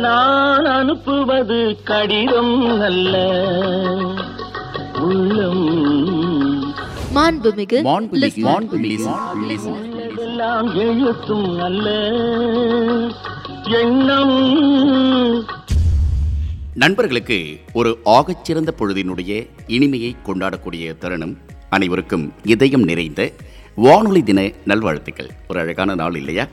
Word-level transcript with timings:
நான் 0.00 0.64
அனுப்புவது 0.64 1.80
கடிதம் 1.84 2.80
அல்ல. 2.80 3.16
உள்ளம். 4.98 6.74
மாண்புமிகு 7.14 7.82
எல்லாம் 10.16 10.74
எழுத்தும் 10.74 11.60
அல்ல. 11.60 11.90
எண்ணம். 13.62 15.44
நண்பர்களுக்கு 16.74 17.60
ஒரு 17.72 17.98
ஆகச்சிறந்த 18.04 18.68
பொழுதினுடைய 18.78 19.48
இனிமையை 19.66 20.16
கொண்டாடக்கூடிய 20.26 20.98
தருணம் 20.98 21.36
அனைவருக்கும் 21.70 22.32
இதயம் 22.44 22.82
நிறைந்த 22.82 23.32
வானொலி 23.76 24.22
தின 24.22 24.52
நல்வாழ்த்துக்கள். 24.64 25.30
ஒரு 25.48 25.60
அழகான 25.60 25.94
நாள் 25.94 26.14
இல்லையா? 26.14 26.46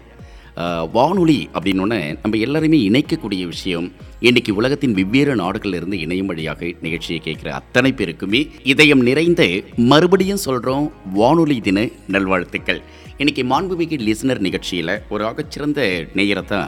வானொலி 0.92 1.50
அப்படின்னோடனே 1.54 2.18
நம்ம 2.22 2.38
எல்லாருமே 2.38 2.90
இணைக்கக்கூடிய 2.90 3.46
விஷயம் 3.46 3.92
இன்றைக்கி 4.22 4.52
உலகத்தின் 4.52 4.94
வெவ்வேறு 4.94 5.36
நாடுகளிலிருந்து 5.36 5.74
இருந்து 5.74 5.98
இணையம் 5.98 6.26
வழியாக 6.26 6.74
நிகழ்ச்சியை 6.82 7.22
கேட்குற 7.24 7.48
அத்தனை 7.48 7.92
பேருக்குமே 7.92 8.50
இதயம் 8.64 9.02
நிறைந்த 9.02 9.62
மறுபடியும் 9.76 10.38
சொல்கிறோம் 10.38 10.92
வானொலி 11.14 11.62
தின 11.62 11.90
நல்வாழ்த்துக்கள். 12.08 12.82
இன்னைக்கு 13.22 13.44
மாண்புமிகு 13.52 13.98
லிசனர் 14.08 14.42
நிகழ்ச்சியில் 14.46 14.92
ஒரு 15.14 15.24
ஆகச்சிறந்த 15.28 15.80
நேயரை 16.18 16.42
தான் 16.52 16.68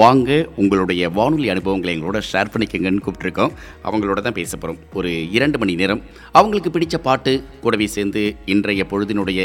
வாங்க 0.00 0.28
உங்களுடைய 0.60 1.08
வானொலி 1.16 1.48
அனுபவங்களை 1.54 1.90
எங்களோட 1.94 2.20
ஷேர் 2.28 2.50
பண்ணிக்கங்கன்னு 2.52 3.02
கூப்பிட்ருக்கோம் 3.06 3.52
அவங்களோட 3.88 4.20
தான் 4.26 4.36
பேச 4.38 4.52
போகிறோம் 4.56 4.78
ஒரு 4.98 5.10
இரண்டு 5.36 5.58
மணி 5.62 5.72
நேரம் 5.80 6.00
அவங்களுக்கு 6.38 6.70
பிடிச்ச 6.76 6.98
பாட்டு 7.06 7.32
கூடவே 7.64 7.86
சேர்ந்து 7.96 8.22
இன்றைய 8.54 8.84
பொழுதினுடைய 8.92 9.40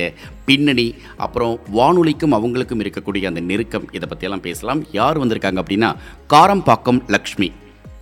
பின்னணி 0.45 0.87
அப்புறம் 1.25 1.55
வானொலிக்கும் 1.77 2.35
அவங்களுக்கும் 2.37 2.83
இருக்கக்கூடிய 2.83 3.31
அந்த 3.31 3.43
நெருக்கம் 3.49 3.87
இதை 3.97 4.07
பற்றியெல்லாம் 4.11 4.45
பேசலாம். 4.47 4.83
யார் 4.99 5.19
வந்திருக்காங்க 5.23 5.61
அப்படின்னா 5.63 5.89
காரம்பாக்கம் 6.33 7.01
லக்ஷ்மி. 7.15 7.49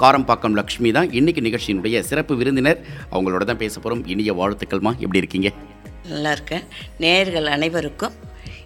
காரம்பாக்கம் 0.03 0.57
லக்ஷ்மி 0.59 0.91
தான் 0.97 1.09
இன்னைக்கு 1.19 1.43
நிகழ்ச்சியினுடைய 1.47 1.99
சிறப்பு 2.09 2.35
விருந்தினர். 2.41 2.81
அவங்களோட 3.13 3.43
தான் 3.51 3.61
பேச 3.63 3.75
போகிறோம் 3.79 4.03
இனிய 4.15 4.33
வாழ்த்துக்கள்மா. 4.41 4.93
எப்படி 5.05 5.21
இருக்கீங்க? 5.23 5.51
நல்லா 6.11 6.31
இருக்கேன். 6.37 6.63
நேயர்கள் 7.03 7.49
அனைவருக்கும் 7.55 8.15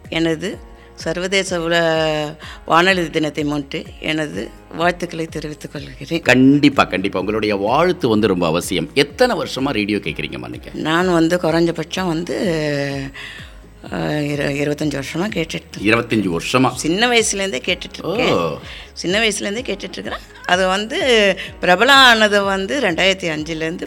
எனது 0.09 0.57
சர்வதேச 0.93 1.57
உல 1.57 1.75
வானொலி 2.65 3.09
தினத்தை 3.09 3.43
முன்னிட்டு 3.43 3.83
எனது 3.99 4.49
வாழ்த்துக்களை 4.75 5.25
தெரிவித்துக் 5.25 5.71
கொள்கிறேன். 5.71 6.21
கண்டிப்பா 6.21 6.83
கண்டிப்பா. 6.83 7.19
உங்களுடைய 7.19 7.55
வாழ்த்து 7.55 8.07
வந்து 8.07 8.27
ரொம்ப 8.27 8.47
அவசியம். 8.47 8.89
எத்தனை 8.93 9.37
வருஷமா 9.37 9.69
ரேடியோ 9.69 9.97
கேட்குறீங்கம்மா 9.97 10.49
நீங்க 10.49 10.69
நான் 10.73 11.11
வந்து 11.11 11.37
குறைஞ்சபட்சம் 11.37 12.07
வந்து 12.07 12.37
இரு- 13.83 14.55
இருபத்தஞ்சி 14.63 14.91
வருஷமாக 14.91 15.39
கேட்டுட்டு 15.39 15.83
இருபத்தஞ்சு 15.83 16.35
வருஷமா? 16.35 16.73
சின்ன 16.73 17.07
வயசுலேருந்தே 17.07 17.61
கேட்டுட்டு 17.65 18.13
இருக்கேன். 18.13 18.57
சின்ன 18.93 19.19
வயசுலேருந்தே 19.19 19.63
கேட்டுட்டு 19.63 19.81
இருக்கிறேன். 19.81 20.19
அது 20.45 20.67
வந்து 20.67 21.39
பிரபலம் 21.61 21.87
ஆனது 21.87 22.43
வந்து 22.43 22.79
ரெண்டாயிரத்தி 22.79 23.23
அஞ்சுலேருந்து 23.23 23.81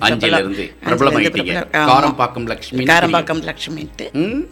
காரம்பாக்கம் 1.73 2.47
லக்ஷ்மி 2.47 2.85
காரம்பாக்கம் 2.85 3.43
லக்ஷ்மின்ட்டு. 3.43 4.47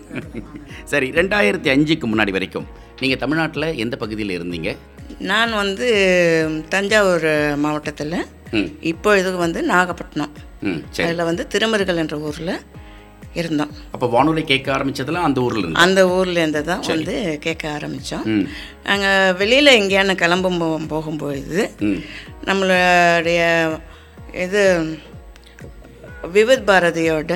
சரி 0.84 1.10
ரெண்டாயிரத்தி 1.10 1.70
அஞ்சுக்கு 1.76 2.02
முன்னாடி 2.14 2.30
வரைக்கும் 2.30 2.66
நீங்க 3.00 3.16
தமிழ்நாட்டுல 3.16 3.72
எந்த 3.72 3.96
பகுதியில் 3.96 4.42
இருந்தீங்க? 4.42 4.76
நான் 5.18 5.52
வந்து 5.52 6.62
தஞ்சாவூர் 6.68 7.56
மாவட்டத்தில். 7.56 8.26
ம். 8.50 8.64
இப்பொழுது 8.80 9.36
வந்து 9.36 9.62
நாகப்பட்டினம். 9.62 10.32
அதில் 11.04 11.24
வந்து 11.24 11.46
திருமருகல் 11.46 11.96
என்ற 11.96 12.18
ஊரில். 12.18 12.60
இருந்தோம். 13.34 13.70
அப்போ 13.90 14.06
வானொலி 14.06 14.42
கேட்க 14.42 14.72
ஆரம்பிச்சதெல்லாம் 14.72 15.22
அந்த 15.22 15.40
ஊர்ல 15.40 15.66
அந்த 15.72 16.06
ஊர்லேருந்து 16.06 16.60
தான் 16.60 16.80
வந்து 16.86 17.38
கேட்க 17.38 17.70
ஆரம்பித்தோம் 17.70 18.46
நாங்கள் 18.84 19.34
வெளியில் 19.34 19.80
எங்கேயான 19.80 20.14
கிளம்பும் 20.14 20.60
போ- 20.60 20.86
போகும்பொழுது 20.88 21.70
ம். 21.80 22.00
நம்மளுடைய 22.44 23.40
இது 24.34 24.62
விவித் 26.32 26.68
பாரதியோட 26.68 27.32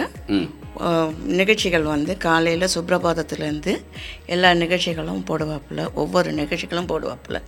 நிகழ்ச்சிகள் 1.24 1.82
வந்து 1.82 2.16
காலையில் 2.16 2.68
சுப்ரபாதத்துலேருந்து 2.74 3.82
எல்லா 4.26 4.54
நிகழ்ச்சிகளும் 4.54 5.24
போடுவாப்புல 5.30 5.92
ஒவ்வொரு 5.94 6.32
நிகழ்ச்சிகளும் 6.32 6.88
போடுவாப்புல. 6.88 7.38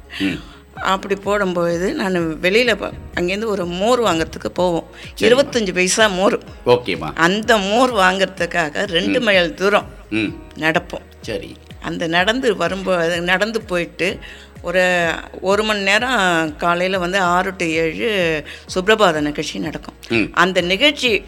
அப்படி 0.74 1.14
போடும்பொழுது 1.14 1.92
நான் 1.92 2.38
வெளியில் 2.38 2.74
அங்கேருந்து 3.14 3.44
ஒரு 3.44 3.66
மோர் 3.66 4.02
வாங்குறதுக்கு 4.02 4.48
போவோம். 4.52 4.86
இருபத்தஞ்சி 5.20 5.74
பைசா 5.74 6.06
மோர். 6.06 6.38
ஓகேம்மா. 6.66 7.10
அந்த 7.14 7.58
மோர் 7.58 7.92
வாங்குறதுக்காக 7.92 8.86
ரெண்டு 8.86 9.20
மைல் 9.20 9.54
தூரம் 9.54 9.88
நடப்போம். 10.58 11.06
சரி. 11.20 11.56
அந்த 11.82 12.06
நடந்து 12.06 12.56
வரும்போது 12.56 13.20
நடந்து 13.20 13.60
போயிட்டு 13.60 14.18
ஒரு 14.62 15.10
ஒரு 15.40 15.62
மணி 15.62 15.82
நேரம் 15.82 16.56
காலையில் 16.56 16.98
வந்து 16.98 17.20
ஆறு 17.20 17.54
டு 17.56 17.66
ஏழு 17.66 18.44
சுப்ரபாத 18.74 19.20
நிகழ்ச்சி 19.20 19.58
நடக்கும். 19.58 19.94
அந்த 20.32 20.60
நிகழ்ச்சி 20.60 21.24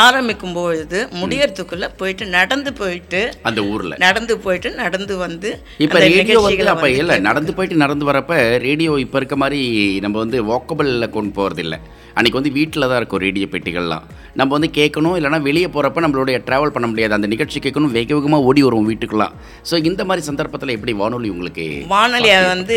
ஆரம்பிக்கும் 0.00 0.56
பொழுது 0.58 0.98
முடியறதுக்குள்ள 1.20 1.86
போயிட்டு 2.00 2.24
நடந்து 2.36 2.70
போயிட்டு 2.80 3.20
அந்த 3.48 3.60
ஊர்ல. 3.72 3.94
நடந்து 4.06 4.34
போயிட்டு 4.44 4.70
நடந்து 4.82 5.16
வந்து 5.24 5.50
இப்போ 5.86 5.98
ரேடியோ 6.06 6.38
வந்து 6.46 6.70
அப்போ 6.74 6.90
இல்லை 7.00 7.18
நடந்து 7.28 7.54
போயிட்டு 7.56 7.82
நடந்து 7.84 8.08
வரப்ப 8.10 8.34
ரேடியோ 8.66 8.94
இப்போ 9.04 9.18
இருக்க 9.20 9.36
மாதிரி 9.42 9.60
நம்ம 10.06 10.18
வந்து 10.24 10.40
வாக்கபிளில் 10.52 11.14
கொண்டு 11.18 11.34
போகிறதில்ல 11.40 11.78
அன்றைக்கி 12.18 12.38
வந்து 12.38 12.52
வீட்டில் 12.56 12.88
தான் 12.90 12.98
இருக்கும் 13.00 13.22
ரேடியோ 13.24 13.46
பெட்டிகள்லாம். 13.52 14.04
நம்ம 14.40 14.50
வந்து 14.56 14.68
கேட்கணும் 14.76 15.16
இல்லைனா 15.18 15.38
வெளியே 15.46 15.68
போகிறப்ப 15.74 16.02
நம்மளுடைய 16.04 16.36
ட்ராவல் 16.48 16.72
பண்ண 16.74 16.86
முடியாது. 16.90 17.16
அந்த 17.16 17.28
நிகழ்ச்சி 17.32 17.58
கேட்கணும் 17.64 17.94
வேக 17.96 18.10
வேகமாக 18.16 18.46
ஓடி 18.48 18.60
வருவோம் 18.66 18.88
வீட்டுக்குலாம் 18.90 19.34
ஸோ 19.70 19.74
இந்த 19.88 20.02
மாதிரி 20.08 20.22
சந்தர்ப்பத்தில் 20.28 20.74
எப்படி 20.76 20.92
வானொலி 21.00 21.28
உங்களுக்கு 21.34 21.66
வானொலி 21.94 22.30
வந்து 22.52 22.76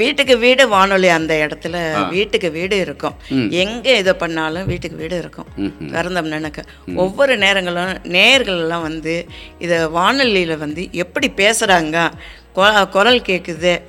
வீட்டுக்கு 0.00 0.34
வீடு 0.44 0.62
வானொலி 0.74 1.08
அந்த 1.18 1.34
இடத்துல 1.44 1.76
வீட்டுக்கு 2.14 2.48
வீடு 2.58 2.76
இருக்கும். 2.84 3.16
எங்க 3.62 3.86
இதை 4.02 4.14
பண்ணாலும் 4.22 4.68
வீட்டுக்கு 4.72 4.96
வீடு 5.02 5.16
இருக்கும். 5.22 5.48
கறந்தம் 5.90 6.28
நினைக்க. 6.28 6.64
ஒவ்வொரு 6.94 7.38
நேரங்களும் 7.38 8.06
நேயர்கள் 8.06 8.58
எல்லாம் 8.58 8.82
வந்து 8.82 9.26
இதை 9.58 9.78
வானொலியில 9.78 10.58
வந்து 10.58 10.88
எப்படி 10.92 11.30
பேசுறாங்க 11.36 12.10
கொ- 12.56 12.88
குரல் 12.88 13.20
கேட்குது 13.20 13.80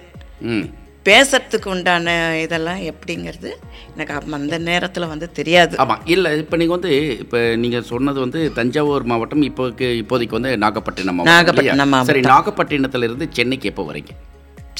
ம். 0.41 0.65
பேசுறதுக்கு 1.05 1.67
உண்டான 1.67 2.39
இதெல்லாம் 2.41 2.81
எப்படிங்கிறது 2.81 3.51
எனக்கு 3.95 4.31
அந்த 4.31 4.57
நேரத்தில் 4.57 5.07
வந்து 5.07 5.31
தெரியாது. 5.31 5.77
ஆமாம் 5.77 6.01
இல்லை 6.05 6.37
இப்போ 6.37 6.57
நீங்கள் 6.57 6.79
வந்து 6.79 7.17
இப்போ 7.19 7.55
நீங்கள் 7.55 7.83
சொன்னது 7.83 8.19
வந்து 8.19 8.53
தஞ்சாவூர் 8.53 9.03
மாவட்டம் 9.03 9.41
இப்போக்கு 9.41 10.01
இப்போதைக்கு 10.01 10.29
வந்து 10.29 10.57
நாகப்பட்டினம் 10.57 11.21
நாகப்பட்டினம். 11.23 12.03
சரி 12.03 12.19
நாகப்பட்டினத்துல 12.19 13.03
இருந்து 13.03 13.27
சென்னைக்கு 13.31 13.69
எப்போ 13.69 13.91
வரீங்க? 13.91 14.11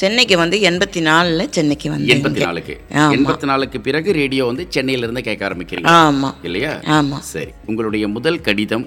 சென்னைக்கு 0.00 0.36
வந்து 0.40 0.56
எண்பத்தி 0.70 1.00
நாலில் 1.08 1.50
சென்னைக்கு 1.56 1.88
வந்து 1.92 2.12
எண்பத்தி 2.14 2.40
நாலுக்கு. 2.46 2.74
எண்பத்தி 3.16 3.46
நாலுக்கு 3.50 3.78
பிறகு 3.86 4.08
ரேடியோ 4.20 4.44
வந்து 4.50 4.64
சென்னையில 4.74 5.06
இருந்து 5.06 5.22
கேட்க 5.28 5.42
ஆரம்பிக்கிறீங்க. 5.48 5.90
ஆமாம் 6.00 6.36
இல்லையா? 6.48 6.72
ஆமாம் 6.96 7.26
சரி. 7.34 7.52
உங்களுடைய 7.70 8.04
முதல் 8.16 8.44
கடிதம் 8.48 8.86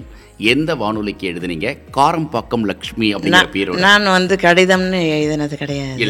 எந்த 0.52 0.70
வானொலிக்கு 0.80 1.24
எழுதுனீங்க? 1.30 1.70
காரம்பாக்கம் 1.96 2.64
லக்ஷ்மி 2.70 3.08
அப்படிங்கிற 3.14 3.50
பேரோட. 3.56 3.82
நான் 3.86 4.06
வந்து 4.16 4.34
கடிதம்னு 4.44 5.00
எழுதினது 5.16 5.56
கிடையாது. 5.62 6.06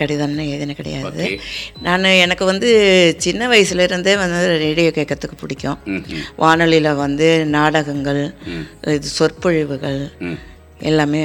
கடிதம்னு 0.00 0.46
எழுதின 0.54 0.74
கிடையாது. 0.80 1.26
நான் 1.86 2.08
எனக்கு 2.24 2.44
வந்து 2.50 2.70
சின்ன 3.26 3.48
வயசுல 3.52 3.86
இருந்தே 3.88 4.14
வந்து 4.22 4.40
ரேடியோ 4.64 4.92
கேட்கறதுக்கு 4.98 5.38
பிடிக்கும். 5.44 5.78
வானொலியில் 6.42 6.98
வந்து 7.04 7.28
நாடகங்கள் 7.56 8.22
இது 8.96 9.08
சொற்பொழிவுகள். 9.18 10.02
எல்லாமே 10.90 11.22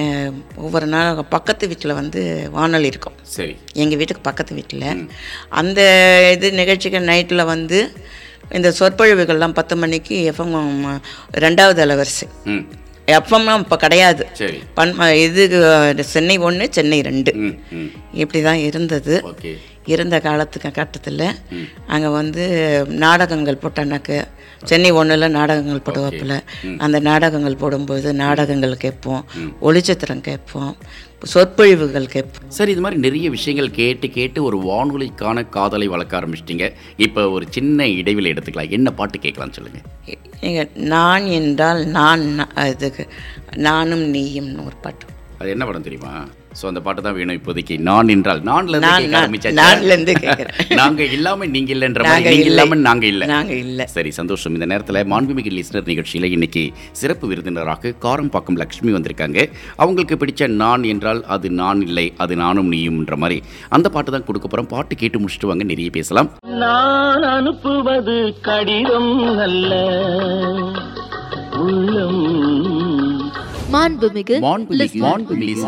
ஒவ்வொரு 0.65 0.87
நாள் 0.87 1.21
பக்கத்து 1.35 1.67
வீட்டில் 1.67 1.97
வந்து 1.99 2.21
வானொலி 2.51 2.87
இருக்கும். 2.93 3.17
சரி. 3.35 3.53
எங்கள் 3.73 3.99
வீட்டுக்கு 4.01 4.27
பக்கத்து 4.29 4.53
வீட்டில் 4.55 4.87
அந்த 5.61 5.79
இது 6.35 6.49
நிகழ்ச்சிகள் 6.51 7.09
நைட்டில் 7.11 7.49
வந்து 7.53 7.79
இந்த 8.57 8.69
சொற்பொழிவுகள்லாம் 8.79 9.57
பத்து 9.59 9.75
மணிக்கு 9.75 10.17
எஃப்எம் 10.31 10.55
ரெண்டாவது 11.45 11.81
அலவரிசை. 11.85 12.27
எஃப்எம்லாம் 13.17 13.63
இப்போ 13.63 13.77
கிடையாது. 13.83 14.23
பன் 14.73 14.91
இது 15.25 15.43
சென்னை 16.13 16.37
ஒன்று 16.47 16.65
சென்னை 16.77 16.99
ரெண்டு. 17.09 17.33
இப்படி 18.23 18.41
தான் 18.43 18.61
இருந்தது. 18.69 19.15
இருந்த 19.93 20.15
காலத்துக்கு 20.27 20.69
கட்டத்தில் 20.79 21.27
அங்கே 21.93 22.09
வந்து 22.19 22.43
நாடகங்கள் 23.03 23.61
போட்டானாக்க 23.63 24.19
சென்னை 24.69 24.89
ஒன்றில் 24.99 25.35
நாடகங்கள் 25.35 25.85
போடுவாப்புல 25.87 26.33
அந்த 26.85 26.97
நாடகங்கள் 27.09 27.61
போடும்போது 27.61 28.09
நாடகங்கள் 28.23 28.81
கேட்போம் 28.85 29.23
ஒளிச்சித்திரம் 29.67 30.25
கேட்போம் 30.29 30.73
சொற்பொழிவுகள் 31.33 32.11
கேட்போம். 32.15 32.49
சரி 32.57 32.71
இது 32.73 32.83
மாதிரி 32.83 32.99
நிறைய 33.05 33.27
விஷயங்கள் 33.35 33.69
கேட்டு 33.79 34.07
கேட்டு 34.17 34.39
ஒரு 34.47 34.57
வானொலிக்கான 34.67 35.43
காதலை 35.55 35.87
வளர்க்க 35.93 36.19
ஆரம்பிச்சிட்டிங்க. 36.19 36.67
இப்போ 37.05 37.21
ஒரு 37.35 37.45
சின்ன 37.55 37.87
இடைவெளி 37.99 38.31
எடுத்துக்கலாம். 38.33 38.73
என்ன 38.77 38.91
பாட்டு 38.99 39.19
கேட்கலாம்னு 39.25 39.57
சொல்லுங்க. 39.59 39.81
நீங்கள் 40.43 40.69
நான் 40.95 41.25
என்றால் 41.39 41.81
நான் 41.97 42.25
இதுக்கு 42.73 43.05
நானும் 43.67 44.05
நீயும்னு 44.15 44.67
ஒரு 44.69 44.77
பாட்டு. 44.85 45.07
அது 45.39 45.53
என்ன 45.55 45.65
படம் 45.69 45.87
தெரியுமா? 45.87 46.13
ஸோ 46.59 46.65
அந்த 46.69 46.79
பாட்டு 46.85 47.01
தான் 47.01 47.17
வேணும் 47.17 47.37
இப்போதைக்கு. 47.37 47.75
நான் 47.89 48.11
என்றால் 48.13 48.41
நான்ல 48.49 48.73
இருந்து 48.73 48.87
நான், 48.87 49.01
கேட்க 49.01 49.13
நான், 49.13 49.21
ஆரம்பிச்சாச்சா? 49.21 49.59
நான்ல 49.61 49.91
இருந்து 49.95 50.13
கேட்கிறேன். 50.23 50.55
நாங்க 50.81 51.03
இல்லாம 51.15 51.45
நீங்க 51.55 51.71
இல்லைன்ற 51.75 52.01
மாதிரி. 52.01 52.13
நாங்க 52.13 52.29
நீங்க 52.29 52.43
இல்லை. 52.43 52.53
இல்லாம 52.53 52.79
நாங்க 52.87 53.05
இல்ல. 53.07 53.23
நாங்க 53.25 53.53
இல்ல. 53.65 53.85
சரி 53.87 54.11
சந்தோஷம். 54.11 54.53
இந்த 54.53 54.65
நேரத்தில் 54.65 54.99
மாண்புமிகு 55.05 55.53
லிஸ்னர் 55.57 55.87
நிகழ்ச்சியில் 55.87 56.29
இன்னைக்கு 56.31 56.63
சிறப்பு 56.93 57.27
விருந்தினராக 57.27 57.93
காரம்பாக்கம் 58.05 58.59
லக்ஷ்மி 58.63 58.91
வந்திருக்காங்க. 58.91 59.39
அவங்களுக்கு 59.77 60.17
பிடிச்ச 60.17 60.47
நான் 60.55 60.83
என்றால் 60.83 61.23
அது 61.35 61.49
நான் 61.61 61.81
இல்லை 61.81 62.07
அது 62.17 62.35
நானும் 62.35 62.71
நீயும்ன்ற 62.71 63.17
மாதிரி 63.17 63.39
அந்த 63.69 63.89
பாட்டு 63.89 64.11
தான் 64.11 64.27
கொடுக்க 64.29 64.47
போகிறோம் 64.47 64.71
பாட்டு 64.75 64.95
கேட்டு 64.95 65.19
முடிச்சுட்டு 65.19 65.51
வாங்க 65.51 65.63
நிறைய 65.63 65.89
பேசலாம். 65.89 66.29
நான் 66.63 67.23
அனுப்புவது 67.35 68.17
கடிதம் 68.41 69.13
அல்ல. 69.39 69.71
உள்ளம் 71.63 72.21
மாண்புமிகு 73.73 74.35
மாண்புமிகு 74.45 74.99
மாண்புமிகு. 75.03 75.65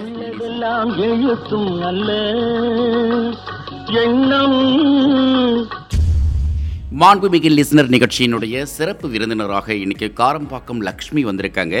உள்ளதெல்லாம் 0.00 0.90
எழுத்தும் 1.06 1.70
அல்ல 1.88 2.10
எண்ணம் 4.02 4.58
மாண்புமிகு 7.00 7.50
லிசனர் 7.58 7.90
நிகழ்ச்சியினுடைய 7.94 8.62
சிறப்பு 8.74 9.08
விருந்தினராக 9.14 9.68
இன்னைக்கு 9.84 10.08
காரம்பாக்கம் 10.22 10.84
லக்ஷ்மி 10.88 11.24
வந்திருக்காங்க. 11.30 11.76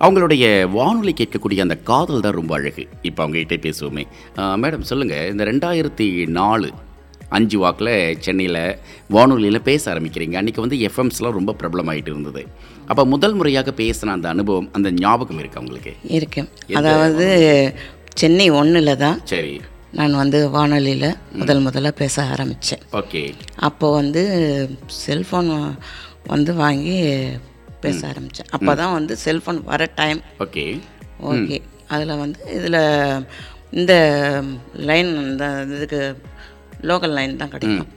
அவங்களுடைய 0.00 0.44
வானொலி 0.76 1.14
கேட்கக்கூடிய 1.22 1.66
அந்த 1.66 1.78
காதல் 1.90 2.24
தான் 2.26 2.38
ரொம்ப 2.40 2.54
அழகு. 2.58 2.84
இப்போ 3.10 3.20
அவங்ககிட்ட 3.26 3.58
பேசுவோமே. 3.66 4.04
மேடம் 4.64 4.88
சொல்லுங்கள் 4.92 5.30
இந்த 5.32 5.44
ரெண்டாயிரத்தி 5.52 6.08
நாலு 6.40 6.70
அஞ்சு 7.36 7.56
வாக்கில் 7.62 7.94
சென்னையில் 8.26 8.62
வானொலியில் 9.14 9.66
பேச 9.70 9.82
ஆரம்பிக்கிறீங்க. 9.94 10.36
அன்றைக்கி 10.42 10.60
வந்து 10.64 10.76
எஃப்எம்ஸ்லாம் 10.88 11.38
ரொம்ப 11.38 11.54
பிரபலமாயிட்டு 11.62 12.12
இருந்தது. 12.14 12.44
அப்போ 12.88 13.02
முதல் 13.04 13.34
முறையாக 13.34 13.70
பேசின 13.76 14.12
அந்த 14.12 14.28
அனுபவம் 14.28 14.68
அந்த 14.72 14.88
ஞாபகம் 14.96 15.38
இருக்கு 15.38 15.60
உங்களுக்கு? 15.60 15.92
இருக்கு. 16.10 16.40
அதாவது 16.74 17.26
சென்னை 18.14 18.50
ஒன்றில் 18.50 18.96
தான் 18.96 19.18
சரி. 19.24 19.52
நான் 19.92 20.14
வந்து 20.14 20.38
வானொலியில் 20.50 21.08
முதல் 21.32 21.62
முதல்ல 21.66 21.90
பேச 21.92 22.22
ஆரம்பித்தேன் 22.24 22.82
ஓகே. 22.92 23.22
அப்போ 23.58 23.86
வந்து 23.92 24.22
செல்ஃபோன் 25.06 25.50
வந்து 26.26 26.54
வாங்கி 26.54 26.96
பேச 27.80 28.00
ஆரம்பித்தேன் 28.08 28.50
அப்போ 28.50 28.72
தான் 28.74 28.92
வந்து 28.92 29.16
செல்ஃபோன் 29.24 29.60
வர 29.64 29.82
டைம். 29.94 30.20
ஓகே. 30.38 30.64
ஓகே. 31.32 31.58
அதில் 31.86 32.16
வந்து 32.16 32.40
இதில் 32.56 32.80
இந்த 33.70 33.92
லைன் 34.88 35.10
இந்த 35.24 35.44
இதுக்கு 35.76 36.00
லோக்கல் 36.88 37.14
லைன் 37.18 37.38
தான் 37.40 37.52
கிடைக்கும். 37.54 37.88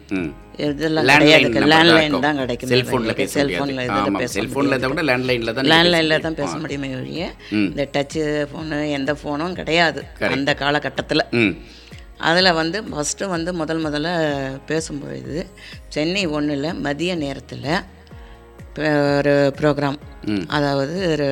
இதெல்லாம் 0.68 1.06
கிடையாது. 1.10 1.50
லேண்ட்லைன். 1.74 2.16
தான் 2.26 2.40
கிடைக்கும் 2.42 2.72
செல்ஃபோனில் 2.74 3.12
முடியாது. 3.12 3.86
இதில் 3.90 4.08
ஆமா, 4.08 4.20
பேச 4.22 4.32
செல்போன்ல 4.38 4.74
இருந்தா 4.76 4.90
கூட 4.94 5.04
லேண்ட்லைன்ல 5.10 5.54
தான் 5.58 5.70
லேண்ட்லைனில் 5.74 6.24
தான் 6.26 6.38
பேச 6.42 6.52
முடியுமே 6.64 6.90
ஒழிய 7.02 7.28
இந்த 7.68 7.86
டச்சு 7.96 8.24
ஃபோனு 8.52 8.80
எந்த 8.98 9.14
ஃபோனும் 9.22 9.56
கிடையாது 9.62 10.04
அந்த 10.36 10.54
காலகட்டத்தில். 10.64 11.26
அதில் 12.30 12.58
வந்து 12.62 12.78
ஃபஸ்ட்டு 12.92 13.32
வந்து 13.36 13.52
முதல் 13.62 13.84
முதல்ல 13.86 14.10
பேசும்பொழுது 14.70 15.38
சென்னை 15.96 16.24
ஒன்றில் 16.38 16.70
மதிய 16.86 17.16
நேரத்தில் 17.24 17.72
ஒரு 19.18 19.34
ப்ரோக்ராம் 19.60 20.00
அதாவது 20.58 20.96
ஒரு 21.14 21.30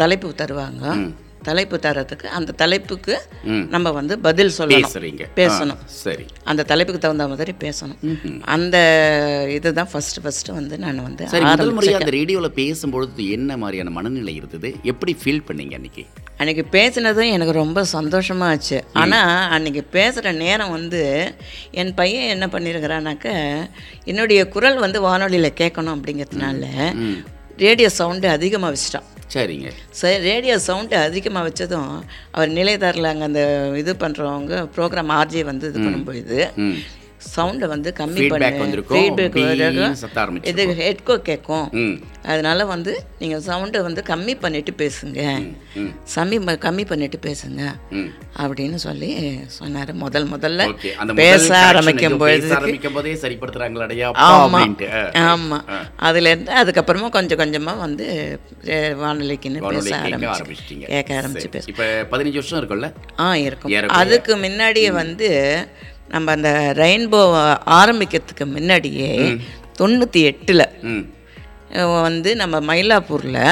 தலைப்பு 0.00 0.28
தருவாங்க. 0.42 0.84
தலைப்பு 1.48 1.76
தரத்துக்கு 1.84 2.26
அந்த 2.38 2.54
தலைப்புக்கு 2.62 3.14
நம்ம 3.74 3.90
வந்து 3.98 4.14
பதில் 4.26 4.52
சொல்லணும். 4.56 4.94
பேசணும். 5.38 5.78
சரி. 6.02 6.24
அந்த 6.50 6.62
தலைப்புக்கு 6.70 7.02
தகுந்த 7.04 7.26
மாதிரி 7.32 7.52
பேசணும். 7.64 8.00
அந்த 8.54 8.76
இதுதான் 9.56 9.90
ஃபஸ்ட்டு 9.92 10.22
ஃபஸ்ட்டு 10.24 10.56
வந்து 10.58 10.78
நான் 10.84 11.02
வந்து 11.06 11.28
சரி 11.34 11.46
முதல் 11.50 11.72
முறையாக 11.76 12.00
அந்த 12.02 12.14
ரேடியோவில் 12.18 12.56
பேசும்பொழுது 12.60 13.28
என்ன 13.36 13.56
மாதிரியான 13.62 13.92
மனநிலை 13.98 14.34
இருந்தது? 14.34 14.70
எப்படி 14.92 15.14
ஃபீல் 15.22 15.46
பண்ணீங்க 15.48 15.76
அன்னைக்கு? 15.80 16.04
அன்னைக்கு 16.40 16.64
பேசினதும் 16.76 17.32
எனக்கு 17.36 17.54
ரொம்ப 17.62 17.84
சந்தோஷமா 17.92 18.46
ஆச்சு 18.52 18.80
ஆனால் 19.02 19.50
அன்னைக்கு 19.56 19.84
பேசுகிற 19.96 20.32
நேரம் 20.44 20.74
வந்து 20.78 21.02
என் 21.80 21.94
பையன் 21.94 22.32
என்ன 22.34 22.46
பண்ணியிருக்கிறானாக்க 22.54 23.28
என்னுடைய 24.04 24.40
குரல் 24.48 24.78
வந்து 24.78 25.00
வானொலியில் 25.08 25.58
கேட்கணும் 25.62 25.96
அப்படிங்கிறதுனால 25.96 26.66
ரேடியோ 27.64 27.88
சவுண்டு 28.00 28.28
அதிகமாக 28.28 28.72
வச்சிட்டான். 28.74 29.08
சரிங்க. 29.30 29.68
சரி 29.94 30.16
ரேடியோ 30.24 30.54
சவுண்டு 30.64 30.96
அதிகமாக 31.00 31.46
வச்சதும் 31.46 31.90
அவர் 32.34 32.54
நிலையத்தாரில் 32.56 33.10
அங்கே 33.10 33.26
அந்த 33.26 33.42
இது 33.78 33.92
பண்ணுறவங்க 34.00 34.54
ப்ரோக்ராம் 34.74 35.12
ஆர்ஜே 35.16 35.44
வந்து 35.46 35.68
இது 35.70 35.78
பண்ணும்பொழுது 35.80 36.38
ம். 36.62 36.76
சவுண்டை 37.36 37.66
வந்து 37.66 37.94
கம்மி 37.98 38.28
பண்ணு. 38.28 38.46
ஃபீட்பேக். 38.94 39.32
இது 40.42 40.66
ஹெட்கோ 40.66 41.16
கேட்கும். 41.16 41.68
அதனால 42.22 42.64
வந்து 42.64 43.04
நீங்கள் 43.18 43.40
சவுண்டை 43.40 43.82
வந்து 43.82 44.02
கம்மி 44.06 44.40
பண்ணிட்டு 44.40 44.72
பேசுங்க. 44.76 45.52
ம் 45.74 45.88
சம்மி 46.14 46.58
ப- 46.58 46.70
கம்மி 46.70 46.86
பண்ணிட்டு 46.86 47.18
பேசுங்க. 47.26 47.70
அப்படின்னு 48.36 48.74
சொல்லி 48.74 49.40
சொன்னார் 49.46 49.92
முதல் 49.92 50.30
முதல்ல. 50.30 50.74
பேச 51.14 51.58
ஆரம்பிக்கும் 52.56 52.92
போதே 52.92 53.12
சரிப்படுத்துறாங்களாடையா 53.12 54.10
ஆமா. 54.30 54.50
ஆமா. 55.12 55.60
அதுலேருந்து 55.98 56.48
அதுக்கப்புறமா 56.62 57.08
கொஞ்சம் 57.08 57.38
கொஞ்சமா 57.38 57.78
வந்து 57.78 58.38
வானொலிக்குன்னு 58.70 59.58
வானொலி 59.58 59.90
பேச 59.90 59.96
ஆரம்பிச்சு. 59.96 60.80
கேட்க 60.86 61.14
ஆரம்பிச்சு 61.14 61.48
பேச 61.50 61.64
இப்போ 61.66 62.06
பதினஞ்சு 62.10 62.32
வருஷம் 62.32 62.68
இருக்கும்ல? 62.68 62.92
ஆ 63.18 63.36
இருக்கும். 63.36 63.70
அதுக்கு 63.88 64.36
முன்னாடியே 64.36 64.90
வந்து 64.90 65.28
நம்ம 66.12 66.32
அந்த 66.36 66.50
ரெயின்போ 66.82 67.20
ஆரம்பிக்கிறதுக்கு 67.78 68.46
முன்னாடியே 68.56 69.10
தொண்ணூற்றி 69.80 70.22
எட்டில் 70.30 70.66
வந்து 72.08 72.30
நம்ம 72.42 72.56
மயிலாப்பூரில் 72.70 73.42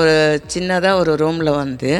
ஒரு 0.00 0.14
சின்னதாக 0.54 1.00
ஒரு 1.00 1.12
ரூமில் 1.22 1.58
வந்து 1.62 1.90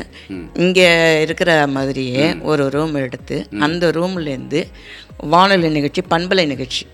இங்கே 0.65 0.89
இருக்கிற 1.25 1.51
மாதிரியே 1.77 2.25
ஒரு 2.51 2.65
ரூம் 2.77 2.95
எடுத்து 3.05 3.37
அந்த 3.67 3.91
ரூம்லேருந்து 3.99 4.63
வானொலி 5.35 5.71
நிகழ்ச்சி 5.77 6.03
பண்பலை 6.15 6.45
நிகழ்ச்சி. 6.55 6.85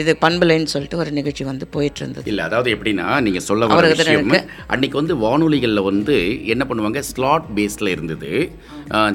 இது 0.00 0.12
பண்பலைன்னு 0.24 0.72
சொல்லிட்டு 0.72 0.98
ஒரு 1.02 1.10
நிகழ்ச்சி 1.18 1.42
வந்து 1.50 1.66
போயிட்டு 1.74 2.00
இருந்தது 2.02 2.28
இல்ல 2.30 2.42
அதாவது 2.48 2.68
எப்படின்னா 2.74 3.06
நீங்க 3.26 3.40
சொல்ல 3.46 3.66
வர 3.66 3.88
விஷயம். 3.92 4.32
அன்னைக்கு 4.72 4.96
வந்து 5.00 5.14
வானொலிகளில் 5.24 5.88
வந்து 5.90 6.16
என்ன 6.54 6.62
பண்ணுவாங்க 6.70 7.02
ஸ்லாட் 7.10 7.46
பேஸ்ல 7.56 7.92
இருந்தது. 7.94 8.32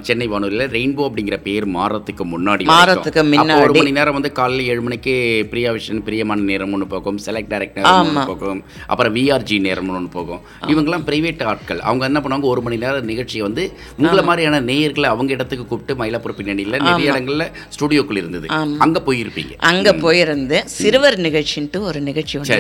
சென்னை 0.08 0.28
வானொலியில் 0.32 0.72
ரெயின்போ 0.76 1.04
அப்படிங்கிற 1.08 1.38
பேர் 1.48 1.66
மாறத்துக்கு 1.76 2.24
முன்னாடி 2.34 2.64
மாறத்துக்கு 2.72 3.22
வரைக்கும். 3.22 3.42
அப்போ 3.42 3.58
ஒரு 3.64 3.72
முன்னாடி. 3.72 3.82
மணி 3.82 3.98
நேரம் 3.98 4.16
வந்து 4.18 4.32
காலையில் 4.40 4.70
ஏழு 4.72 4.82
மணிக்கு 4.86 5.14
பிரியா 5.52 5.72
விஷன் 5.76 6.02
பிரியமான 6.08 6.46
நேரம் 6.52 6.74
ஒன்று 6.76 6.88
போகும் 6.94 7.18
செலக்ட் 7.26 7.52
டைரக்ட் 7.54 7.78
நேரம் 7.80 8.30
போகும் 8.32 8.62
அப்புறம் 8.92 9.14
விஆர்ஜி 9.18 9.58
நேரம் 9.68 9.92
ஒன்று 10.00 10.12
போகும். 10.18 10.42
இவங்கெல்லாம் 10.72 11.06
பிரைவேட் 11.10 11.44
ஆட்கள். 11.52 11.82
அவங்க 11.90 12.06
என்ன 12.10 12.22
பண்ணுவாங்க? 12.24 12.48
ஒரு 12.54 12.64
மணி 12.68 12.80
நேரம் 12.86 13.10
நிகழ்ச்சியை 13.12 13.44
வந்து 13.48 13.66
உங்களை 14.00 14.24
மாதிரியான 14.30 14.62
நேயர்களை 14.72 15.10
அவங்க 15.16 15.32
இடத்துக்கு 15.38 15.68
கூப்பிட்டு 15.72 16.00
மயிலாப்பூர் 16.02 16.38
பின்னணியில் 16.40 16.80
நிறைய 16.88 17.12
இடங்கள்ல 17.14 17.48
ஸ்டுடியோக்குள்ள 17.76 18.24
இருந்தது. 18.24 18.50
அங்க 18.86 19.04
போயிருப்பீங்க. 19.10 19.54
அங்கே 19.72 19.94
போயிருந்து 20.06 20.60
சிறுவர் 20.80 21.20
நிகழ்ச்சின்ட்டு 21.28 21.82
ஒரு 21.92 22.02
நிகழ்ச்சி 22.10 22.38
ஒன்று 22.42 22.60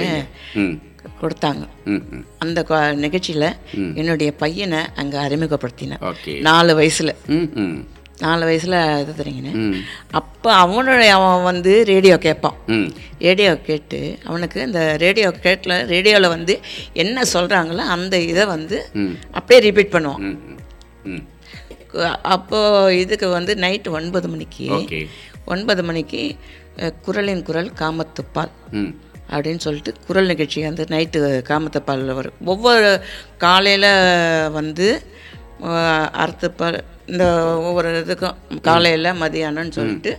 கொடுத்தாங்க. 1.21 1.63
அந்த 2.43 2.59
நிகழ்ச்சியில 3.05 3.45
என்னுடைய 3.99 4.31
பையனை 4.43 4.81
அங்கே 5.01 5.19
அறிமுகப்படுத்தினேன் 5.27 6.03
நாலு 6.49 6.73
வயசுல. 6.79 7.13
நாலு 8.25 8.43
வயசுல 8.49 8.75
இது 9.01 9.11
தெரியுங்கண்ணே. 9.17 9.53
அப்போ 10.19 10.49
அவனுடைய 10.63 11.09
அவன் 11.17 11.47
வந்து 11.49 11.73
ரேடியோ 11.91 12.15
கேட்பான் 12.25 12.57
ரேடியோ 13.25 13.51
கேட்டு 13.67 13.99
அவனுக்கு 14.29 14.59
இந்த 14.67 14.81
ரேடியோ 15.03 15.29
கேட்டில் 15.45 15.75
ரேடியோவில் 15.93 16.33
வந்து 16.35 16.53
என்ன 17.03 17.25
சொல்கிறாங்களோ 17.33 17.85
அந்த 17.95 18.17
இதை 18.31 18.45
வந்து 18.55 18.79
அப்படியே 19.37 19.59
ரிப்பீட் 19.67 19.93
பண்ணுவான். 19.95 20.23
அப்போது 22.35 22.97
இதுக்கு 23.03 23.27
வந்து 23.37 23.53
நைட்டு 23.65 23.89
ஒன்பது 23.99 24.27
மணிக்கு 24.33 24.65
ஒன்பது 25.53 25.81
மணிக்கு 25.89 26.21
குரலின் 27.05 27.45
குரல் 27.47 27.69
காமத்துப்பால். 27.81 28.51
அப்படின்னு 29.31 29.63
சொல்லிட்டு 29.67 29.93
குரல் 30.07 30.31
நிகழ்ச்சி 30.33 30.67
வந்து 30.69 30.85
நைட்டு 30.95 31.21
காமத்துப்பாலில் 31.51 32.17
வரும் 32.19 32.37
ஒவ்வொரு 32.53 32.91
காலையில் 33.45 33.89
வந்து 34.59 34.89
அறுத்துப்பால் 36.23 36.77
இந்த 37.11 37.25
ஒவ்வொரு 37.67 37.89
இதுக்கும் 37.99 38.37
காலையில் 38.67 39.09
மதியானம்னு 39.21 39.75
சொல்லிட்டு 39.77 40.11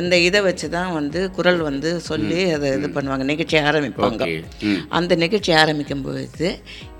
அந்த 0.00 0.14
இதை 0.18 0.40
வச்சு 0.46 0.66
தான் 0.74 0.92
வந்து 0.92 1.20
குரல் 1.36 1.60
வந்து 1.68 1.90
சொல்லி 2.08 2.40
அதை 2.54 2.70
இது 2.78 2.88
பண்ணுவாங்க. 2.96 3.24
நிகழ்ச்சி 3.30 3.56
ஆரம்பிப்பாங்க. 3.68 4.24
அந்த 4.98 5.14
நிகழ்ச்சி 5.24 5.52
ஆரம்பிக்கும் 5.62 6.04
பொழுது 6.06 6.48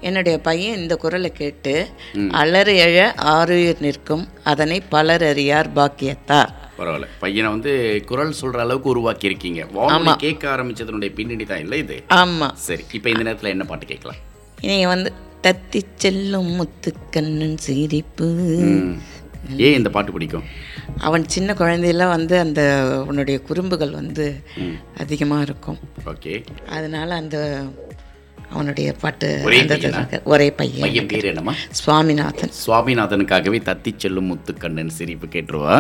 என்னுடைய 0.08 0.36
பையன் 0.48 0.80
இந்த 0.82 0.96
குரலை 1.04 1.32
கேட்டு 1.40 1.74
அலறு 2.42 2.74
எழ 2.86 2.98
ஆறுயிர் 3.36 3.84
நிற்கும் 3.86 4.24
அதனை 4.52 4.78
பலர் 4.94 5.26
அறியார் 5.30 5.74
பாக்கியத்தார். 5.78 6.52
பரவாயில்ல. 6.78 7.08
பையனை 7.24 7.50
வந்து 7.50 7.72
குரல் 8.06 8.34
சொல்ற 8.40 8.58
அளவுக்கு 8.66 8.88
உருவாக்கி 8.88 9.26
இருக்கீங்க 9.30 9.66
வானொலி 9.76 10.14
கேட்க 10.16 10.44
ஆரம்பிச்சதனுடைய 10.54 11.12
பின்னணி 11.18 11.44
தான் 11.44 11.62
இல்லை 11.64 11.78
இது? 11.78 11.96
ஆமாம் 12.20 12.56
சரி 12.66 12.84
இப்போ 12.92 13.10
இந்த 13.10 13.24
நேரத்துல 13.28 13.52
என்ன 13.56 13.64
பாட்டு 13.64 13.86
கேட்கலாம்? 13.86 14.20
நீங்கள் 14.60 14.92
வந்து 14.94 15.12
தத்தி 15.46 15.80
செல்லும் 15.96 16.50
முத்துக்கண்ணன் 16.58 17.58
சிரிப்பு. 17.66 18.28
ஏன் 19.66 19.76
இந்த 19.78 19.90
பாட்டு 19.90 20.12
பிடிக்கும்? 20.12 20.44
அவன் 20.98 21.24
சின்ன 21.28 21.52
குழந்தையில 21.52 22.04
வந்து 22.08 22.34
அந்த 22.38 22.60
அவனுடைய 23.02 23.36
குறும்புகள் 23.40 23.92
வந்து 24.00 24.26
அதிகமாக 24.98 25.42
இருக்கும். 25.42 25.78
ஓகே. 26.12 26.34
அதனால 26.68 27.14
அந்த 27.14 27.38
அவனுடைய 28.54 28.88
பாட்டு 29.00 29.28
ஒரே 30.30 30.46
பையனா? 30.58 31.02
பேர் 31.10 31.28
என்னம்மா 31.30 31.54
சுவாமிநாதன் 31.78 32.52
சுவாமிநாதனுக்காகவே 32.58 33.58
தத்தி 33.66 33.92
செல்லும் 33.96 34.28
முத்துக்கண்ணன் 34.30 34.92
சிரிப்பு 34.96 35.28
கேட்டுருவா 35.28 35.76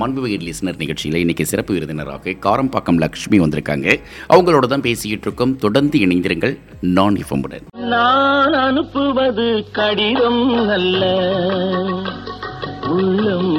மண்புவிகை 0.00 0.38
லிசனர் 0.44 0.78
நிகழ்ச்சியில் 0.78 1.20
இன்னைக்கு 1.20 1.46
சிறப்பு 1.46 1.74
விருந்தினராக 1.76 2.36
காரம்பாக்கம் 2.46 3.00
லக்ஷ்மி 3.00 3.40
வந்திருக்காங்க 3.40 3.88
அவங்களோட 4.30 4.66
தான் 4.68 4.86
பேசிக்கிட்டு 4.86 5.28
இருக்கோம் 5.28 5.56
தொடர்ந்து 5.58 5.98
இணைந்திருங்கள் 6.06 6.54
நான் 6.96 7.18
இஃபமுடன் 7.22 7.66
நான் 7.92 8.56
அனுப்புவது 8.62 9.46
கடிதம் 9.72 10.44
அல்ல 10.76 11.02
உள்ளம் 12.92 13.52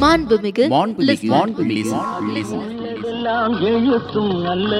மாண்புமிகு 0.00 0.64
மாண்புமிகு 0.72 1.28
மாண்புமிகு 1.34 1.92
எழுத்தும் 3.68 4.34
அல்ல 4.50 4.72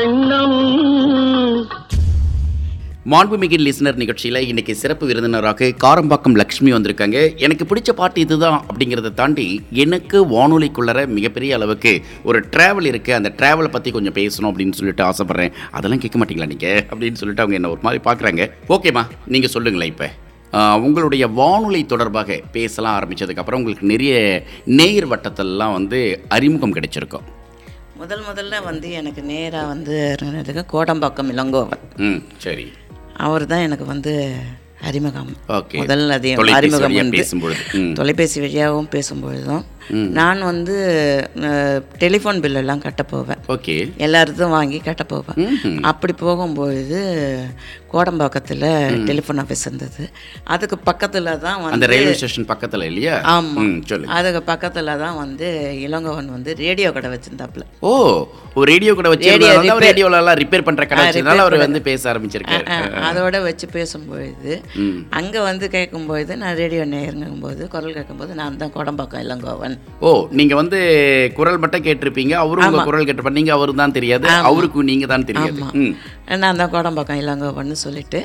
எண்ணம். 0.00 0.58
மாண்புமிகு 3.12 3.56
லிசனர் 3.66 3.98
நிகழ்ச்சியில் 4.00 4.38
இன்றைக்கி 4.50 4.74
சிறப்பு 4.80 5.04
விருந்தினராக 5.08 5.68
காரம்பாக்கம் 5.84 6.36
லக்ஷ்மி 6.40 6.70
வந்திருக்காங்க. 6.72 7.18
எனக்கு 7.44 7.64
பிடிச்ச 7.70 7.92
பாட்டு 8.00 8.20
இதுதான் 8.24 8.58
அப்படிங்கிறத 8.68 9.12
தாண்டி 9.20 9.46
எனக்கு 9.84 10.18
வானொலிக்குள்ளற 10.34 11.02
மிகப்பெரிய 11.16 11.56
அளவுக்கு 11.58 11.92
ஒரு 12.30 12.40
ட்ராவல் 12.54 12.88
இருக்குது 12.92 13.18
அந்த 13.18 13.32
ட்ராவலை 13.40 13.70
பற்றி 13.76 13.92
கொஞ்சம் 13.96 14.16
பேசணும் 14.20 14.50
அப்படின்னு 14.52 14.78
சொல்லிட்டு 14.80 15.06
ஆசைப்பட்றேன். 15.10 15.54
அதெல்லாம் 15.78 16.02
கேட்க 16.04 16.18
மாட்டீங்களா 16.22 16.50
நீங்கள் 16.54 16.80
அப்படின்னு 16.90 17.20
சொல்லிட்டு 17.22 17.44
அவங்க 17.44 17.58
என்ன 17.60 17.72
ஒரு 17.74 17.84
மாதிரி 17.88 18.02
பார்க்குறாங்க. 18.08 18.50
ஓகேம்மா 18.76 19.04
நீங்கள் 19.34 19.54
சொல்லுங்களேன் 19.56 19.92
இப்போ. 19.94 20.10
உங்களுடைய 20.86 21.24
வானொலி 21.40 21.82
தொடர்பாக 21.90 22.40
பேசலாம் 22.56 22.96
ஆரம்பித்ததுக்கப்புறம் 22.98 23.60
உங்களுக்கு 23.62 23.92
நிறைய 23.92 24.14
நேயர் 24.80 25.10
வட்டத்திலலாம் 25.12 25.76
வந்து 25.78 26.00
அறிமுகம் 26.36 26.74
கிடைச்சிருக்கோம். 26.78 27.28
முதல் 28.02 28.22
முதல்ல 28.22 28.62
வந்து 28.64 28.90
எனக்கு 28.90 29.22
நேராக 29.22 29.66
வந்து 29.66 30.16
கோடம்பாக்கம் 30.72 31.30
இளங்கோவன். 31.32 32.20
சரி. 32.38 32.72
அவர் 33.16 33.46
தான் 33.46 33.58
எனக்கு 33.58 33.84
வந்து 33.84 34.34
அறிமுகம். 34.82 35.36
ஓகே. 35.48 35.76
முதல் 35.76 36.10
அது 36.10 36.34
அறிமுகம் 36.52 36.94
வந்து 36.94 37.26
ம். 37.72 37.92
தொலைபேசி 37.92 38.40
வழியாகவும் 38.40 38.88
பேசும்பொழுதும் 38.90 39.64
நான் 40.18 40.40
வந்து 40.50 40.74
டெலிஃபோன் 42.02 42.40
பில்லெல்லாம் 42.44 42.82
கட்ட 42.86 43.02
போவேன். 43.12 43.40
ஓகே. 43.54 43.76
எல்லாருக்கும் 44.06 44.54
வாங்கி 44.58 44.78
கட்ட 44.88 45.04
போவேன். 45.12 45.40
அப்படி 45.90 46.14
போகும்பொழுது 46.24 47.00
கோடம்பாக்கத்தில் 47.94 48.66
டெலிஃபோன் 49.08 49.40
ஆஃபீஸ் 49.42 49.64
இருந்தது. 49.68 50.02
அதுக்கு 50.54 50.76
பக்கத்தில் 50.88 51.30
தான் 51.44 51.66
அந்த 51.74 51.86
ரயில்வே 51.92 52.14
ஸ்டேஷன் 52.20 52.48
பக்கத்துல 52.52 52.86
இல்லையா? 52.90 53.16
ஆமாம் 53.32 53.72
அதுக்கு 54.18 54.40
பக்கத்தில் 54.52 54.90
தான் 55.04 55.18
வந்து 55.22 55.48
இளங்கோவன் 55.86 56.30
வந்து 56.36 56.50
ரேடியோ 56.62 56.90
கடை 56.96 57.10
வச்சிருந்தாப்புல. 57.14 57.64
ஓ 57.88 57.90
ஒரு 58.56 58.66
ரேடியோ 58.72 58.94
கடை 58.94 59.10
வச்சிருந்தால 59.12 59.72
அவர் 59.74 59.86
ரேடியோல 59.88 60.20
எல்லாம் 60.22 60.38
ரிப்பேர் 60.42 60.66
பண்ற 60.68 60.86
கடை 60.86 61.04
வச்சதுனால 61.06 61.44
அவர். 61.46 61.58
வந்து 61.64 61.82
பேச 61.88 62.02
ஆரம்பிச்சிருக்காரு. 62.12 62.66
அதோட 63.08 63.36
வச்சு 63.48 63.68
பேசும்பொழுது. 63.76 64.54
அங்கே 65.20 65.40
வந்து 65.50 65.68
கேட்கும்பொழுது 65.76 66.32
நான் 66.42 66.58
ரேடியோ 66.62 66.84
நேருங்கும்போது 66.94 67.62
குரல் 67.74 67.96
கேட்கும்போது 67.98 68.32
நான் 68.40 68.58
தான் 68.62 68.74
கோடம்பாக்கம் 68.76 69.24
இளங்கோவன். 69.26 69.71
ஓ 70.06 70.10
நீங்க 70.38 70.54
வந்து 70.60 70.78
குரல் 71.38 71.60
மட்டும் 71.62 71.84
கேட்டிருப்பீங்க. 71.86 72.34
அவரும் 72.44 72.66
உங்க 72.68 72.84
குரல் 72.88 73.06
கேட்டிருப்பாரு 73.06 73.40
நீங்க 73.40 73.54
அவரு 73.58 73.80
தான் 73.82 73.96
தெரியாது. 73.98 74.28
அவருக்கு 74.50 74.88
நீங்க 74.90 75.06
தான் 75.14 75.28
தெரியாது. 75.30 75.60
நான் 76.42 76.60
தான் 76.62 76.74
கோடம்பாக்கம் 76.74 77.22
இளங்கோவன் 77.22 77.82
சொல்லிட்டு. 77.86 78.20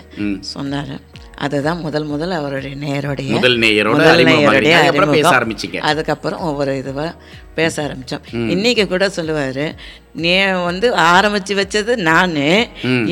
சொன்னார். 0.56 0.96
அதுதான் 1.46 1.82
முதல் 1.86 2.06
முதல் 2.12 2.32
அவருடைய 2.38 2.76
நேருடைய 2.84 3.32
முதல் 3.34 3.58
நேயரோட 3.64 3.98
பேச. 5.16 5.32
ஆரம்பிச்சீங்க. 5.38 5.80
அதுக்கப்புறம் 5.90 6.46
ஒவ்வொரு 6.50 6.72
இதுவாக 6.82 7.12
பேச 7.60 7.76
ஆரம்பித்தோம் 7.84 8.26
இன்னைக்கு 8.54 8.84
கூட 8.94 9.06
சொல்லுவார் 9.18 9.66
நீ 10.24 10.32
வந்து 10.70 10.88
ஆரம்பித்து 11.14 11.54
வச்சது 11.62 11.94
நான். 12.10 12.40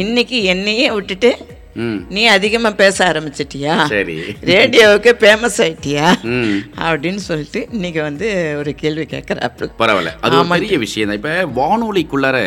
இன்னைக்கு 0.03 0.39
என்னையே 0.53 0.87
விட்டுட்டு 0.95 1.31
நீ 2.09 2.21
அதிகமாக 2.33 2.75
பேச 2.75 2.97
ஆரம்பிச்சிட்டியா? 3.05 3.73
சரி. 3.89 4.15
ரேடியோவுக்கு 4.49 5.11
ஃபேமஸ் 5.21 5.57
ஆயிட்டியா? 5.63 6.05
அப்படின்னு 6.85 7.21
சொல்லிட்டு 7.25 7.61
இன்னைக்கு 7.71 8.01
வந்து 8.01 8.27
ஒரு 8.57 8.73
கேள்வி 8.75 9.05
கேட்குறாப்பு 9.05 9.67
பரவாயில்ல. 9.79 10.13
அது 10.21 10.35
பெரிய 10.55 10.77
விஷயம் 10.85 11.09
தான். 11.09 11.19
இப்போ 11.21 11.33
வானொலிக்குள்ளார 11.59 12.39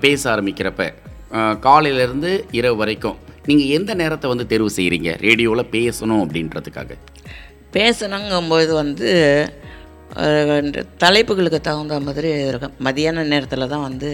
பேச 0.00 0.22
ஆரம்பிக்கிறப்ப 0.34 0.84
அஹ், 1.32 1.56
காலையில 1.60 2.02
இருந்து 2.02 2.30
இரவு 2.52 2.76
வரைக்கும் 2.76 3.16
நீங்க 3.46 3.64
எந்த 3.74 3.94
நேரத்தை 3.94 4.26
வந்து 4.30 4.46
தேர்வு 4.46 4.70
செய்றீங்க? 4.76 5.10
ரேடியோல 5.20 5.62
பேசணும் 5.72 6.22
அப்படின்றதுக்காக. 6.22 6.92
பேசணுங்கும்போது 7.72 8.72
வந்து 8.76 9.08
தலைப்புகளுக்கு 10.98 11.60
தகுந்த 11.60 11.94
மாதிரி 12.00 12.28
இருக்கும். 12.44 12.74
மதியான 12.84 13.24
நேரத்தில் 13.26 13.68
தான் 13.68 13.82
வந்து 13.82 14.10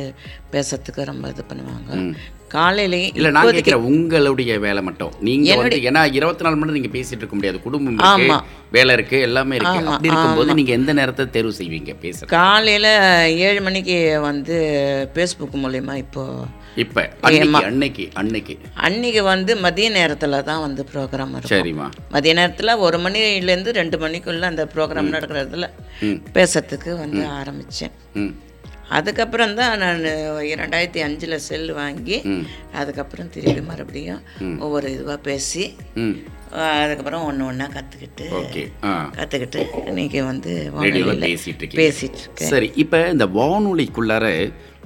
பேசுறதுக்கு 0.53 1.03
ரொம்ப 1.05 1.29
இது 1.29 1.43
பண்ணுவாங்க. 1.51 1.91
காலையிலேயே 2.53 3.07
இல்ல 3.15 3.29
நான் 3.31 3.51
கேட்கிறேன் 3.51 3.87
உங்களுடைய 3.89 4.53
வேலை 4.59 4.83
மட்டும். 4.83 5.13
நீங்க 5.21 5.55
வந்து 5.57 5.77
ஏன்னா 5.89 6.03
இருபத்தி 6.13 6.45
நாலு 6.45 6.57
மணி 6.57 6.73
நீங்க 6.73 6.91
பேசிட்டு 6.93 7.23
இருக்க 7.23 7.37
முடியாது. 7.37 7.61
குடும்பம் 7.61 7.93
இருக்கு 7.93 8.11
ஆமா. 8.13 8.39
வேலை 8.73 8.93
இருக்கு 8.95 9.17
எல்லாமே 9.21 9.57
இருக்கு. 9.57 9.81
அப்படி 9.89 10.11
இருக்கும்போது 10.11 10.55
நீங்க 10.55 10.73
எந்த 10.73 10.93
நேரத்தை 10.93 11.25
தேர்வு 11.31 11.53
செய்வீங்க? 11.59 11.95
பேசுற 12.03 12.29
காலையில் 12.33 12.91
ஏழு 13.43 13.61
மணிக்கு 13.61 13.97
வந்து 14.21 14.57
ஃபேஸ்புக் 15.15 15.57
மூலயமா 15.63 15.97
இப்போது 15.97 16.61
இப்ப 16.77 17.01
அன்னைக்கு 17.23 17.65
அன்னைக்கு 17.71 18.55
அன்னைக்கு. 18.83 19.23
வந்து 19.25 19.53
மதிய 19.61 19.89
நேரத்தில் 19.91 20.37
தான் 20.43 20.63
வந்து 20.63 20.83
ப்ரோக்ராம் 20.93 21.33
இருக்கும். 21.33 21.53
சரிம்மா. 21.55 21.89
மதிய 22.11 22.35
நேரத்தில் 22.35 22.79
ஒரு 22.79 22.99
மணிலேருந்து 22.99 23.73
ரெண்டு 23.73 23.99
மணிக்குள்ளே 23.99 24.49
அந்த 24.49 24.65
ப்ரோக்ராம் 24.75 25.13
நடக்கிறதுல 25.13 25.69
பேசுறதுக்கு 26.35 26.93
வந்து 26.97 27.23
ஆரம்பித்தேன் 27.33 27.95
ம். 28.15 28.33
அதுக்கப்புறம் 28.93 29.55
தான் 29.55 29.79
நான் 29.79 30.01
ரெண்டாயிரத்தி 30.61 31.01
அஞ்சில் 31.01 31.39
செல் 31.39 31.73
வாங்கி 31.73 32.17
அதுக்கப்புறம் 32.73 33.31
திருப்பி 33.31 33.61
மறுபடியும் 33.61 34.23
ஒவ்வொரு 34.59 34.89
இதுவாக 34.89 35.17
பேசி 35.23 35.65
அதுக்கப்புறம் 36.81 37.25
ஒன்று 37.25 37.47
ஒன்றா 37.47 37.67
கற்றுக்கிட்டு 37.67 38.25
கற்றுக்கிட்டு 39.17 39.61
இன்னைக்கு 39.87 40.25
வந்து 40.25 40.53
பேசிட்டு 41.77 42.19
இருக்கேன் 42.19 42.51
சரி 42.51 42.71
இப்போ 42.75 43.09
இந்த 43.09 43.27
வானொலிக்குள்ளார 43.27 44.27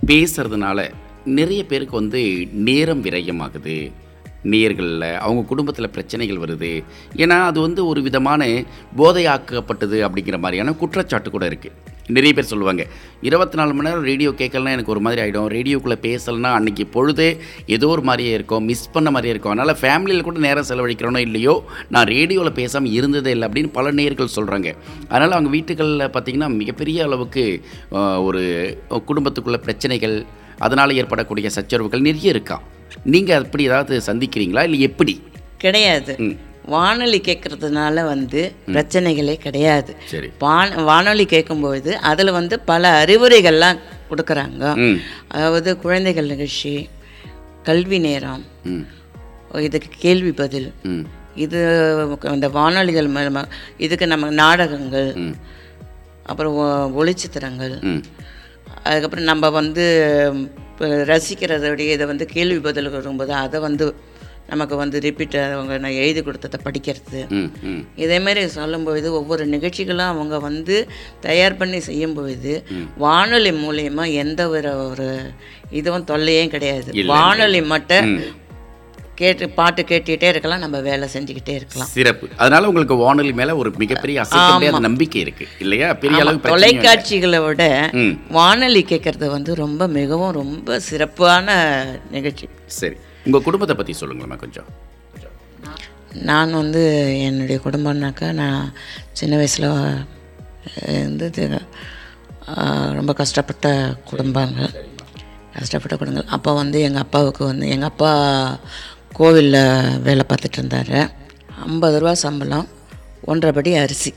பேசுறதுனால 0.06 0.78
நிறைய 1.24 1.64
பேருக்கு 1.64 1.96
வந்து 1.96 2.20
நேரம் 2.52 3.04
விரயமாகுது. 3.04 3.76
நேர்களில் 4.42 5.16
அவங்க 5.16 5.42
குடும்பத்தில் 5.42 5.90
பிரச்சனைகள் 5.90 6.38
வருது. 6.38 6.70
ஏன்னா 7.16 7.42
அது 7.42 7.60
வந்து 7.60 7.86
ஒரு 7.86 8.02
விதமான 8.02 8.42
போதையாக்கப்பட்டது 8.96 9.98
அப்படிங்கிற 10.06 10.38
மாதிரியான 10.38 10.72
குற்றச்சாட்டு 10.72 11.30
கூட 11.30 11.46
இருக்குது 11.46 11.94
நிறைய 12.14 12.32
பேர் 12.34 12.48
சொல்லுவாங்க. 12.50 12.82
இருபத்தி 13.28 13.56
நாலு 13.58 13.72
மணி 13.76 13.86
நேரம் 13.88 14.04
ரேடியோ 14.10 14.30
கேட்கலனா 14.40 14.74
எனக்கு 14.76 14.92
ஒரு 14.94 15.02
மாதிரி 15.06 15.20
ஆகிடும் 15.22 15.48
ரேடியோக்குள்ளே 15.54 15.96
பேசலைன்னா 16.06 16.50
அன்னைக்கு 16.58 16.84
பொழுதே 16.96 17.28
ஏதோ 17.76 17.88
ஒரு 17.94 18.02
மாதிரியே 18.08 18.32
இருக்கும். 18.38 18.64
மிஸ் 18.70 18.84
பண்ண 18.96 19.10
மாதிரியே 19.14 19.32
இருக்கும். 19.34 19.54
அதனால் 19.54 19.80
ஃபேமிலியில் 19.82 20.26
கூட 20.28 20.38
நேரம் 20.46 20.68
செலவழிக்கிறோனோ 20.70 21.22
இல்லையோ 21.28 21.54
நான் 21.96 22.08
ரேடியோவில் 22.14 22.56
பேசாமல் 22.60 22.96
இருந்ததே 22.98 23.32
இல்லை 23.36 23.48
அப்படின்னு 23.48 23.72
பல 23.78 23.92
நேர்கள் 24.00 24.34
சொல்கிறாங்க 24.36 24.70
அதனால் 25.12 25.36
அவங்க 25.38 25.52
வீட்டுகளில் 25.56 26.12
பார்த்திங்கன்னா 26.16 26.50
மிகப்பெரிய 26.62 27.04
அளவுக்கு 27.08 27.44
ஒரு 28.28 28.42
குடும்பத்துக்குள்ள 29.10 29.60
பிரச்சனைகள் 29.66 30.16
அதனால் 30.66 30.98
ஏற்படக்கூடிய 31.00 31.48
சச்சரவுகள் 31.58 32.06
நிறைய 32.08 32.34
இருக்கா? 32.34 32.56
நீங்கள் 33.14 33.44
அப்படி 33.46 33.64
ஏதாவது 33.70 33.94
சந்திக்கிறீங்களா? 34.10 34.62
இல்லை 34.68 34.80
எப்படி? 34.90 35.14
கிடையாது. 35.64 36.14
வானொலி 36.74 37.18
கேட்கறதுனால 37.28 38.04
வந்து 38.04 38.40
பிரச்சனைகளே 38.74 39.34
கிடையாது. 39.44 39.92
சரி. 40.12 40.28
வான் 40.38 40.72
வானொலி 40.84 41.24
கேட்கும்பொழுது 41.24 41.92
அதில் 42.10 42.36
வந்து 42.38 42.56
பல 42.70 43.04
அறிவுரைகள்லாம் 43.04 43.80
கொடுக்குறாங்க. 44.10 44.62
அதாவது 45.28 45.70
குழந்தைகள் 45.78 46.32
நிகழ்ச்சி 46.32 46.74
கல்வி 47.68 47.98
நேரம் 47.98 48.42
இதுக்கு 49.66 49.88
கேள்வி 49.98 50.32
பதில் 50.42 50.68
இது 51.44 51.58
இந்த 52.34 52.48
வானொலிகள் 52.48 53.08
மூலமாக 53.08 53.54
இதுக்கு 53.84 54.06
நம்ம 54.06 54.30
நாடகங்கள் 54.42 55.10
அப்புறம் 56.30 56.54
ஒளிச்சித்திரங்கள் 57.00 57.74
அதுக்கப்புறம் 58.82 59.28
நம்ம 59.32 59.50
வந்து 59.50 59.84
ரசிக்கிறதோடைய 61.10 61.88
இதை 61.96 62.06
வந்து 62.06 62.26
கேள்வி 62.26 62.58
பதில் 62.58 62.90
வரும்போது 62.90 63.32
அதை 63.44 63.60
வந்து 63.60 63.86
நமக்கு 64.48 64.76
வந்து 64.76 65.00
ரிப்பீட் 65.00 65.36
அவங்க 65.36 65.78
நான் 65.78 65.98
எழுதி 66.02 66.22
கொடுத்ததை 66.22 66.58
படிக்கிறது. 66.64 67.20
இதேமாரி 67.96 68.42
சொல்லும்பொழுது 68.56 69.10
ஒவ்வொரு 69.20 69.46
நிகழ்ச்சிகளும் 69.46 70.12
அவங்க 70.14 70.38
வந்து 70.38 70.76
தயார் 71.20 71.56
பண்ணி 71.56 71.80
செய்யும்பொழுது 71.80 72.54
வானொலி 72.96 73.52
மூலயமா 73.64 74.06
எந்த 74.24 74.48
ஒரு 74.48 74.72
ஒரு 74.88 75.08
இதுவும் 75.70 76.08
தொல்லையும் 76.10 76.52
கிடையாது. 76.56 77.06
வானொலி 77.06 77.62
மட்டும் 77.74 78.10
கேட்டு 79.20 79.44
பாட்டு 79.48 79.82
கேட்டுக்கிட்டே 79.82 80.28
இருக்கலாம் 80.32 80.58
நம்ம 80.58 80.78
வேலை 80.80 81.08
செஞ்சுக்கிட்டே 81.12 81.52
இருக்கலாம். 81.58 81.90
சிறப்பு. 81.92 82.26
அதனால 82.36 82.66
உங்களுக்கு 82.66 82.96
வானொலி 82.96 83.32
மேல 83.32 83.56
ஒரு 83.56 83.70
மிகப்பெரிய 83.76 84.24
நம்பிக்கை 84.86 85.20
இருக்கு 85.20 85.46
இல்லையா? 85.58 85.88
பெரிய 86.02 86.20
இல்லை. 86.24 86.34
தொலைக்காட்சிகளை 86.52 87.40
விட. 87.46 87.64
வானொலி 88.30 88.82
கேட்கறது 88.88 89.26
வந்து 89.26 89.54
ரொம்ப 89.54 89.86
மிகவும் 89.98 90.32
ரொம்ப 90.32 90.80
சிறப்பான 90.80 91.48
நிகழ்ச்சி. 92.10 92.48
சரி. 92.66 92.96
உங்கள் 93.26 93.44
குடும்பத்தை 93.46 93.74
பற்றி 93.76 93.94
சொல்லுங்களேம்மா 94.00 94.38
கொஞ்சம். 94.44 94.68
நான் 96.28 96.58
வந்து 96.60 96.82
என்னுடைய 97.28 97.58
குடும்பம்னாக்கா 97.64 98.28
நான் 98.40 98.60
சின்ன 99.18 99.32
வயசில் 99.40 99.70
வந்து 101.06 101.26
ரொம்ப 102.98 103.12
கஷ்டப்பட்ட 103.20 103.66
குடும்பங்கள் 104.10 104.74
கஷ்டப்பட்ட 105.56 105.94
குடும்பங்கள். 106.00 106.32
அப்போ 106.36 106.50
வந்து 106.60 106.78
எங்கள் 106.86 107.04
அப்பாவுக்கு 107.04 107.42
வந்து 107.50 107.66
எங்கள் 107.74 107.90
அப்பா 107.92 108.10
கோவிலில் 109.18 109.60
வேலை 110.06 110.24
பார்த்துட்டு 110.30 110.58
இருந்தார். 110.60 110.96
ஐம்பது 111.66 111.98
ரூபா 112.02 112.12
சம்பளம் 112.24 112.66
ஒன்றரை 113.30 113.52
படி 113.58 113.70
அரிசி. 113.82 114.12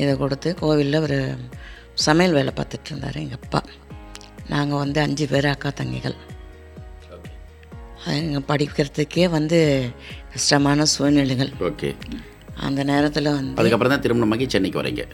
இதை 0.00 0.12
கொடுத்து 0.22 0.48
கோவிலில் 0.62 1.04
ஒரு 1.06 1.18
சமையல் 2.06 2.36
வேலை 2.38 2.52
பார்த்துட்டு 2.58 2.90
இருந்தார் 2.92 3.20
எங்கள் 3.24 3.40
அப்பா. 3.42 3.60
நாங்கள் 4.52 4.82
வந்து 4.84 4.98
அஞ்சு 5.04 5.26
பேர் 5.32 5.52
அக்கா 5.52 5.70
தங்கிகள். 5.80 6.16
படிக்கிறதுக்கே 8.50 9.24
வந்து 9.36 9.58
கஷ்டமான 10.32 10.84
சூழ்நிலைகள். 10.94 11.52
ஓகே. 11.68 11.90
அந்த 12.66 12.80
நேரத்தில் 12.90 13.28
வந்து 13.36 13.58
அதுக்கப்புறம் 13.60 13.94
தான் 13.94 14.04
திருமணமாகி 14.04 14.46
சென்னைக்கு 14.54 14.80
வரீங்க 14.82 15.04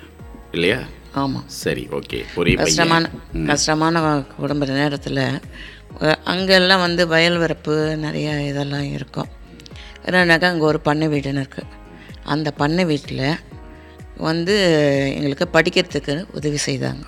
இல்லையா? 0.56 0.80
ஆமாம் 1.22 1.46
சரி 1.62 1.84
ஓகே. 1.98 2.18
ஒரே 2.40 2.52
கஷ்டமான 2.62 3.10
கஷ்டமான 3.50 4.02
குடும்ப 4.40 4.66
நேரத்தில் 4.80 5.24
அங்கெல்லாம் 6.32 6.84
வந்து 6.86 7.02
வயல் 7.14 7.38
வரப்பு 7.42 7.74
நிறைய 8.04 8.28
இதெல்லாம் 8.50 8.86
இருக்கும். 8.96 9.30
என்னன்னாக்கா 10.06 10.50
அங்கே 10.52 10.66
ஒரு 10.70 10.80
பண்ணை 10.88 11.06
வீடுன்னு 11.14 11.42
இருக்குது 11.44 11.72
அந்த 12.34 12.48
பண்ணை 12.60 12.84
வீட்டில் 12.90 13.26
வந்து 14.28 14.54
எங்களுக்கு 15.16 15.46
படிக்கிறதுக்கு 15.56 16.14
உதவி 16.38 16.58
செய்தாங்க. 16.68 17.04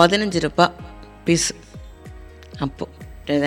பதினஞ்சு 0.00 0.40
ரூபாய் 0.46 0.74
பீஸ். 1.26 1.50
அப்போது 2.66 2.97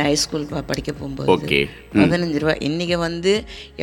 ஹைஸ்கூல் 0.08 0.46
படிக்க 0.70 0.92
போகும்போது. 0.92 1.30
ஓகே 1.36 1.60
பதினஞ்சு 2.00 2.40
ரூபா. 2.44 2.56
இன்றைக்கி 2.68 2.98
வந்து 3.08 3.32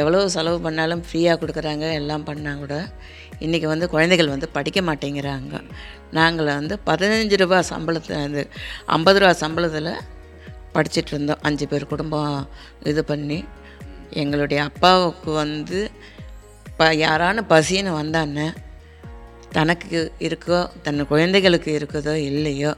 எவ்வளோ 0.01 0.21
செலவு 0.37 0.59
பண்ணாலும் 0.67 1.03
ஃப்ரீயாக 1.07 1.39
கொடுக்குறாங்க 1.43 1.87
எல்லாம் 2.01 2.27
பண்ணால் 2.29 2.61
கூட 2.63 2.75
இன்றைக்கி 3.47 3.67
வந்து 3.73 3.87
குழந்தைகள் 3.95 4.33
வந்து 4.35 4.49
படிக்க 4.57 4.81
மாட்டேங்கிறாங்க. 4.89 5.55
நாங்கள் 6.19 6.51
வந்து 6.61 6.77
பதினஞ்சு 6.91 7.39
ரூபா 7.43 7.59
சம்பளத்தை 7.73 8.17
அந்த 8.27 8.43
ஐம்பது 8.97 9.21
ரூபா 9.23 9.33
சம்பளத்தில் 9.45 9.93
படிச்சிட்டு 10.77 11.13
இருந்தோம். 11.15 11.43
அஞ்சு 11.49 11.67
பேர் 11.73 11.91
குடும்பம் 11.93 12.39
இது 12.93 13.03
பண்ணி 13.11 13.39
எங்களுடைய 14.23 14.61
அப்பாவுக்கு 14.69 15.31
வந்து 15.43 15.81
ப 16.79 16.87
யாரான 17.05 17.43
பசின்னு 17.53 17.93
வந்தானே 18.01 18.49
தனக்கு 19.57 19.99
இருக்கோ 20.27 20.59
தன் 20.85 21.09
குழந்தைகளுக்கு 21.11 21.71
இருக்குதோ 21.79 22.15
இல்லையோ 22.31 22.73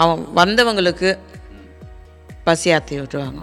அவன் 0.00 0.20
வந்தவங்களுக்கு 0.38 1.08
பசி 2.46 2.68
ஆற்றி 2.76 2.94
விட்டுருவாங்க. 3.00 3.42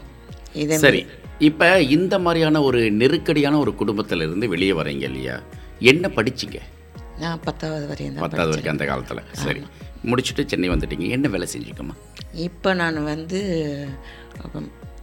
இதே 0.63 0.77
சரி 0.85 1.01
இப்போ 1.47 1.67
இந்த 1.95 2.15
மாதிரியான 2.25 2.61
ஒரு 2.67 2.79
நெருக்கடியான 3.01 3.55
ஒரு 3.63 3.71
குடும்பத்துல 3.79 4.25
இருந்து 4.27 4.45
வெளியே 4.53 4.73
வரீங்க 4.79 5.05
இல்லையா? 5.09 5.35
என்ன 5.91 6.07
படிச்சீங்க? 6.15 6.59
நான் 7.23 7.43
பத்தாவது 7.47 7.85
வரையும் 7.91 8.23
பத்தாவது 8.23 8.51
வரைக்கும் 8.53 8.75
அந்த 8.75 8.85
காலத்தில். 8.91 9.21
சரி 9.43 9.61
முடிச்சுட்டு 10.09 10.43
சென்னை 10.51 10.69
வந்துட்டீங்க. 10.69 11.05
என்ன 11.15 11.27
வேலை 11.35 11.47
செஞ்சீங்கம்மா 11.53 11.95
இப்போ 12.47 12.69
நான் 12.81 12.99
வந்து 13.03 13.39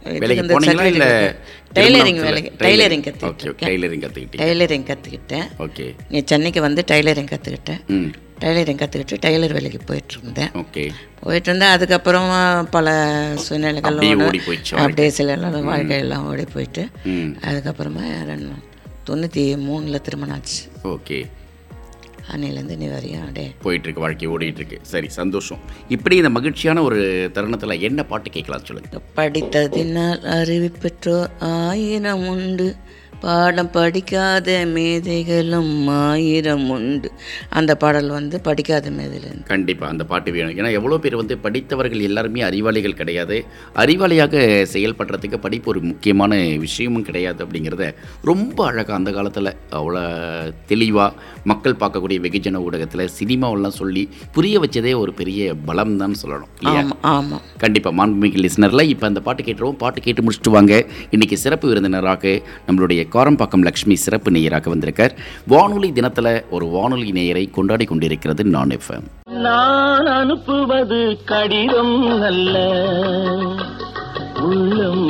வேலைக்கு 0.05 0.43
போனீங்களா 0.49 0.85
இல்லை 0.85 1.09
வேலைக்கு 2.23 2.51
டைலரிங் 2.59 3.03
கற்றுக்கிட்டேன் 3.05 3.53
ஓகே 3.53 3.65
டைலரிங் 3.67 4.03
கற்றுக்கிட்டீங்க 4.03 4.43
டைலரிங் 4.43 4.85
கற்றுக்கிட்டேன் 4.89 5.47
ஓகே 5.59 5.85
நீ 6.09 6.19
சென்னைக்கு 6.25 6.61
வந்து 6.61 6.83
டைலரிங் 6.91 7.31
கற்றுக்கிட்டேன் 7.31 7.81
ம். 7.89 8.09
டைலரிங் 8.39 8.79
கற்றுக்கிட்டு 8.79 9.17
டைலர் 9.21 9.53
வேலைக்கு 9.53 9.79
போயிட்டு 9.85 10.15
இருந்தேன் 10.15 10.51
ஓகே 10.55 10.83
போயிட்டு 11.21 11.49
இருந்தேன் 11.49 11.71
அதுக்கப்புறம் 11.71 12.29
பல 12.71 12.89
சூழ்நிலைகள் 13.45 13.99
அப்படியே 14.79 15.09
சில 15.11 15.35
வாழ்க்கையெல்லாம் 15.69 16.27
ஓடி 16.27 16.45
போயிட்டு 16.53 16.83
அதுக்கப்புறமா 17.45 18.03
ரெண்டு 18.25 18.55
தொண்ணூற்றி 19.09 19.41
மூணில் 19.63 20.01
திருமணம் 20.01 20.35
ஆச்சு. 20.35 20.61
ஓகே 20.89 21.17
அன்னையிலேருந்து 22.31 22.77
நீ 22.77 22.87
வரையும் 22.87 23.19
அப்படியே 23.19 23.53
போயிட்டு 23.61 23.85
இருக்கு 23.85 24.05
வாழ்க்கை 24.05 24.27
ஓடிட்டு 24.27 24.59
இருக்கு 24.59 24.79
சரி 24.81 25.09
சந்தோஷம். 25.09 25.57
இப்படி 25.87 26.15
இந்த 26.15 26.29
மகிழ்ச்சியான 26.29 26.83
ஒரு 26.83 27.29
தருணத்தில் 27.33 27.81
என்ன 27.81 28.05
பாட்டு 28.05 28.29
கேட்கலாம் 28.29 28.65
சொல்லுங்க. 28.65 29.01
படித்ததினால் 29.15 30.21
அறிவு 30.39 30.71
பெற்றோர் 30.81 31.29
ஆயிரம் 31.39 32.27
உண்டு. 32.27 32.75
பாடம் 33.23 33.69
படிக்காத 33.75 34.49
மேதைகளும் 34.73 35.73
ஆயிரம் 36.07 36.65
உண்டு. 36.75 37.09
அந்த 37.57 37.71
பாடல் 37.83 38.09
வந்து 38.15 38.37
படிக்காத 38.47 38.89
மேதையிலேருந்து 38.97 39.49
கண்டிப்பாக 39.51 39.91
அந்த 39.93 40.03
பாட்டு 40.11 40.29
வேணும். 40.35 40.55
ஏன்னா 40.59 40.71
எவ்வளோ 40.79 40.97
பேர் 41.03 41.17
வந்து 41.21 41.37
படித்தவர்கள் 41.45 42.05
எல்லாருமே 42.09 42.43
அறிவாளிகள் 42.49 42.97
கிடையாது. 43.01 43.37
அறிவாளியாக 43.83 44.43
செயல்படுறதுக்கு 44.73 45.39
படிப்பு 45.45 45.71
ஒரு 45.73 45.81
முக்கியமான 45.89 46.39
விஷயமும் 46.65 47.07
கிடையாது 47.09 47.39
அப்படிங்கிறத 47.45 47.87
ரொம்ப 48.31 48.57
அழகாக 48.69 48.97
அந்த 48.99 49.13
காலத்தில் 49.17 49.51
அவ்வளோ 49.79 50.03
தெளிவாக 50.71 51.13
மக்கள் 51.51 51.79
பார்க்கக்கூடிய 51.81 52.19
வெகுஜன 52.25 52.61
ஊடகத்தில் 52.67 53.05
சினிமாவெல்லாம் 53.19 53.77
சொல்லி 53.81 54.05
புரிய 54.37 54.59
வச்சதே 54.65 54.93
ஒரு 55.03 55.13
பெரிய 55.21 55.53
பலம் 55.69 55.97
தான் 56.03 56.15
சொல்லணும் 56.21 56.51
ஆமாம் 56.71 56.95
ஆமாம் 57.15 57.43
கண்டிப்பாக 57.63 57.95
மாண்புமிகு 58.01 58.43
லிஸ்னரில் 58.45 58.89
இப்போ 58.93 59.05
அந்த 59.11 59.21
பாட்டு 59.27 59.43
கேட்டுருவோம். 59.43 59.79
பாட்டு 59.83 59.99
கேட்டு 60.05 60.23
முடிச்சுட்டு 60.23 60.55
வாங்க. 60.57 60.73
இன்றைக்கி 61.15 61.35
சிறப்பு 61.43 61.65
விருந்தினராக 61.69 62.33
நம்மளுடைய 62.67 63.01
காரம்பாக்கம் 63.15 63.61
லக்ஷ்மி 63.61 63.95
சிறப்பு 63.95 64.31
நேயராக 64.31 64.69
வந்திருக்கார். 64.69 65.15
வானொலி 65.47 65.91
தினத்தில் 65.91 66.43
ஒரு 66.49 66.65
வானொலி 66.65 67.11
நேயரை 67.11 67.51
கொண்டாடி 67.51 67.85
கொண்டிருக்கிறது 67.85 68.43
நான் 68.43 68.69
எஃப்எம். 68.69 69.07
நான் 69.29 70.05
அனுப்புவது 70.05 71.17
கடிதம் 71.25 72.21
அல்ல. 72.21 72.55
உள்ளம் 74.41 75.05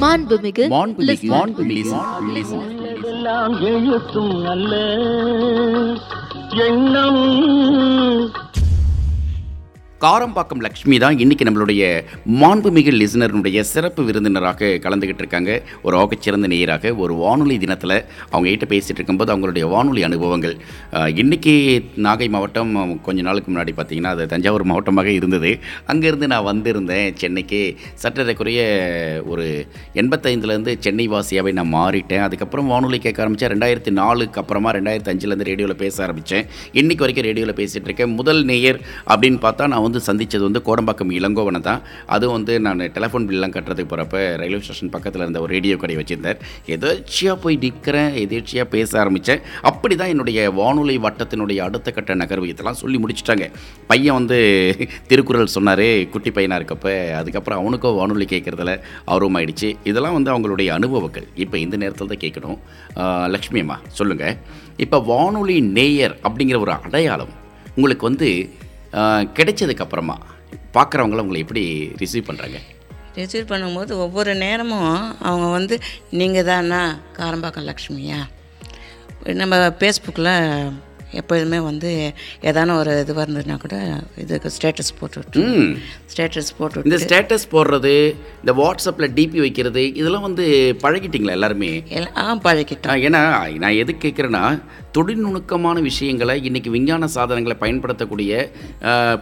மாண்புமிகு 0.00 0.64
மாண்புமிகு 0.68 1.28
மாண்புமிகு 1.28 1.96
லிஸ்னர் 2.34 3.04
எல்லாம் 3.04 3.60
எழுத்தும் 3.62 4.46
அல்ல. 4.46 4.72
எண்ணம் 6.66 7.24
காரம்பாக்கம் 10.04 10.62
லக்ஷ்மி 10.64 10.96
தான் 11.02 11.18
இன்னைக்கு 11.22 11.44
நம்மளுடைய 11.46 11.82
மாண்புமிகு 12.40 12.92
லிசனருடைய 13.00 13.62
சிறப்பு 13.70 14.02
விருந்தினராக 14.08 14.70
கலந்துக்கிட்டு 14.84 15.22
இருக்காங்க. 15.22 15.50
ஒரு 15.86 15.94
ஆகச்சிறந்த 16.02 16.46
நேயராக 16.52 16.92
ஒரு 17.02 17.14
வானொலி 17.22 17.56
தினத்தில் 17.64 17.94
அவங்க 18.30 18.46
கிட்ட 18.52 18.66
பேசிகிட்டு 18.70 19.00
இருக்கும்போது 19.00 19.32
அவங்களுடைய 19.32 19.64
வானொலி 19.72 20.02
அனுபவங்கள். 20.08 20.54
இன்றைக்கி 21.22 21.28
இன்னைக்கு 21.40 21.52
நாகை 22.06 22.28
மாவட்டம் 22.36 22.72
கொஞ்ச 23.08 23.20
நாளுக்கு 23.26 23.50
முன்னாடி 23.52 23.74
பார்த்தீங்கன்னா 23.76 24.12
அது 24.14 24.24
தஞ்சாவூர் 24.32 24.64
மாவட்டமாக 24.70 25.10
இருந்தது. 25.18 25.50
அங்கேருந்து 25.92 26.30
நான் 26.32 26.46
வந்திருந்தேன். 26.48 27.10
சென்னைக்கு 27.22 27.60
சற்றதைக்குரிய 28.04 28.60
ஒரு 29.32 29.46
எண்பத்தைந்துலேருந்து 30.02 30.74
சென்னை 30.86 31.06
வாசியாகவே 31.16 31.54
நான் 31.60 31.72
மாறிட்டேன். 31.76 32.24
அதுக்கப்புறம் 32.28 32.72
வானொலி 32.74 33.00
கேட்க 33.04 33.24
ஆரம்பித்தேன் 33.26 33.54
ரெண்டாயிரத்தி 33.54 33.94
நாலுக்கு 34.00 34.42
அப்புறமா 34.44 34.74
ரெண்டாயிரத்தி 34.78 35.12
அஞ்சுலேருந்து 35.14 35.50
ரேடியோவில் 35.50 35.80
பேச 35.84 36.02
ஆரம்பித்தேன் 36.08 36.44
இன்றைக்கி 36.80 37.04
வரைக்கும் 37.06 37.28
ரேடியோவில் 37.30 37.58
பேசிகிட்டு 37.62 37.90
இருக்கேன். 37.92 38.12
முதல் 38.22 38.42
நேயர் 38.52 38.80
அப்படின்னு 39.12 39.40
பார்த்தா 39.46 39.70
நான் 39.70 39.88
வந்து 39.90 40.02
சந்தித்தது 40.08 40.44
வந்து 40.48 40.62
கோடம்பாக்கம் 40.68 41.14
இளங்கோவனை 41.18 41.62
தான். 41.68 41.80
அதுவும் 42.14 42.36
வந்து 42.38 42.54
நான் 42.66 42.82
டெலஃபோன் 42.96 43.26
பில்லாம் 43.28 43.54
கட்டுறதுக்கு 43.56 43.90
போகிறப்ப 43.92 44.18
ரயில்வே 44.42 44.62
ஸ்டேஷன் 44.66 44.92
பக்கத்தில் 44.94 45.24
இருந்த 45.24 45.40
ஒரு 45.44 45.50
ரேடியோ 45.56 45.76
கடை 45.82 45.96
வச்சுருந்தார். 46.00 46.38
எதேச்சியாக 46.74 47.36
போய் 47.44 47.56
நிற்கிறேன் 47.64 48.12
எதேச்சியாக 48.24 48.66
பேச 48.74 48.98
ஆரம்பித்தேன் 49.02 49.40
அப்படி 49.70 49.94
தான் 50.02 50.12
என்னுடைய 50.14 50.38
வானொலி 50.60 50.96
வட்டத்தினுடைய 51.06 51.58
அடுத்த 51.68 51.88
கட்ட 51.96 52.14
நகர்வு. 52.22 52.48
இதெல்லாம் 52.52 52.78
சொல்லி 52.82 52.98
முடிச்சிட்டாங்க. 53.04 53.46
பையன் 53.90 54.18
வந்து 54.20 54.38
திருக்குறள் 55.10 55.54
சொன்னார் 55.56 55.86
குட்டி 56.14 56.32
பையனாக 56.36 56.60
இருக்கப்ப 56.60 56.88
அதுக்கப்புறம் 57.20 57.60
அவனுக்கும் 57.62 57.98
வானொலி 58.00 58.28
கேட்குறதுல 58.34 58.74
ஆர்வமாயிடுச்சு. 59.14 59.70
இதெல்லாம் 59.90 60.16
வந்து 60.18 60.32
அவங்களுடைய 60.34 60.68
அனுபவங்கள். 60.78 61.28
இப்போ 61.44 61.58
இந்த 61.64 61.76
நேரத்தில் 61.82 62.12
தான் 62.12 62.24
கேட்கணும் 62.24 62.58
லக்ஷ்மி 63.34 63.60
அம்மா 63.64 63.78
சொல்லுங்கள் 64.00 64.36
இப்போ 64.84 64.98
வானொலி 65.12 65.56
நேயர் 65.78 66.14
அப்படிங்கிற 66.26 66.58
ஒரு 66.64 66.72
அடையாளம் 66.86 67.32
உங்களுக்கு 67.76 68.04
வந்து 68.08 68.28
கிடைச்சதுக்கப்புறமா 68.92 70.16
பார்க்குறவங்கள 70.74 71.16
உங்களை 71.16 71.40
எப்படி 71.40 71.92
ரிசீவ் 71.98 72.28
பண்ணுறாங்க 72.28 72.58
ரிசீவ் 73.14 73.48
பண்ணும்போது 73.48 73.92
ஒவ்வொரு 73.92 74.34
நேரமும் 74.34 75.16
அவங்க 75.18 75.48
வந்து 75.50 75.80
நீங்கள் 76.10 76.44
தானா 76.44 76.98
காரம்பாக்கம் 77.16 77.66
லக்ஷ்மியா? 77.66 78.18
நம்ம 79.34 79.68
ஃபேஸ்புக்கில் 79.68 80.72
எப்போதுமே 81.12 81.58
வந்து 81.60 81.90
ஏதான 82.42 82.76
ஒரு 82.76 82.90
இதுவாக 83.00 83.24
இருந்ததுன்னா 83.26 83.56
கூட 83.58 83.76
இதுக்கு 84.16 84.50
ஸ்டேட்டஸ் 84.50 84.92
போட்டு 84.98 85.18
விட்டு 85.20 85.42
ம். 85.54 85.72
ஸ்டேட்டஸ் 86.06 86.50
போட்டு 86.58 86.84
இந்த 86.84 86.96
ஸ்டேட்டஸ் 86.96 87.46
போடுறது 87.52 87.94
இந்த 88.40 88.52
வாட்ஸ்அப்பில் 88.52 89.14
டிபி 89.14 89.38
வைக்கிறது 89.38 89.84
இதெல்லாம் 89.94 90.22
வந்து 90.22 90.46
பழகிட்டீங்களா 90.82 91.28
எல்லாருமே? 91.30 91.72
எல்லாம் 91.90 92.16
ஆ 92.22 92.36
பழகிட்டோம். 92.44 93.00
ஏன்னா 93.02 93.22
நான் 93.56 93.78
எது 93.78 93.92
கேட்குறேன்னா 93.98 94.44
தொழில்நுணுக்கமான 94.92 95.80
விஷயங்களை 95.80 96.40
இன்றைக்கி 96.44 96.70
விஞ்ஞான 96.70 97.08
சாதனங்களை 97.08 97.56
பயன்படுத்தக்கூடிய 97.56 98.32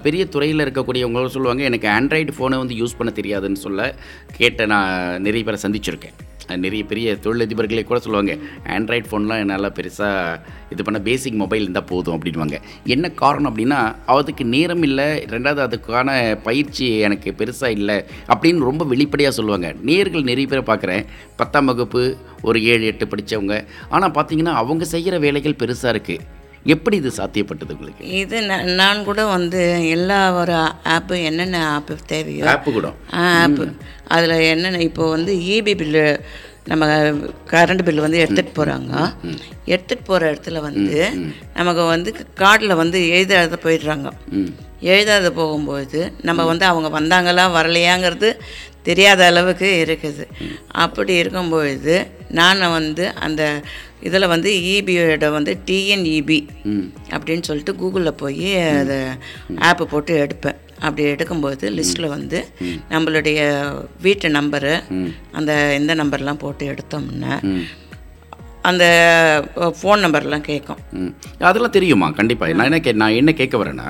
பெரிய 0.03 0.27
துறையில் 0.27 0.65
இருக்கக்கூடியவங்க 0.65 1.27
சொல்லுவாங்க 1.29 1.63
எனக்கு 1.63 1.89
ஆண்ட்ராய்டு 1.89 2.37
ஃபோனை 2.37 2.59
வந்து 2.59 2.75
யூஸ் 2.75 2.97
பண்ண 2.97 3.13
தெரியாதுன்னு 3.17 3.61
சொல்ல 3.61 3.83
கேட்ட 4.37 4.67
நான் 4.67 4.93
நிறைய 5.23 5.45
பேரை 5.45 5.61
சந்திச்சிருக்கேன். 5.63 6.17
நிறைய 6.57 6.85
பெரிய 6.85 7.17
தொழிலதிபர்களே 7.23 7.85
கூட 7.85 8.01
சொல்லுவாங்க 8.01 8.37
ஆண்ட்ராய்ட் 8.67 9.09
ஃபோன்லாம் 9.11 9.39
என்னால் 9.39 9.73
பெருசாக 9.73 10.41
இது 10.71 10.85
பண்ண 10.85 11.01
பேசிக் 11.01 11.35
மொபைல் 11.35 11.63
இருந்தால் 11.63 11.85
போதும் 11.85 12.21
அப்படின்வாங்க 12.21 12.61
என்ன 12.85 13.11
காரணம் 13.11 13.57
அப்படின்னா 13.57 13.95
அதுக்கு 14.05 14.45
நேரம் 14.45 14.83
இல்லை 14.83 15.05
ரெண்டாவது 15.05 15.63
அதுக்கான 15.67 16.41
பயிற்சி 16.43 16.99
எனக்கு 16.99 17.35
பெருசாக 17.39 17.69
இல்லை 17.69 18.05
அப்படின்னு 18.29 18.59
ரொம்ப 18.59 18.85
வெளிப்படையாக 18.85 19.37
சொல்லுவாங்க. 19.37 19.75
நேர்கள் 19.85 20.29
நிறைய 20.31 20.47
பேரை 20.47 20.65
பார்க்குறேன். 20.67 21.07
பத்தாம் 21.37 21.65
வகுப்பு 21.65 22.17
ஒரு 22.43 22.65
ஏழு 22.65 22.87
எட்டு 22.87 23.07
படித்தவங்க 23.07 23.65
ஆனால் 23.89 24.11
பார்த்தீங்கன்னா 24.11 24.53
அவங்க 24.53 24.85
செய்கிற 24.85 25.19
வேலைகள் 25.19 25.57
பெருசாக 25.59 25.95
இருக்குது 25.95 26.37
எப்படி 26.65 26.97
இது 26.97 27.11
சாத்தியப்பட்டது 27.17 27.75
உங்களுக்கு? 27.75 28.05
இது 28.21 28.37
நான் 28.81 29.05
கூட 29.05 29.21
வந்து 29.27 29.61
எல்லா 29.89 30.19
ஒரு 30.33 30.55
ஆப்பு 30.97 31.17
என்னென்ன 31.23 31.65
ஆப்பு 31.75 31.97
தேவையோ 32.07 32.47
ஆப்பு 32.55 32.73
கூட. 32.73 32.91
ஆப்பு. 33.41 33.67
அதில் 34.17 34.47
என்னென்ன 34.53 34.85
இப்போ 34.91 35.11
வந்து 35.11 35.35
இபி 35.57 35.75
பில்லு 35.83 36.05
நம்ம 36.65 36.87
கரண்ட் 37.53 37.85
பில்லு 37.85 38.07
வந்து 38.07 38.23
எடுத்துகிட்டு 38.23 38.59
போகிறாங்க 38.59 38.95
எடுத்துகிட்டு 39.73 40.05
போகிற 40.05 40.31
இடத்துல 40.33 40.61
வந்து 40.61 40.99
நமக்கு 41.55 41.85
வந்து 41.95 42.11
கார்டில் 42.43 42.81
வந்து 42.83 42.99
எழுதாத 43.09 43.59
போயிடுறாங்க. 43.65 44.09
எழுதாத 44.93 45.31
போகும்போது 45.33 46.01
நம்ம 46.23 46.45
வந்து 46.45 46.65
அவங்க 46.65 46.89
வந்தாங்களா 46.99 47.45
வரலையாங்கிறது 47.59 48.31
தெரியாத 48.89 49.21
அளவுக்கு 49.27 49.69
இருக்குது. 49.85 50.25
அப்படி 50.85 51.15
இருக்கும்பொழுது 51.15 51.97
நான் 52.31 52.75
வந்து 52.79 53.05
அந்த 53.27 53.43
இதில் 54.01 54.27
வந்து 54.27 54.51
இபியோட 54.67 55.31
வந்து 55.31 55.59
டிஎன்இபி 55.67 56.39
அப்படின்னு 57.11 57.43
சொல்லிட்டு 57.43 57.75
கூகுளில் 57.75 58.11
போய் 58.17 58.49
அதை 58.73 58.99
ஆப்பு 59.61 59.87
போட்டு 59.87 60.27
எடுப்பேன். 60.27 60.59
அப்படி 60.81 61.05
எடுக்கும்போது 61.05 61.67
லிஸ்ட்டில் 61.71 62.07
வந்து 62.07 62.39
நம்மளுடைய 62.91 63.39
வீட்டு 64.03 64.29
நம்பரு 64.29 64.75
அந்த 65.33 65.77
இந்த 65.79 65.95
நம்பர்லாம் 65.95 66.39
போட்டு 66.39 66.67
எடுத்தோம்னா 66.67 67.35
அந்த 68.69 68.85
ஃபோன் 69.79 70.03
நம்பர்லாம் 70.05 70.45
கேட்கும் 70.49 70.81
அதெல்லாம் 71.49 71.75
தெரியுமா? 71.77 72.07
கண்டிப்பாக 72.19 72.57
நான் 72.59 72.69
என்ன 72.71 72.81
கே 72.87 72.93
நான் 73.03 73.17
என்ன 73.21 73.31
கேட்க 73.41 73.57
வரேன்னா 73.63 73.89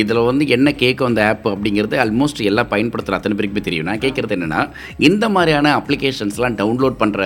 இதில் 0.00 0.20
வந்து 0.28 0.44
என்ன 0.56 0.74
கேட்கும் 0.82 1.08
அந்த 1.10 1.22
ஆப் 1.30 1.48
அப்படிங்கிறது 1.52 1.96
ஆல்மோஸ்ட் 2.04 2.42
எல்லாம் 2.50 2.70
பயன்படுத்துகிற 2.72 3.18
அத்தனை 3.18 3.36
பேருக்குமே 3.38 3.64
தெரியும். 3.68 3.88
நான் 3.90 4.02
கேட்குறது 4.04 4.36
என்னென்னா 4.36 4.60
இந்த 5.08 5.24
மாதிரியான 5.36 5.74
அப்ளிகேஷன்ஸ்லாம் 5.80 6.58
டவுன்லோட் 6.62 7.00
பண்ணுற 7.02 7.22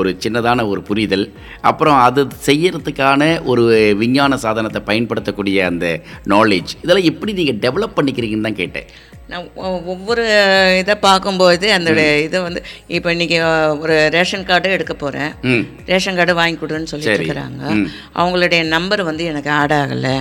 ஒரு 0.00 0.10
சின்னதான 0.26 0.66
ஒரு 0.72 0.82
புரிதல் 0.90 1.26
அப்புறம் 1.70 1.98
அது 2.06 2.24
செய்யறதுக்கான 2.48 3.22
ஒரு 3.52 3.64
விஞ்ஞான 4.02 4.38
சாதனத்தை 4.46 4.82
பயன்படுத்தக்கூடிய 4.90 5.64
அந்த 5.70 5.86
நாலேஜ் 6.34 6.72
இதெல்லாம் 6.82 7.10
எப்படி 7.12 7.34
நீங்கள் 7.40 7.62
டெவலப் 7.66 7.98
பண்ணிக்கிறீங்கன்னு 7.98 8.48
தான் 8.48 8.60
கேட்டேன். 8.62 8.88
நான் 9.32 9.46
ஒவ்வொரு 9.92 10.22
இதை 10.80 10.94
பார்க்கும்போது 11.06 11.66
அந்த 11.76 11.90
இதை 12.26 12.38
வந்து 12.46 12.60
இப்போ 12.96 13.08
இன்னைக்கு 13.14 13.36
ஒரு 13.82 13.94
ரேஷன் 14.16 14.46
கார்டு 14.48 14.74
எடுக்க 14.76 14.94
போகிறேன் 15.02 15.32
ரேஷன் 15.92 16.18
கார்டு 16.18 16.32
வாங்கி 16.40 16.58
கொடுன்னு 16.62 16.90
சொல்லிட்டு 16.92 17.18
இருக்கிறாங்க. 17.18 17.62
அவங்களுடைய 18.20 18.60
நம்பர் 18.74 19.02
வந்து 19.10 19.24
எனக்கு 19.32 19.50
ஆட் 19.60 19.74
ஆகலை. 19.78 20.16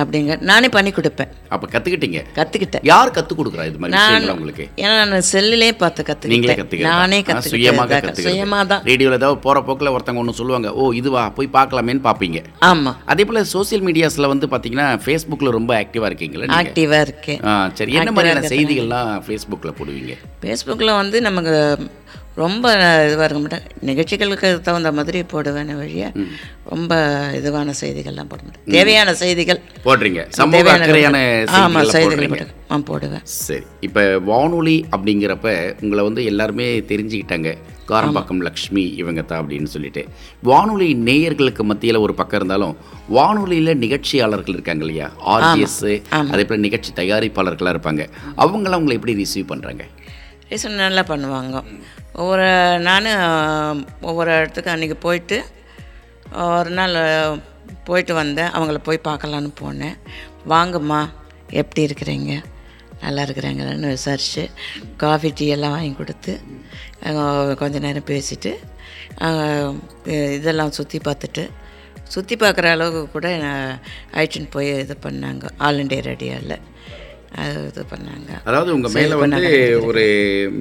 அப்படிங்க 0.00 0.36
நானே 0.50 0.68
பண்ணி 0.76 0.92
கொடுப்பேன். 0.98 1.32
அப்போ 1.54 1.66
கற்றுக்கிட்டீங்க 1.72 2.20
கற்றுக்கிட்டேன் 2.38 2.84
யார் 2.90 3.14
கற்றுக் 3.16 3.40
கொடுக்குறா 3.40 3.66
இது 3.70 3.80
மாதிரி 3.82 4.30
உங்களுக்கு? 4.36 4.66
ஏன்னா 4.82 4.94
நான் 5.12 5.26
செல்லுலே 5.32 5.70
பார்த்து 5.82 6.06
கற்றுக்கிட்டேன் 6.10 6.86
நானே 6.90 7.20
கற்றுக்கிட்டேன் 7.28 8.24
சுயமாக 8.28 8.64
தான். 8.72 8.84
ரேடியோவில் 8.90 9.18
ஏதாவது 9.20 9.38
போகிற 9.46 9.64
போக்கில் 9.68 9.92
ஒருத்தவங்க 9.94 10.22
ஒன்று 10.24 10.38
சொல்லுவாங்க 10.40 10.70
ஓ 10.80 10.92
இதுவா 11.00 11.24
போய் 11.38 11.50
பார்க்கலாமேன்னு 11.58 12.04
பார்ப்பீங்க. 12.08 12.40
ஆமாம் 12.70 12.96
அதே 13.14 13.24
போல் 13.28 13.42
சோஷியல் 13.54 13.84
மீடியாஸில் 13.88 14.30
வந்து 14.34 14.48
பார்த்தீங்கன்னா 14.54 14.88
ஃபேஸ்புக்கில் 15.04 15.54
ரொம்ப 15.58 15.72
ஆக்டிவாக 15.82 16.10
இருக்கீங்களா? 16.10 16.48
ஆக்டிவாக 16.60 17.04
இருக்கேன். 17.08 17.40
சரி. 17.80 17.92
என்ன 18.00 18.12
மாதிரியான 18.16 18.42
செய்திகள்லாம் 18.48 19.22
ஃபேஸ்புக்கில் 19.26 19.74
போடுவீங்க? 19.78 20.16
ஃபேஸ்புக்கில் 20.42 20.96
வந்து 20.96 21.20
நமக்கு 21.20 21.78
ரொம்ப 22.34 22.74
இதுவாக 22.76 23.24
இருக்க 23.24 23.38
மாட்டேன். 23.38 23.60
நிகழ்ச்சிகளுக்கு 23.80 24.60
தகுந்த 24.60 24.92
மாதிரி 24.92 25.22
போடுவேன் 25.22 25.76
வழிய. 25.76 26.12
ரொம்ப 26.64 26.94
இதுவான 27.32 27.72
செய்திகள்லாம் 27.80 28.28
போட 28.28 28.42
மாட்டேன். 28.42 28.64
தேவையான 28.70 29.14
செய்திகள். 29.14 29.60
போடுறீங்க. 29.84 30.26
தேவையான 30.50 31.44
ஆமாம் 31.46 31.84
செய்திகளை. 31.84 32.28
மட்டும் 32.28 32.46
ஆ 32.70 32.78
போடுவேன். 32.78 33.20
சரி. 33.22 33.62
இப்போ 33.80 34.18
வானொலி 34.18 34.84
அப்படிங்கிறப்ப 34.96 35.74
உங்களை 35.82 36.04
வந்து 36.04 36.24
எல்லாருமே 36.24 36.80
தெரிஞ்சுக்கிட்டாங்க. 36.80 37.56
காரம்பாக்கம் 37.90 38.42
லக்ஷ்மி 38.46 38.84
இவங்க 39.00 39.22
தான் 39.30 39.40
அப்படின்னு 39.42 39.70
சொல்லிட்டு. 39.74 40.02
வானொலி 40.48 40.88
நேயர்களுக்கு 41.08 41.62
மத்தியில் 41.70 42.02
ஒரு 42.04 42.14
பக்கம் 42.20 42.38
இருந்தாலும் 42.40 42.74
வானொலியில் 43.16 43.80
நிகழ்ச்சியாளர்கள் 43.84 44.56
இருக்காங்க 44.56 44.84
இல்லையா? 44.86 45.08
ஆர்ஜிஎஸ் 45.34 45.80
அதே 46.32 46.44
போல் 46.50 46.64
நிகழ்ச்சி 46.66 46.92
தயாரிப்பாளர்களாக 47.00 47.74
இருப்பாங்க. 47.76 48.04
அவங்களாம் 48.44 48.80
உங்களை 48.82 48.96
எப்படி 49.00 49.16
ரிசீவ் 49.22 49.50
பண்ணுறாங்க 49.52 49.84
ரீசன் 50.52 50.82
நல்லா 50.84 51.02
பண்ணுவாங்க. 51.10 51.58
ஒவ்வொரு 52.22 52.48
நான் 52.88 53.10
ஒவ்வொரு 54.08 54.30
இடத்துக்கு 54.38 54.72
அன்றைக்கி 54.74 54.96
போயிட்டு 55.06 55.38
ஒரு 56.58 56.70
நாள் 56.78 56.96
போயிட்டு 57.88 58.12
வந்தேன். 58.22 58.52
அவங்கள 58.56 58.78
போய் 58.88 59.06
பார்க்கலான்னு 59.08 59.50
போனேன். 59.62 59.96
வாங்கம்மா 60.52 61.00
எப்படி 61.60 61.82
இருக்கிறீங்க? 61.88 62.32
நல்லா 63.04 63.22
இருக்கிறாங்கன்னு 63.26 63.88
விசாரித்து 63.94 64.42
காஃபி 65.02 65.30
டீ 65.38 65.46
எல்லாம் 65.54 65.74
வாங்கி 65.74 65.92
கொடுத்து 66.00 66.32
கொஞ்ச 67.62 67.78
நேரம் 67.86 68.10
பேசிட்டு 68.12 68.52
இதெல்லாம் 70.36 70.76
சுற்றி 70.78 70.98
பார்த்துட்டு 71.08 71.44
சுற்றி 72.14 72.34
பார்க்குற 72.36 72.66
அளவுக்கு 72.74 73.02
கூட 73.10 73.26
அழைச்சின்னு 74.14 74.50
போய் 74.50 74.70
இது 74.84 74.94
பண்ணாங்க. 75.06 75.44
ஆல் 75.66 75.80
இண்டியா 75.82 76.02
ரேடியோவில் 76.10 76.56
இது 77.68 77.82
பண்ணாங்க. 77.92 78.30
அதாவது 78.48 78.70
உங்க 78.76 78.88
மேல 78.96 79.16
வந்து 79.22 79.46
ஒரு 79.88 80.02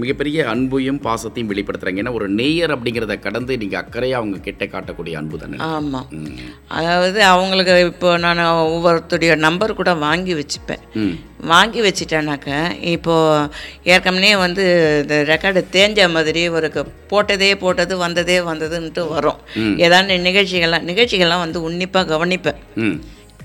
மிகப்பெரிய 0.02 0.46
அன்பையும் 0.54 1.02
பாசத்தையும் 1.08 1.52
வெளிப்படுத்துறாங்க. 1.52 2.02
ஏன்னா 2.04 2.14
ஒரு 2.20 2.28
நேயர் 2.40 2.74
அப்படிங்கிறத 2.76 3.18
கடந்து 3.26 3.60
நீங்க 3.64 3.78
அக்கறையா 3.82 4.18
அவங்க 4.22 4.40
கிட்ட 4.48 4.66
காட்டக்கூடிய 4.74 5.20
அன்பு 5.22 5.42
தானே 5.44 5.60
ஆமாம் 5.74 6.10
அதாவது 6.80 7.22
அவங்களுக்கு 7.34 7.76
இப்போ 7.92 8.12
நான் 8.26 8.44
ஒவ்வொருத்தருடைய 8.74 9.36
நம்பர் 9.46 9.78
கூட 9.82 9.94
வாங்கி 10.08 10.36
வச்சுப்பேன். 10.40 10.84
வாங்கி 11.52 11.80
வச்சிட்டேனாக்க 11.86 12.50
இப்போ 12.96 13.16
ஏற்கனவே 13.94 14.34
வந்து 14.46 14.66
இந்த 15.02 15.16
ரெக்கார்டு 15.32 15.62
தேஞ்ச 15.78 16.10
மாதிரி 16.18 16.44
ஒரு 16.58 16.70
போட்டதே 17.12 17.50
போட்டது 17.64 17.94
வந்ததே 18.06 18.38
வந்ததுன்ட்டு 18.52 19.04
வரும். 19.16 19.42
ஏதாவது 19.86 20.24
நிகழ்ச்சிகள்லாம் 20.30 20.88
நிகழ்ச்சிகள்லாம் 20.92 21.44
வந்து 21.46 21.60
உன்னிப்பாக 21.70 22.12
கவனிப்பேன். 22.14 22.62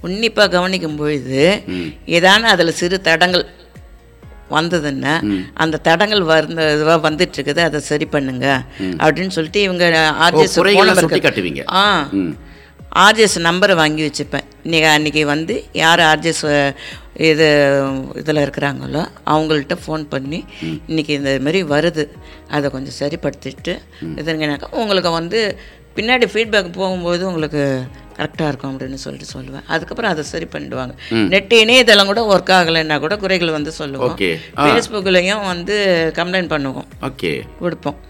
உன்னிப்பாக 0.02 0.48
கவனிக்கும் 0.48 0.96
பொழுது 0.96 1.42
ஏதான 2.08 2.48
அதில் 2.48 2.78
சிறு 2.80 2.98
தடங்கள் 3.00 3.44
வந்ததுன்னா 4.50 5.14
அந்த 5.54 5.80
தடங்கள் 5.82 6.22
வந்து 6.24 6.62
இதுவாக 6.74 7.00
வந்துட்டு 7.06 7.36
இருக்குது 7.36 7.60
அதை 7.60 7.80
சரி 7.82 8.06
பண்ணுங்க. 8.06 8.46
அப்படின்னு 8.98 9.28
சொல்லிட்டு 9.28 9.62
இவங்க 9.62 9.84
ஆர்ஜிஎஸ் 10.24 10.54
ஆ. 11.74 11.82
ஆர்ஜிஎஸ் 12.98 13.36
நம்பரை 13.46 13.74
வாங்கி 13.74 14.02
வச்சுப்பேன். 14.02 14.46
இன்னைக்கு 14.64 14.88
அன்றைக்கி 14.88 15.22
வந்து 15.26 15.54
யார் 15.74 16.00
ஆர்ஜிஎஸ் 16.02 16.44
இது 17.28 17.46
இதில் 18.16 18.42
இருக்கிறாங்களோ 18.44 19.02
அவங்கள்ட்ட 19.26 19.76
ஃபோன் 19.82 20.04
பண்ணி 20.08 20.40
இன்னைக்கு 20.88 21.12
இந்த 21.14 21.30
மாதிரி 21.40 21.60
வருது. 21.72 22.04
அதை 22.50 22.66
கொஞ்சம் 22.70 22.98
சரிப்படுத்திட்டு 23.00 23.74
இதுங்கனாக்கா 24.16 24.68
உங்களுக்கு 24.74 25.10
வந்து 25.10 25.40
பின்னாடி 25.98 26.26
ஃபீட்பேக் 26.32 26.72
போகும்போது 26.72 27.26
உங்களுக்கு 27.26 27.62
கரெக்டாக 28.16 28.48
இருக்கும் 28.48 28.78
அப்படின்னு 28.78 29.00
சொல்லிட்டு 29.04 29.32
சொல்லுவேன். 29.34 29.64
அதுக்கப்புறம் 29.66 30.10
அதை 30.10 30.24
சரி 30.24 30.46
பண்ணிடுவாங்க. 30.52 30.92
நெட் 31.10 31.52
இணையதளம் 31.52 32.06
கூட 32.06 32.20
ஒர்க் 32.32 32.50
ஆகலைன்னா 32.50 33.00
கூட 33.00 33.16
குறைகள் 33.16 33.50
வந்து 33.50 33.72
சொல்லுவோம். 33.72 34.18
ஃபேஸ்புக்லேயும் 34.56 35.46
வந்து 35.46 35.76
கம்ப்ளைண்ட் 36.14 36.52
பண்ணுவோம். 36.54 36.86
ஓகே. 37.02 37.40
கொடுப்போம். 37.58 38.06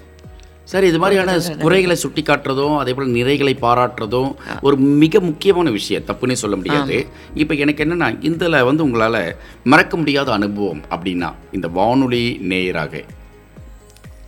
சரி 0.64 0.86
இது 0.86 0.98
மாதிரியான 0.98 1.38
குறைகளை 1.58 1.96
சுட்டி 1.96 2.22
காட்டுறதும் 2.22 2.78
அதே 2.78 2.94
போல் 2.94 3.08
நிறைகளை 3.08 3.52
பாராட்டுறதும் 3.62 4.34
ஒரு 4.60 4.76
மிக 4.76 5.20
முக்கியமான 5.20 5.70
விஷயம். 5.70 6.02
தப்புன்னே 6.02 6.32
சொல்ல 6.32 6.56
முடியாது. 6.56 7.06
இப்போ 7.34 7.54
எனக்கு 7.54 7.84
என்னன்னா 7.84 8.16
இதில் 8.20 8.62
வந்து 8.62 8.84
உங்களால் 8.84 9.36
மறக்க 9.64 9.96
முடியாத 9.96 10.32
அனுபவம் 10.32 10.82
அப்படின்னா 10.90 11.34
இந்த 11.52 11.68
வானொலி 11.68 12.40
நேயராக 12.48 13.04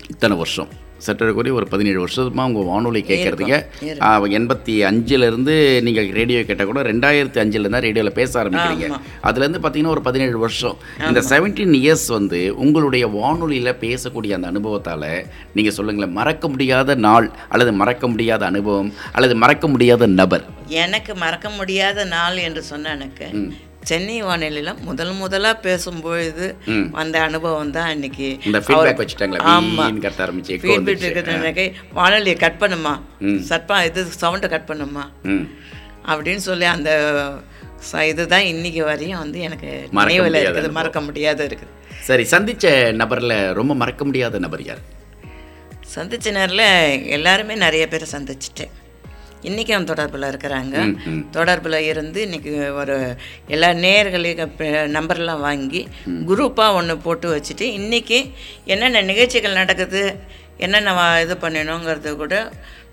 இத்தனை 0.08 0.36
வருஷம். 0.36 0.79
சற்றக்குறைய 1.06 1.52
ஒரு 1.58 1.66
பதினேழு 1.72 1.98
வருஷமா 2.04 2.44
உங்கள் 2.48 2.68
வானொலி 2.70 3.02
கேட்குறதுக்கு 3.10 3.58
எண்பத்தி 4.38 4.74
அஞ்சுலேருந்து 4.88 5.54
நீங்கள் 5.86 6.08
ரேடியோ 6.18 6.40
கேட்டால் 6.48 6.70
கூட 6.70 6.82
ரெண்டாயிரத்தி 6.90 7.40
அஞ்சுல 7.42 7.70
தான் 7.74 7.84
ரேடியோவில் 7.86 8.16
பேச 8.18 8.32
ஆரம்பிக்கிறீங்க. 8.42 8.88
அதுலேருந்து 9.28 9.60
பார்த்தீங்கன்னா 9.64 9.94
ஒரு 9.96 10.04
பதினேழு 10.08 10.36
வருஷம். 10.44 10.76
இந்த 11.08 11.22
செவன்டீன் 11.32 11.74
இயர்ஸ் 11.80 12.08
வந்து 12.18 12.40
உங்களுடைய 12.64 13.06
வானொலியில் 13.16 13.78
பேசக்கூடிய 13.84 14.38
அந்த 14.38 14.48
அனுபவத்தால் 14.52 15.08
நீங்கள் 15.56 15.76
சொல்லுங்களேன் 15.78 16.16
மறக்க 16.20 16.48
முடியாத 16.54 16.98
நாள் 17.08 17.28
அல்லது 17.54 17.74
மறக்க 17.82 18.08
முடியாத 18.14 18.44
அனுபவம் 18.52 18.92
அல்லது 19.16 19.36
மறக்க 19.44 19.68
முடியாத 19.74 20.06
நபர். 20.20 20.46
எனக்கு 20.84 21.12
மறக்க 21.24 21.48
முடியாத 21.58 22.04
நாள் 22.16 22.38
என்று 22.46 22.62
சொன்ன 22.70 22.92
எனக்கு 22.98 23.26
சென்னை 23.88 24.16
வானிலையில் 24.22 24.80
முதல் 24.88 25.12
முதலாக 25.20 25.62
பேசும்பொழுது 25.66 26.46
வந்த 26.96 27.16
அனுபவம் 27.28 27.72
தான் 27.76 27.90
இன்னைக்கு. 27.94 28.28
இந்த 28.48 28.58
ஃபீட்பேக். 28.64 29.00
இருக்கிறதுனாக்கே 31.06 31.66
வானொலியை 31.98 32.36
கட் 32.44 32.60
பண்ணுமா? 32.62 32.92
சட்பா 33.50 33.78
இது 33.88 34.04
சவுண்டை 34.22 34.48
கட் 34.54 34.68
பண்ணுமா? 34.70 35.04
அப்படின்னு 36.10 36.42
சொல்லி 36.48 36.68
அந்த 36.74 36.90
இதுதான் 38.10 38.46
இன்னைக்கு 38.52 38.82
வரையும் 38.90 39.22
வந்து 39.24 39.40
எனக்கு 39.48 39.70
மறக்க 39.98 40.16
நினைவில் 40.16 40.32
முடியாத 40.32 40.60
இருக்குது. 40.60 40.76
மறக்க 40.78 41.00
முடியாத 41.08 41.44
இருக்குது. 41.50 41.72
சரி 42.08 42.24
சந்திச்ச 42.32 42.66
நபர்ல 43.00 43.34
ரொம்ப 43.60 43.72
மறக்க 43.82 44.04
முடியாத 44.08 44.38
நபர் 44.46 44.64
யார்? 44.70 44.82
சந்திச்ச 45.94 46.32
நேரில் 46.38 46.66
எல்லாருமே 47.16 47.54
நிறைய 47.64 47.84
பேர் 47.92 48.12
சந்திச்சிட்டேன். 48.16 48.74
இன்றைக்கும் 49.48 49.86
தொடர்பில் 49.90 50.26
இருக்கிறாங்க. 50.30 50.76
தொடர்பில் 51.36 51.78
இருந்து 51.90 52.18
இன்னைக்கு 52.26 52.52
ஒரு 52.80 52.96
எல்லா 53.54 53.68
நேர்களையும் 53.84 54.52
நம்பர்லாம் 54.96 55.44
வாங்கி 55.46 55.80
குரூப்பாக 56.30 56.76
ஒன்று 56.80 56.96
போட்டு 57.06 57.28
வச்சுட்டு 57.34 57.66
இன்றைக்கி 57.78 58.18
என்னென்ன 58.72 59.02
நிகழ்ச்சிகள் 59.10 59.58
நடக்குது 59.60 60.02
என்னென்ன 60.64 60.92
இது 61.24 61.34
பண்ணணுங்கிறது 61.44 62.10
கூட 62.22 62.34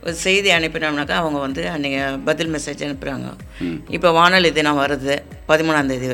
ஒரு 0.03 0.15
செய்தி 0.25 0.49
அனுப்பினோம்னாக்கா 0.57 1.15
அவங்க 1.21 1.39
வந்து 1.45 1.61
அன்றைக்கி 1.73 1.99
பதில் 2.29 2.51
மெசேஜ் 2.55 2.83
அனுப்புகிறாங்க 2.87 3.29
இப்போ 3.95 4.09
வானொலி 4.19 4.49
தினம் 4.57 4.81
வருது 4.83 5.15
பதிமூணாம் 5.49 5.91
தேதி. 5.91 6.09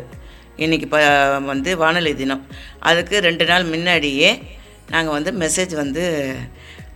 இன்றைக்கி 0.64 0.88
ப 0.94 0.98
வந்து 1.52 1.72
வானொலி 1.84 2.12
தினம். 2.22 2.44
அதுக்கு 2.90 3.16
ரெண்டு 3.28 3.46
நாள் 3.52 3.72
முன்னாடியே 3.74 4.30
நாங்கள் 4.94 5.16
வந்து 5.18 5.32
மெசேஜ் 5.44 5.74
வந்து 5.82 6.04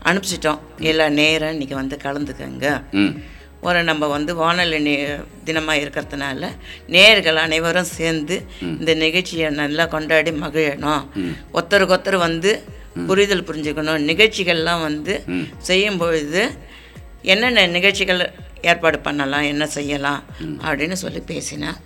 அனுப்பிச்சிட்டோம். 0.09 0.61
எல்லா 0.91 1.05
நேரம் 1.19 1.53
இன்றைக்கி 1.55 1.75
வந்து 1.81 1.97
கலந்துக்கங்க. 2.05 2.67
ஒரு 3.67 3.79
நம்ம 3.89 4.07
வந்து 4.15 4.31
வானொலி 4.39 4.79
நே 4.87 4.93
தினமாக 5.47 5.81
இருக்கிறதுனால 5.83 6.49
நேயர்கள் 6.95 7.39
அனைவரும் 7.45 7.89
சேர்ந்து 7.97 8.35
இந்த 8.79 8.93
நிகழ்ச்சியை 9.03 9.47
நல்லா 9.61 9.85
கொண்டாடி 9.93 10.31
மகிழணும். 10.43 11.03
ஒருத்தருக்கு 11.57 11.95
ஒருத்தர் 11.95 12.17
வந்து 12.27 12.51
புரிதல் 13.09 13.47
புரிஞ்சுக்கணும். 13.49 14.05
நிகழ்ச்சிகள்லாம் 14.11 14.85
வந்து 14.87 15.15
செய்யும் 15.69 15.99
பொழுது 16.03 16.43
என்னென்ன 17.33 17.65
நிகழ்ச்சிகள் 17.77 18.23
ஏற்பாடு 18.69 18.99
பண்ணலாம் 19.07 19.49
என்ன 19.51 19.63
செய்யலாம் 19.77 20.21
அப்படின்னு 20.67 20.97
சொல்லி 21.03 21.21
பேசினேன். 21.33 21.77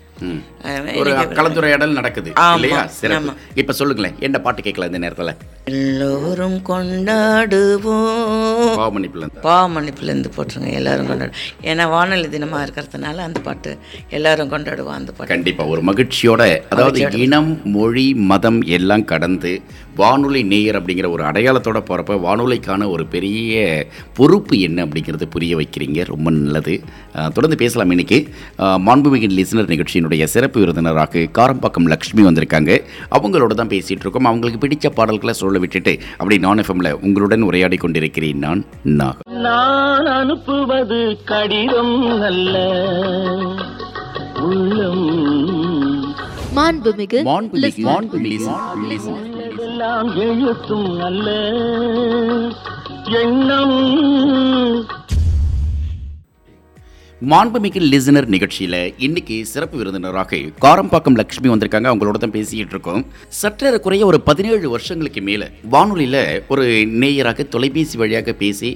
ஒரு 1.02 1.12
கலந்துரையாடல் 1.38 1.98
நடக்குது 2.00 2.30
இல்லையா? 2.56 2.82
சிறப்பு. 3.00 3.34
இப்ப 3.56 3.74
சொல்லுங்களேன் 3.74 4.16
என்ன 4.20 4.40
பாட்டு 4.40 4.62
கேட்கலாம் 4.62 4.90
இந்த 4.94 5.02
நேரத்துல? 5.06 5.34
எல்லோரும் 5.72 6.58
கொண்டாடுவோம். 6.70 8.00
பாவமன்னிப்புல 8.82 9.24
இருந்து 9.24 9.44
பாவமன்னிப்புலேருந்து 9.48 10.32
போட்டுருங்க 10.38 10.72
எல்லாரும் 10.82 11.10
கொண்டாடு. 11.12 11.34
ஏன்னா 11.64 11.86
வானொலி 11.90 12.28
தினமாக 12.38 12.66
இருக்கிறதுனால 12.68 13.26
அந்த 13.28 13.40
பாட்டு 13.40 13.74
எல்லாரும் 14.10 14.52
கொண்டாடுவோம் 14.52 15.00
அந்த 15.00 15.12
பாட்டு. 15.12 15.34
கண்டிப்பா 15.34 15.66
ஒரு 15.66 15.84
மகிழ்ச்சியோட 15.92 16.42
அதாவது 16.70 17.00
இனம் 17.26 17.52
மொழி 17.78 18.08
மதம் 18.14 18.62
எல்லாம் 18.78 19.06
கடந்து 19.06 19.54
வானொலி 20.02 20.44
நேயர் 20.44 20.82
அப்படிங்கிற 20.82 21.10
ஒரு 21.10 21.24
அடையாளத்தோட 21.24 21.80
போகிறப்ப 21.82 22.14
வானொலிக்கான 22.28 22.90
ஒரு 22.90 23.06
பெரிய 23.06 23.52
பொறுப்பு 24.14 24.60
என்ன 24.60 24.86
அப்படிங்கிறது 24.86 25.26
புரிய 25.30 25.58
வைக்கிறீங்க. 25.58 26.06
ரொம்ப 26.06 26.32
நல்லது. 26.32 26.82
தொடர்ந்து 27.14 27.56
பேசலாம் 27.56 27.90
இன்னைக்கு. 27.90 28.30
அஹ், 28.58 28.80
மாண்புமிகு 28.86 29.28
லிசனர் 29.30 29.72
நிகழ்ச்சியினுடைய 29.74 30.24
சிறப்பு 30.24 30.60
விருந்தினராக 30.60 31.20
காரம்பாக்கம் 31.20 31.86
லக்ஷ்மி 31.86 32.24
வந்திருக்காங்க. 32.24 32.82
அவங்களோட 33.12 33.54
தான் 33.54 33.68
பேசிகிட்டு 33.68 34.00
இருக்கோம். 34.00 34.26
அவங்களுக்கு 34.26 34.68
பிடிச்ச 34.68 34.90
பாடல்களை 34.90 35.34
சொல்ல 35.34 35.60
விட்டுட்டு 35.60 35.98
அப்படி 36.12 36.38
நான் 36.38 36.58
எஃப்எம்ல 36.58 36.92
உங்களுடன் 36.92 37.42
உரையாடி 37.42 37.78
கொண்டிருக்கிறேன். 37.78 38.38
நான் 38.38 38.66
நாக. 38.84 39.18
நான் 39.26 40.06
அனுப்புவது 40.06 41.18
கடிதம் 41.26 42.22
அல்ல. 42.22 42.56
உள்ளம் 44.42 45.91
மாண்புமிகு 46.54 47.20
எல்லாம் 49.60 50.10
எழுத்தும் 50.18 50.90
எண்ணம் 53.22 53.78
மாண்புமிகு 57.30 57.80
லிசனர் 57.90 58.28
நிகழ்ச்சியில் 58.34 58.78
இன்னைக்கு 59.06 59.36
சிறப்பு 59.50 59.76
விருந்தினராக 59.80 60.38
காரம்பாக்கம் 60.64 61.18
லக்ஷ்மி 61.20 61.50
வந்திருக்காங்க. 61.52 61.88
அவங்களோட 61.92 62.20
தான் 62.24 62.34
பேசிக்கிட்டு 62.36 62.74
இருக்கோம். 62.76 63.04
சற்றே 63.40 63.72
குறைய 63.86 64.06
ஒரு 64.12 64.20
பதினேழு 64.30 64.70
வருஷங்களுக்கு 64.74 65.22
மேலே 65.28 65.48
வானொலியில் 65.74 66.18
ஒரு 66.54 66.64
நேயராக 67.04 67.46
தொலைபேசி 67.56 67.96
வழியாக 68.04 68.34
பேசி 68.42 68.72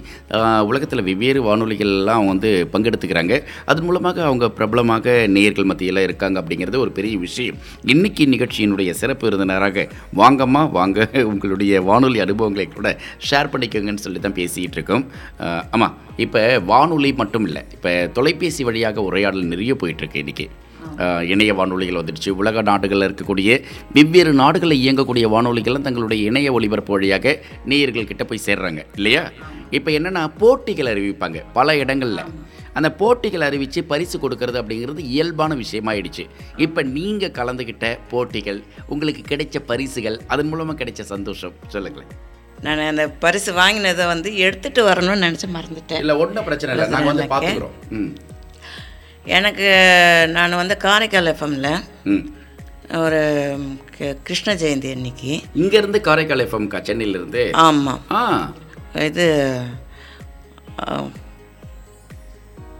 உலகத்தில் 0.69 1.03
வெவ்வேறு 1.09 1.41
வானொலிகள்லாம் 1.47 2.19
அவங்க 2.19 2.33
வந்து 2.35 2.51
பங்கெடுத்துக்கிறாங்க. 2.75 3.41
அதன் 3.71 3.87
மூலமாக 3.87 4.23
அவங்க 4.29 4.51
பிரபலமாக 4.59 5.17
நேயர்கள் 5.37 5.69
மத்தியில் 5.71 6.03
இருக்காங்க 6.07 6.37
அப்படிங்கிறது 6.43 6.83
ஒரு 6.85 6.93
பெரிய 6.99 7.15
விஷயம். 7.25 7.59
இன்னைக்கு 7.95 8.29
நிகழ்ச்சியினுடைய 8.35 8.91
சிறப்பு 9.01 9.27
விருந்தினராக 9.29 9.87
வாங்கம்மா 10.21 10.63
வாங்க. 10.79 11.09
உங்களுடைய 11.33 11.81
வானொலி 11.89 12.21
அனுபவங்களை 12.27 12.67
கூட 12.77 12.91
ஷேர் 13.31 13.53
பண்ணிக்கோங்கன்னு 13.55 14.05
சொல்லி 14.07 14.21
தான் 14.27 14.39
பேசிகிட்டு 14.41 14.79
இருக்கோம் 14.79 15.05
ஆமா 15.75 15.89
இப்போ 16.23 16.41
வானொலி 16.69 17.09
மட்டும் 17.19 17.45
இல்லை 17.47 17.61
இப்போ 17.75 17.89
தொலைபேசி 18.35 18.63
வழியாக 18.67 19.01
உரையாடல் 19.07 19.51
நிறைய 19.51 19.73
போயிட்டுருக்கு 19.81 20.17
இன்றைக்கி 20.21 20.45
இணைய 21.33 21.51
வானொலிகள் 21.57 21.99
வந்துடுச்சு. 21.99 22.31
உலக 22.41 22.61
நாடுகளில் 22.69 23.05
இருக்கக்கூடிய 23.07 23.49
வெவ்வேறு 23.97 24.31
நாடுகளில் 24.41 24.81
இயங்கக்கூடிய 24.85 25.25
வானொலிகளும் 25.33 25.85
தங்களுடைய 25.85 26.21
இணைய 26.29 26.49
ஒளிபரப்பு 26.57 26.93
வழியாக 26.95 27.33
நேயர்கள் 27.71 28.09
கிட்ட 28.09 28.25
போய் 28.29 28.43
சேர்றாங்க. 28.47 28.81
இல்லையா? 28.99 29.23
இப்போ 29.77 29.89
என்னென்னா 29.97 30.23
போட்டிகள் 30.41 30.91
அறிவிப்பாங்க 30.93 31.39
பல 31.57 31.77
இடங்களில். 31.83 32.23
அந்த 32.77 32.89
போட்டிகள் 33.01 33.47
அறிவித்து 33.49 33.83
பரிசு 33.93 34.19
கொடுக்கறது 34.23 34.59
அப்படிங்கிறது 34.63 35.03
இயல்பான 35.13 35.55
விஷயமாயிடுச்சு. 35.63 36.25
இப்போ 36.67 36.83
நீங்கள் 36.97 37.35
கலந்துக்கிட்ட 37.39 37.87
போட்டிகள் 38.13 38.61
உங்களுக்கு 38.93 39.23
கிடைச்ச 39.31 39.65
பரிசுகள் 39.71 40.19
அதன் 40.35 40.51
மூலமாக 40.53 40.79
கிடைச்ச 40.83 41.03
சந்தோஷம் 41.15 41.57
சொல்லுங்களேன். 41.75 42.13
நான் 42.61 42.79
அந்த 42.91 43.03
பரிசு 43.23 43.51
வாங்கினதை 43.53 44.05
வந்து 44.07 44.29
எடுத்துட்டு 44.37 44.81
வரணும்னு 44.87 45.25
நினச்சி 45.25 45.47
மறந்துட்டேன். 45.55 46.01
இல்லை 46.03 46.15
ஒன்றும் 46.15 46.43
பிரச்சனை 46.43 46.71
இல்லை. 46.75 46.87
நாங்கள் 46.93 47.13
வந்து 47.13 47.33
பார்த்துக்குறோம் 47.33 48.13
எனக்கு 49.37 49.67
நான் 50.31 50.59
வந்து 50.61 50.77
காரைக்கால் 50.77 51.31
எஃப்எம்ல 51.33 51.69
ம். 52.03 52.25
ஒரு 53.03 53.21
கிருஷ்ண 54.23 54.55
ஜெயந்தி 54.55 54.89
அன்னைக்கு. 54.95 55.31
இங்கேருந்து 55.55 56.01
காரைக்கால் 56.01 56.45
எஃப்எம்கா 56.45 56.79
சென்னையிலேருந்து? 56.89 57.43
ஆமாம் 57.51 58.03
இது 59.09 59.25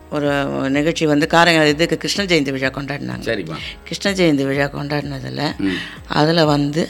ஒரு 0.09 0.29
நிகழ்ச்சி 0.69 1.05
வந்து 1.05 1.27
காரைக்கால் 1.27 1.71
இதுக்கு 1.73 1.97
கிருஷ்ண 1.97 2.23
ஜெயந்தி 2.23 2.51
விழா 2.55 2.67
கொண்டாடினாங்க. 2.67 3.25
கிருஷ்ண 3.83 4.11
ஜெயந்தி 4.19 4.43
விழா 4.49 4.67
கொண்டாடினதில் 4.75 5.45
அதில் 6.19 6.43
வந்து 6.45 6.83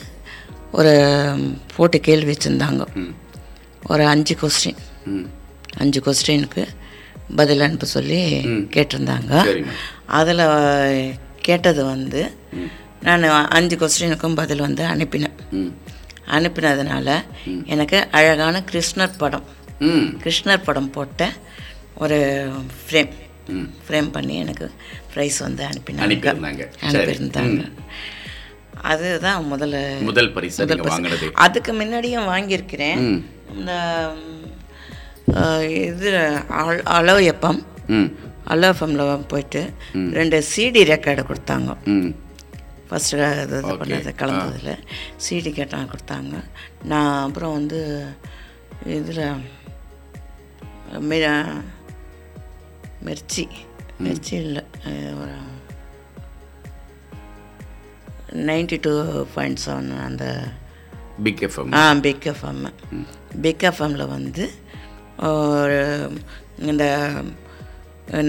ஒரு 0.78 0.94
போட்டி 1.76 2.00
கேள்வி 2.08 2.32
வச்சுருந்தாங்க. 2.34 2.84
ஒரு 3.92 4.04
அஞ்சு 4.14 4.34
கொஸ்டின் 4.42 4.82
அஞ்சு 5.82 6.00
கொஸ்டினுக்கு 6.06 6.64
பதில் 7.40 7.66
அனுப்ப 7.66 7.86
சொல்லி 7.96 8.22
கேட்டிருந்தாங்க. 8.76 9.34
அதில் 10.20 10.46
கேட்டது 11.48 11.82
வந்து 11.86 12.22
நான் 13.08 13.48
அஞ்சு 13.58 13.76
கொஸ்டினுக்கும் 13.82 14.40
பதில் 14.42 14.66
வந்து 14.68 14.84
அனுப்பினேன். 14.94 15.38
அனுப்பினதுனால 16.38 17.10
எனக்கு 17.74 17.98
அழகான 18.20 18.64
கிருஷ்ணர் 18.72 19.18
படம் 19.18 19.46
கிருஷ்ணர் 20.24 20.66
படம் 20.68 20.92
போட்ட 20.96 21.30
ஒரு 22.04 22.18
ஃப்ரேம். 22.86 23.14
ஃப்ரேம் 23.86 24.10
பண்ணி 24.16 24.36
எனக்கு 24.44 24.68
ப்ரைஸ் 25.14 25.40
வந்து 25.40 25.64
அனுப்பினாங்க. 25.72 26.06
அனுப்பியிருந்தாங்க. 26.88 27.62
அதுதான் 28.86 29.54
முதல்ல 29.54 30.02
முதல் 30.02 30.34
பரிசு 30.34 30.66
முதல் 30.66 30.88
வாங்கினது. 30.88 31.32
அதுக்கு 31.34 31.74
முன்னாடியும் 31.74 32.28
வாங்கியிருக்கிறேன். 32.28 33.24
இந்த 33.56 34.12
இது 35.70 36.12
அல்- 36.50 36.84
எப்பம். 37.20 37.66
அலோ 38.48 38.74
எஃப்எம்மில் 38.74 39.28
போயிட்டு 39.28 39.74
ரெண்டு 40.12 40.44
சிடி 40.56 40.84
ரெக்கார்டு 40.84 41.26
கொடுத்தாங்க. 41.26 41.76
ஃபஸ்ட்டு 42.90 43.44
இது 43.44 43.58
இது 43.58 43.62
பண்ணது 43.62 44.16
கலந்ததில். 44.16 44.78
சிடி 45.30 45.52
கேட்டாங்க 45.52 45.88
கொடுத்தாங்க. 45.90 46.44
நான் 46.84 47.28
அப்புறம் 47.28 47.52
வந்து 47.52 48.06
இதில் 48.86 49.32
மிர்ச்சி. 53.06 53.48
மிர்ச்சி 54.04 54.34
இல்லை 54.34 54.64
ஒரு 55.20 55.32
நைன்டி 58.50 58.78
டூ 58.82 58.94
பாயிண்ட் 59.36 59.60
செவன் 59.66 59.90
அந்த 60.08 60.26
பிக் 61.24 61.42
எஃப்எம் 61.48 61.74
ஆ 61.80 61.82
பிக் 62.06 62.28
எஃப்எம் 62.34 62.62
பிக் 63.42 63.66
எஃப்எம்மில் 63.72 64.06
வந்து 64.08 64.46
ஒரு 65.30 65.80
இந்த 66.72 66.86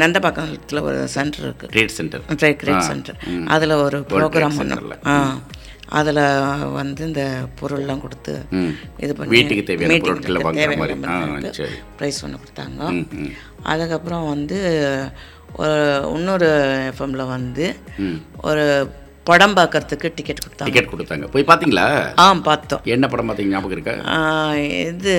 நந்தபாக்கத்தில் 0.02 0.84
ஒரு 0.88 1.08
சென்டர் 1.08 1.44
இருக்குது 1.46 1.72
trade 1.74 1.96
centre 1.98 2.22
trade 2.40 2.60
great 2.62 2.86
centre 2.90 3.18
அதில் 3.46 3.74
ஒரு 3.86 3.98
ப்ரோக்ராம் 4.12 4.58
பண்ணோம் 4.60 4.92
ஆ 5.06 5.14
அதில் 5.98 6.20
வந்து 6.72 7.02
இந்த 7.06 7.24
பொருள்லாம் 7.60 8.00
கொடுத்து. 8.00 8.32
இது 8.98 9.12
பண்ணி 9.14 9.34
வீட்டுக்கு 9.34 9.64
தேவையான. 10.96 11.52
ப்ரைஸ் 11.98 12.18
ஒன்று 12.24 12.40
கொடுத்தாங்க. 12.42 12.80
அதுக்கப்புறம் 13.62 14.28
வந்து 14.28 14.58
ஒரு 15.56 15.76
இன்னொரு 16.16 16.48
எஃப்எம்மில் 16.90 17.32
வந்து 17.36 17.66
ஒரு 18.48 18.64
படம் 19.28 19.54
பார்க்கறதுக்கு 19.58 20.08
டிக்கெட் 20.16 20.42
கொடுத்தாங்க. 20.44 20.68
டிக்கெட் 20.68 20.90
கொடுத்தாங்க. 20.92 21.26
போய் 21.34 21.46
பார்த்தீங்களா? 21.50 21.86
ஆ 22.22 22.26
பார்த்தோம். 22.48 22.82
என்ன 22.94 23.04
படம் 23.12 23.28
பார்த்தீங்க? 23.28 23.54
ஞாபகம் 23.54 23.76
இருக்கா? 23.76 23.94
இது 24.90 25.14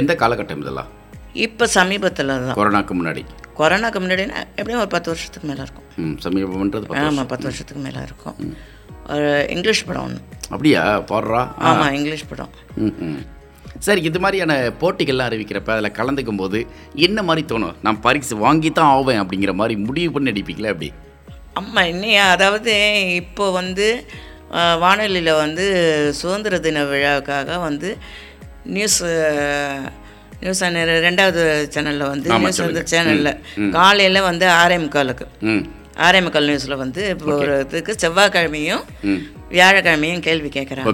எந்த 0.00 0.12
காலகட்டம் 0.22 0.62
இதெல்லாம்? 0.64 0.90
இப்போ 1.46 1.64
சமீபத்தில் 1.76 2.32
தான். 2.34 2.56
கொரோனாக்கு 2.58 2.94
முன்னாடி. 3.00 3.22
கொரோனாக்கு 3.58 3.98
முன்னாடினா 4.02 4.38
எப்படியும் 4.58 4.82
ஒரு 4.84 4.92
பத்து 4.94 5.10
வருஷத்துக்கு 5.12 5.48
மேலே 5.48 5.62
இருக்கும். 5.66 5.86
ம் 6.04 6.16
சமீபம்ன்றது. 6.24 6.86
ஆமாம் 7.06 7.30
பத்து 7.32 7.46
வருஷத்துக்கு 7.48 7.82
மேலே 7.86 8.00
இருக்கும். 8.08 8.36
ஒரு 9.14 9.28
இங்கிலீஷ் 9.54 9.86
படம் 9.88 10.04
ஒன்று 10.06 10.20
அப்படியா? 10.54 10.82
போடுறா? 11.10 11.42
ஆமாம் 11.70 11.94
இங்கிலீஷ் 11.98 12.28
படம். 12.30 12.52
ம் 12.84 12.96
ம். 13.08 13.20
சரி 13.86 14.00
இது 14.08 14.18
மாதிரியான 14.18 14.52
போட்டிகள்லாம் 14.80 15.28
அறிவிக்கிறப்ப 15.30 15.70
அதில் 15.74 15.96
கலந்துக்கும் 15.98 16.40
போது 16.42 16.58
என்ன 17.06 17.22
மாதிரி 17.22 17.42
தோணும்? 17.52 17.76
நான் 17.82 18.00
பரிசு 18.00 18.36
வாங்கி 18.36 18.70
தான் 18.78 18.90
ஆவேன் 18.96 19.20
அப்படிங்கிற 19.22 19.52
மாதிரி 19.54 19.76
முடிவு 19.88 20.10
பண்ணி 20.12 20.32
அடிப்பீங்களே 20.32 20.72
அப்படி 20.74 20.88
ஆமாம் 21.58 21.88
இன்னையா 21.92 22.24
அதாவது 22.34 22.72
இப்போ 23.20 23.44
வந்து 23.52 23.86
வானொலியில் 24.82 25.32
வந்து 25.44 25.64
சுதந்திர 26.20 26.54
தின 26.58 26.84
விழாவுக்காக 26.90 27.58
வந்து 27.68 27.88
நியூஸ் 28.76 29.00
நியூஸ் 30.42 30.62
ரெண்டாவது 31.06 31.42
சேனலில் 31.74 32.10
வந்து 32.12 32.28
நியூஸ் 32.42 32.60
வந்து. 32.66 32.82
சேனலில் 32.92 33.32
காலையில் 33.72 34.26
வந்து 34.30 34.46
ஆறே 34.60 34.78
முக்காலுக்கு. 34.84 35.26
முக்கால் 36.22 36.48
நியூஸில் 36.48 36.76
வந்து 36.76 37.08
இப்போ 37.08 37.34
ஒரு 37.34 37.66
இதுக்கு 37.68 37.94
செவ்வாய்க்கிழமையும் 38.02 38.84
வியாழக்கிழமையும் 39.50 40.20
கேள்வி 40.20 40.48
கேட்குறாங்க. 40.48 40.86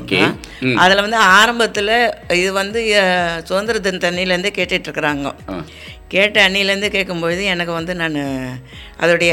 அதில் 0.75 1.01
வந்து 1.01 1.17
ஆரம்பத்தில் 1.17 2.15
இது 2.29 2.53
வந்து 2.53 2.81
சுதந்திர 3.45 3.79
தின 3.79 4.11
தண்ணியிலேருந்தே 4.11 4.53
கேட்டுட்ருக்குறாங்க 4.59 5.33
கேட்ட 6.09 6.49
அன்னிலேருந்து 6.49 6.89
கேட்கும்பொழுது 6.97 7.43
எனக்கு 7.43 7.73
வந்து 7.73 7.95
நான் 7.95 8.19
அதோடைய 9.01 9.33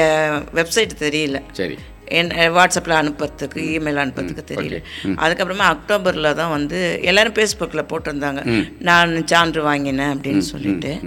வெப்சைட் 0.56 0.94
தெரியல. 1.00 1.42
சரி. 1.52 1.78
என் 2.06 2.30
வாட்ஸ்அப்பில் 2.30 3.00
அனுப்புறதுக்கு 3.02 3.60
இமெயில் 3.76 4.02
அனுப்புறதுக்கு 4.04 4.44
தெரியல. 4.52 4.84
அதுக்கப்புறமா 5.06 5.68
அக்டோபரில் 5.74 6.34
தான் 6.34 6.50
வந்து 6.50 7.00
எல்லாரும் 7.02 7.34
ஃபேஸ்புக்கில் 7.34 7.90
போட்டிருந்தாங்க. 7.92 8.42
நான் 8.80 9.26
சான்று 9.26 9.62
வாங்கினேன் 9.62 10.20
அப்படின்னு 10.20 10.38
சொல்லிட்டு. 10.38 11.00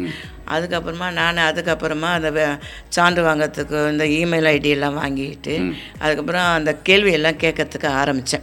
அதுக்கப்புறமா 0.51 1.13
நான் 1.13 1.37
அதுக்கப்புறமா 1.37 2.13
அந்த 2.13 2.59
சான்று 2.89 3.25
வாங்கிறதுக்கு 3.25 3.91
இந்த 3.91 4.05
இமெயில் 4.05 4.51
ஐடி 4.51 4.69
எல்லாம் 4.69 4.99
வாங்கிட்டு 4.99 5.75
அதுக்கப்புறம் 5.99 6.53
அந்த 6.53 6.75
கேள்வி 6.75 7.13
எல்லாம் 7.13 7.39
கேட்கறதுக்கு 7.39 7.87
ஆரம்பித்தேன் 7.87 8.43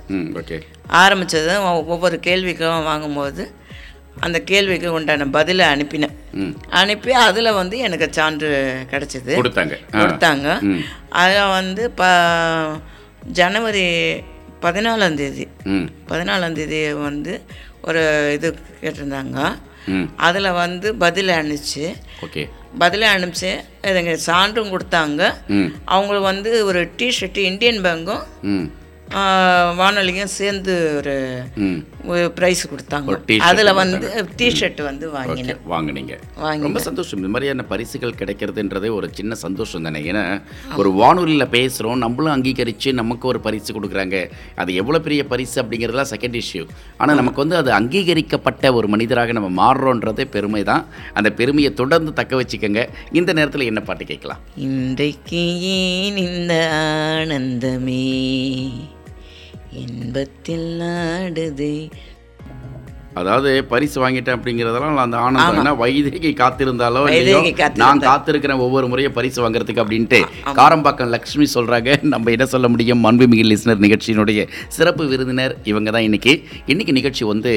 ஆரம்பித்ததும் 0.89 1.85
ஒவ்வொரு 1.85 2.19
கேள்விக்கும் 2.23 2.83
வாங்கும்போது 2.83 3.61
அந்த 4.19 4.39
கேள்விக்கு 4.39 4.91
உண்டான 4.91 5.25
பதிலை 5.25 5.65
அனுப்பினேன். 5.65 6.15
அனுப்பி 6.69 7.11
அதில் 7.11 7.51
வந்து 7.51 7.77
எனக்கு 7.77 8.07
சான்று 8.11 8.77
கிடச்சிது. 8.89 9.27
கொடுத்தாங்க. 9.27 9.77
கொடுத்தாங்க. 9.91 10.79
அதில் 11.09 11.47
வந்து 11.47 11.91
ப 11.91 12.05
ஜனவரி 13.31 14.13
பதினாலாம் 14.61 15.13
தேதி. 15.13 15.47
ம். 15.63 15.85
பதினாலாம் 16.07 16.51
தேதி 16.51 16.93
வந்து 16.93 17.41
ஒரு 17.81 18.31
இது 18.33 18.55
கேட்டிருந்தாங்க. 18.81 19.55
அதில் 20.15 20.51
வந்து 20.51 20.95
பதில் 20.95 21.27
அனுப்பிச்சு. 21.27 21.95
ஓகே. 22.21 22.49
பதில் 22.77 23.01
அனுப்பிச்சு 23.01 23.63
இதுங்க 23.81 24.13
சான்றும் 24.13 24.79
கொடுத்தாங்க. 24.79 25.33
அவங்களுக்கு 25.85 26.25
வந்து 26.25 26.65
ஒரு 26.65 26.91
டிஷர்ட்டு 26.97 27.37
இந்தியன் 27.37 27.83
பேங்க்கும் 27.83 28.23
ம். 28.41 28.71
வானொலியும் 29.79 30.31
சேர்ந்து 30.39 30.73
ஒரு 31.01 31.15
ப்ரைஸ் 32.37 32.61
கொடுத்தாங்க. 32.71 33.17
அதில் 33.49 33.71
வந்து 33.79 34.07
டிஷர்ட் 34.39 34.81
வந்து 34.87 35.05
வாங்கினேன். 35.15 35.59
வாங்குனீங்க. 35.73 36.15
ரொம்ப 36.65 36.81
சந்தோஷம். 36.87 37.19
இந்த 37.21 37.31
மாதிரியான 37.33 37.65
பரிசுகள் 37.73 38.17
கிடைக்கிறதுன்றதே 38.21 38.89
ஒரு 38.97 39.09
சின்ன 39.19 39.35
சந்தோஷம் 39.43 39.85
தானே. 39.87 40.01
ஏன்னா 40.11 40.23
ஒரு 40.81 40.91
வானொலியில் 40.99 41.51
பேசுகிறோம் 41.57 42.01
நம்மளும் 42.05 42.33
அங்கீகரித்து 42.35 42.93
நமக்கு 43.01 43.27
ஒரு 43.31 43.41
பரிசு 43.47 43.71
கொடுக்குறாங்க. 43.77 44.17
அது 44.63 44.71
எவ்வளோ 44.83 45.01
பெரிய 45.07 45.23
பரிசு 45.33 45.55
அப்படிங்கிறதுலாம் 45.63 46.11
செகண்ட் 46.13 46.39
இஷ்யூ 46.41 46.63
ஆனால் 47.01 47.19
நமக்கு 47.21 47.43
வந்து 47.43 47.59
அது 47.61 47.71
அங்கீகரிக்கப்பட்ட 47.79 48.73
ஒரு 48.79 48.89
மனிதராக 48.95 49.37
நம்ம 49.39 49.51
மாறுறோன்றதே 49.61 50.25
பெருமை 50.35 50.63
தான். 50.71 50.85
அந்த 51.19 51.31
பெருமையை 51.39 51.71
தொடர்ந்து 51.81 52.13
தக்க 52.19 52.41
வச்சுக்கோங்க. 52.41 52.83
இந்த 53.19 53.29
நேரத்தில் 53.39 53.69
என்ன 53.71 53.81
பாட்டு 53.87 54.05
கேட்கலாம்? 54.11 54.41
இன்றைக்கு 54.67 55.43
ஏன் 55.77 56.19
இந்த 56.27 56.55
ஆனந்தமே? 56.81 58.01
இன்பத்தில் 59.75 60.81
ஆடுதே 60.87 61.75
அதாவது 63.13 63.63
பரிசு 63.71 63.97
வாங்கிட்டேன் 64.03 64.35
அப்படிங்கிறதெல்லாம் 64.37 65.01
அந்த 65.03 65.17
ஆனந்தம். 65.17 65.57
என்ன 65.61 65.73
வைதேகி 65.81 66.31
காத்திருந்தாலோ. 66.41 67.01
நான் 67.75 67.99
காத்திருக்கிறேன் 67.99 68.63
ஒவ்வொரு 68.65 68.87
முறையும் 68.87 69.13
பரிசு 69.13 69.39
வாங்குறதுக்கு 69.43 69.83
அப்படின்ட்டு. 69.83 70.19
காரம்பாக்கம் 70.59 71.11
லக்ஷ்மி 71.15 71.45
சொல்றாங்க. 71.53 72.03
நம்ம 72.13 72.31
என்ன 72.31 72.45
சொல்ல 72.45 72.67
முடியும்? 72.67 73.03
அன்புமிகு 73.09 73.45
லிஸ்னர் 73.51 73.83
நிகழ்ச்சியினுடைய 73.85 74.47
சிறப்பு 74.67 75.05
விருந்தினர் 75.07 75.55
இவங்க 75.63 75.91
தான் 75.91 76.01
இன்னைக்கு. 76.01 76.33
இன்னைக்கு 76.65 76.93
நிகழ்ச்சி 76.93 77.25
வந்து 77.25 77.53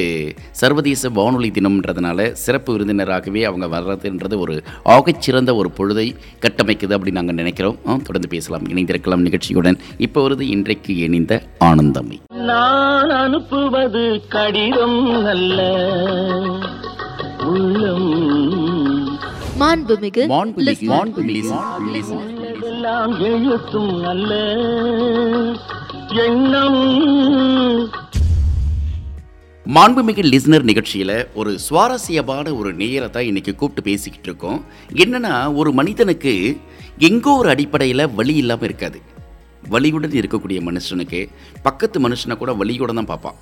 சர்வதேச 0.50 1.08
வானொலி 1.08 1.50
தினம்ன்றதுனால 1.50 2.28
சிறப்பு 2.44 2.78
விருந்தினராகவே 2.78 3.42
அவங்க 3.50 3.66
வர்றதுன்றது 3.76 4.38
ஒரு 4.38 4.62
ஆகச்சிறந்த 4.84 5.54
ஒரு 5.54 5.70
பொழுதை 5.78 6.06
கட்டமைக்குது 6.40 6.94
அப்படின்னு 6.96 7.18
நாங்கள் 7.20 7.40
நினைக்கிறோம். 7.42 7.78
தொடர்ந்து 7.82 8.28
பேசலாம். 8.28 8.68
இணைந்திருக்கலாம் 8.68 9.26
நிகழ்ச்சியுடன். 9.28 9.78
இப்போ 9.98 10.28
வருது 10.28 10.40
இன்றைக்கு 10.40 10.96
இணைந்த 10.96 11.42
ஆனந்தமே. 11.64 12.18
நான் 12.50 13.10
அனுப்புவது 13.10 14.02
கடிதம் 14.28 14.98
அல்ல. 15.46 15.64
உள்ளம் 17.50 18.08
மாண்புமிகு 19.60 20.22
உள்ளதெல்லாம் 22.36 23.12
எழுத்தும் 23.28 23.92
அல்ல. 24.12 24.32
எண்ணம். 26.24 26.80
மாண்புமிகு 29.66 30.22
லிஸ்னர் 30.32 30.66
நிகழ்ச்சியில் 30.70 31.16
ஒரு 31.34 31.52
சுவாரஸ்யமான 31.58 32.54
ஒரு 32.58 32.72
நேயரை 32.74 33.10
தான் 33.10 33.28
இன்னைக்கு 33.30 33.54
கூப்பிட்டு 33.54 33.90
பேசிக்கிட்டு 33.90 34.28
இருக்கோம். 34.28 34.58
என்னன்னா 35.04 35.34
ஒரு 35.54 35.72
மனிதனுக்கு 35.72 36.34
எங்கோ 36.98 37.34
ஒரு 37.36 37.48
அடிப்படையில் 37.48 38.12
வழி 38.14 38.34
இல்லாமல் 38.34 38.68
இருக்காது. 38.68 39.00
வலியுடன் 39.70 40.18
இருக்கக்கூடிய 40.22 40.58
மனுஷனுக்கு 40.70 41.22
பக்கத்து 41.62 42.08
மனுஷனை 42.08 42.36
கூட 42.38 42.52
வலியோட 42.52 42.92
தான் 42.94 43.12
பார்ப்பான். 43.12 43.38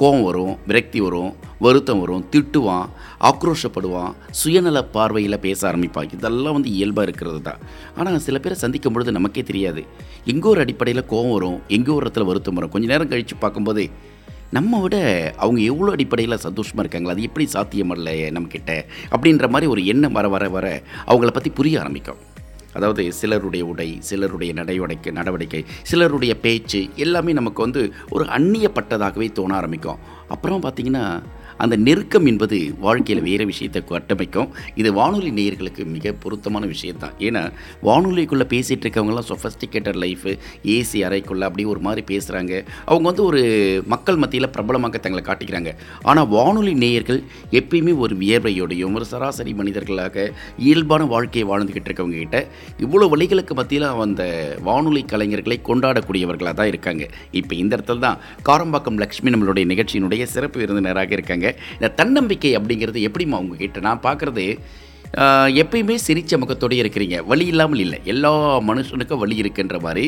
கோவம் 0.00 0.24
வரும் 0.28 0.54
விரக்தி 0.68 1.00
வரும் 1.00 1.32
வருத்தம் 1.64 2.00
வரும் 2.02 2.22
திட்டுவான் 2.32 2.86
ஆக்ரோஷப்படுவான் 3.28 4.14
சுயநல 4.40 4.78
பார்வையில் 4.94 5.42
பேச 5.44 5.60
ஆரம்பிப்பான். 5.70 6.08
இதெல்லாம் 6.16 6.56
வந்து 6.56 6.70
இயல்பாக 6.76 7.06
இருக்கிறது 7.08 7.40
தான். 7.42 7.60
ஆனால் 7.96 8.24
சில 8.26 8.38
பேரை 8.38 8.56
சந்திக்கும் 8.62 8.94
பொழுது 8.94 9.16
நமக்கே 9.18 9.42
தெரியாது. 9.50 9.82
எங்கோ 10.32 10.50
ஒரு 10.54 10.60
அடிப்படையில் 10.64 11.08
கோவம் 11.12 11.36
வரும் 11.36 11.60
எங்கோ 11.68 11.94
ஒரு 11.98 12.06
இடத்துல 12.06 12.26
வருத்தம் 12.30 12.58
வரும். 12.60 12.72
கொஞ்ச 12.74 12.86
நேரம் 12.94 13.12
கழித்து 13.12 13.36
பார்க்கும்போது 13.44 13.84
நம்ம 14.56 14.80
விட 14.80 14.96
அவங்க 15.42 15.60
எவ்வளோ 15.72 15.92
அடிப்படையில் 15.96 16.42
சந்தோஷமாக 16.46 16.82
இருக்காங்களா? 16.84 17.14
அது 17.14 17.28
எப்படி 17.28 17.44
சாத்தியமில்லையே 17.54 18.26
நம்மக்கிட்ட? 18.36 18.72
அப்படின்ற 19.14 19.48
மாதிரி 19.48 19.70
ஒரு 19.74 19.82
எண்ணம் 19.92 20.16
வர 20.18 20.28
வர 20.34 20.48
வர 20.56 20.66
அவங்கள 21.06 21.30
பற்றி 21.36 21.50
புரிய 21.60 21.80
ஆரம்பிக்கும். 21.82 22.20
அதாவது 22.72 23.12
சிலருடைய 23.12 23.64
உடை 23.66 23.96
சிலருடைய 24.00 24.52
நடவடிக்கை 24.52 25.12
நடவடிக்கை 25.12 25.64
சிலருடைய 25.82 26.34
பேச்சு 26.40 26.88
எல்லாமே 26.96 27.32
நமக்கு 27.32 27.62
வந்து 27.62 27.92
ஒரு 28.10 28.24
அந்நியப்பட்டதாகவே 28.24 29.32
தோண 29.32 29.54
ஆரம்பிக்கும். 29.54 29.98
அப்புறம் 30.28 30.62
பார்த்திங்கன்னா 30.62 31.22
அந்த 31.64 31.74
நெருக்கம் 31.86 32.26
என்பது 32.30 32.56
வாழ்க்கையில் 32.84 33.24
வேறு 33.28 33.44
விஷயத்தை 33.52 33.80
கட்டமைக்கும். 33.90 34.48
இது 34.80 34.90
வானொலி 34.98 35.30
நேயர்களுக்கு 35.38 35.82
மிக 35.94 36.12
பொருத்தமான 36.22 36.64
விஷயம்தான். 36.74 37.14
ஏன்னா 37.26 37.42
வானொலிக்குள்ளே 37.88 38.46
பேசிகிட்டு 38.54 38.84
இருக்கவங்களாம் 38.86 39.28
சொஃபஸ்டிகேட்டட் 39.30 39.98
லைஃபு 40.04 40.32
ஏசி 40.76 41.00
அறைக்குள்ளே 41.08 41.46
அப்படி 41.48 41.64
ஒரு 41.72 41.80
மாதிரி 41.86 42.04
பேசுகிறாங்க 42.12 42.52
அவங்க 42.90 43.06
வந்து 43.10 43.24
ஒரு 43.30 43.42
மக்கள் 43.94 44.20
மத்தியில் 44.22 44.50
பிரபலமாக 44.56 45.00
தங்களை 45.06 45.22
காட்டிக்கிறாங்க. 45.28 45.72
ஆனால் 46.10 46.28
வானொலி 46.36 46.74
நேயர்கள் 46.84 47.20
எப்பயுமே 47.60 47.94
ஒரு 48.04 48.16
வியர்வையோடையும் 48.22 48.96
ஒரு 49.00 49.08
சராசரி 49.12 49.54
மனிதர்களாக 49.60 50.26
இயல்பான 50.66 51.06
வாழ்க்கையை 51.14 51.46
வாழ்ந்துக்கிட்டு 51.52 51.90
இருக்கவங்க 51.90 52.18
கிட்ட 52.22 52.40
இவ்வளோ 52.84 53.08
வழிகளுக்கு 53.14 53.54
மத்தியில் 53.60 53.88
அந்த 54.06 54.24
வானொலி 54.68 55.04
கலைஞர்களை 55.12 55.58
கொண்டாடக்கூடியவர்களாக 55.70 56.54
தான் 56.60 56.70
இருக்காங்க. 56.72 57.04
இப்போ 57.40 57.54
இந்த 57.62 57.72
இடத்துல 57.76 58.04
தான் 58.06 58.18
காரம்பாக்கம் 58.48 59.00
லக்ஷ்மி 59.04 59.32
நம்மளுடைய 59.34 59.64
நிகழ்ச்சியினுடைய 59.72 60.22
சிறப்பு 60.34 60.60
விருந்தினராக 60.62 61.12
இருக்காங்க. 61.18 61.48
இந்த 61.74 61.90
தன்னம்பிக்கை 62.00 62.52
அப்படிங்கிறது 62.58 63.08
எப்படிம்மா 63.08 63.42
உங்ககிட்ட? 63.44 63.80
நான் 63.88 64.06
பார்க்குறது 64.06 64.46
எப்பயுமே 65.60 65.94
சிரித்த 66.04 66.36
முகத்தோடயே 66.42 66.78
இருக்கிறீங்க. 66.82 67.16
வழி 67.30 67.46
இல்லாமல் 67.52 67.82
இல்லை. 67.84 67.98
எல்லா 68.12 68.30
மனுஷனுக்கும் 68.68 69.20
வழி 69.22 69.34
இருக்குன்ற 69.42 69.78
மாதிரி 69.86 70.04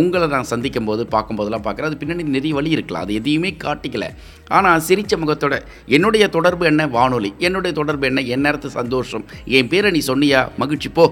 உங்களை 0.00 0.28
நான் 0.32 0.48
சந்திக்கும் 0.52 0.88
போது 0.88 1.02
பார்க்கும்போதெல்லாம் 1.12 1.64
பார்க்குறேன். 1.66 1.88
அது 1.90 2.00
பின்னாடி 2.00 2.24
நிறைய 2.36 2.54
வழி 2.58 2.70
இருக்கலாம் 2.76 3.04
அது 3.06 3.18
எதையுமே 3.20 3.50
காட்டிக்கல. 3.64 4.08
ஆனால் 4.58 4.84
சிரித்த 4.88 5.16
முகத்தோட 5.16 5.56
என்னுடைய 5.96 6.26
தொடர்பு 6.36 6.66
என்ன? 6.72 6.86
வானொலி. 6.96 7.32
என்னுடைய 7.48 7.74
தொடர்பு 7.80 8.06
என்ன? 8.10 8.24
என் 8.34 8.44
நேரத்து 8.46 8.70
சந்தோஷம். 8.80 9.26
என் 9.58 9.70
பேரை 9.74 9.92
நீ 9.96 10.02
சொன்னியா? 10.10 10.42
மகிழ்ச்சி 10.62 10.90
போ. 10.98 11.06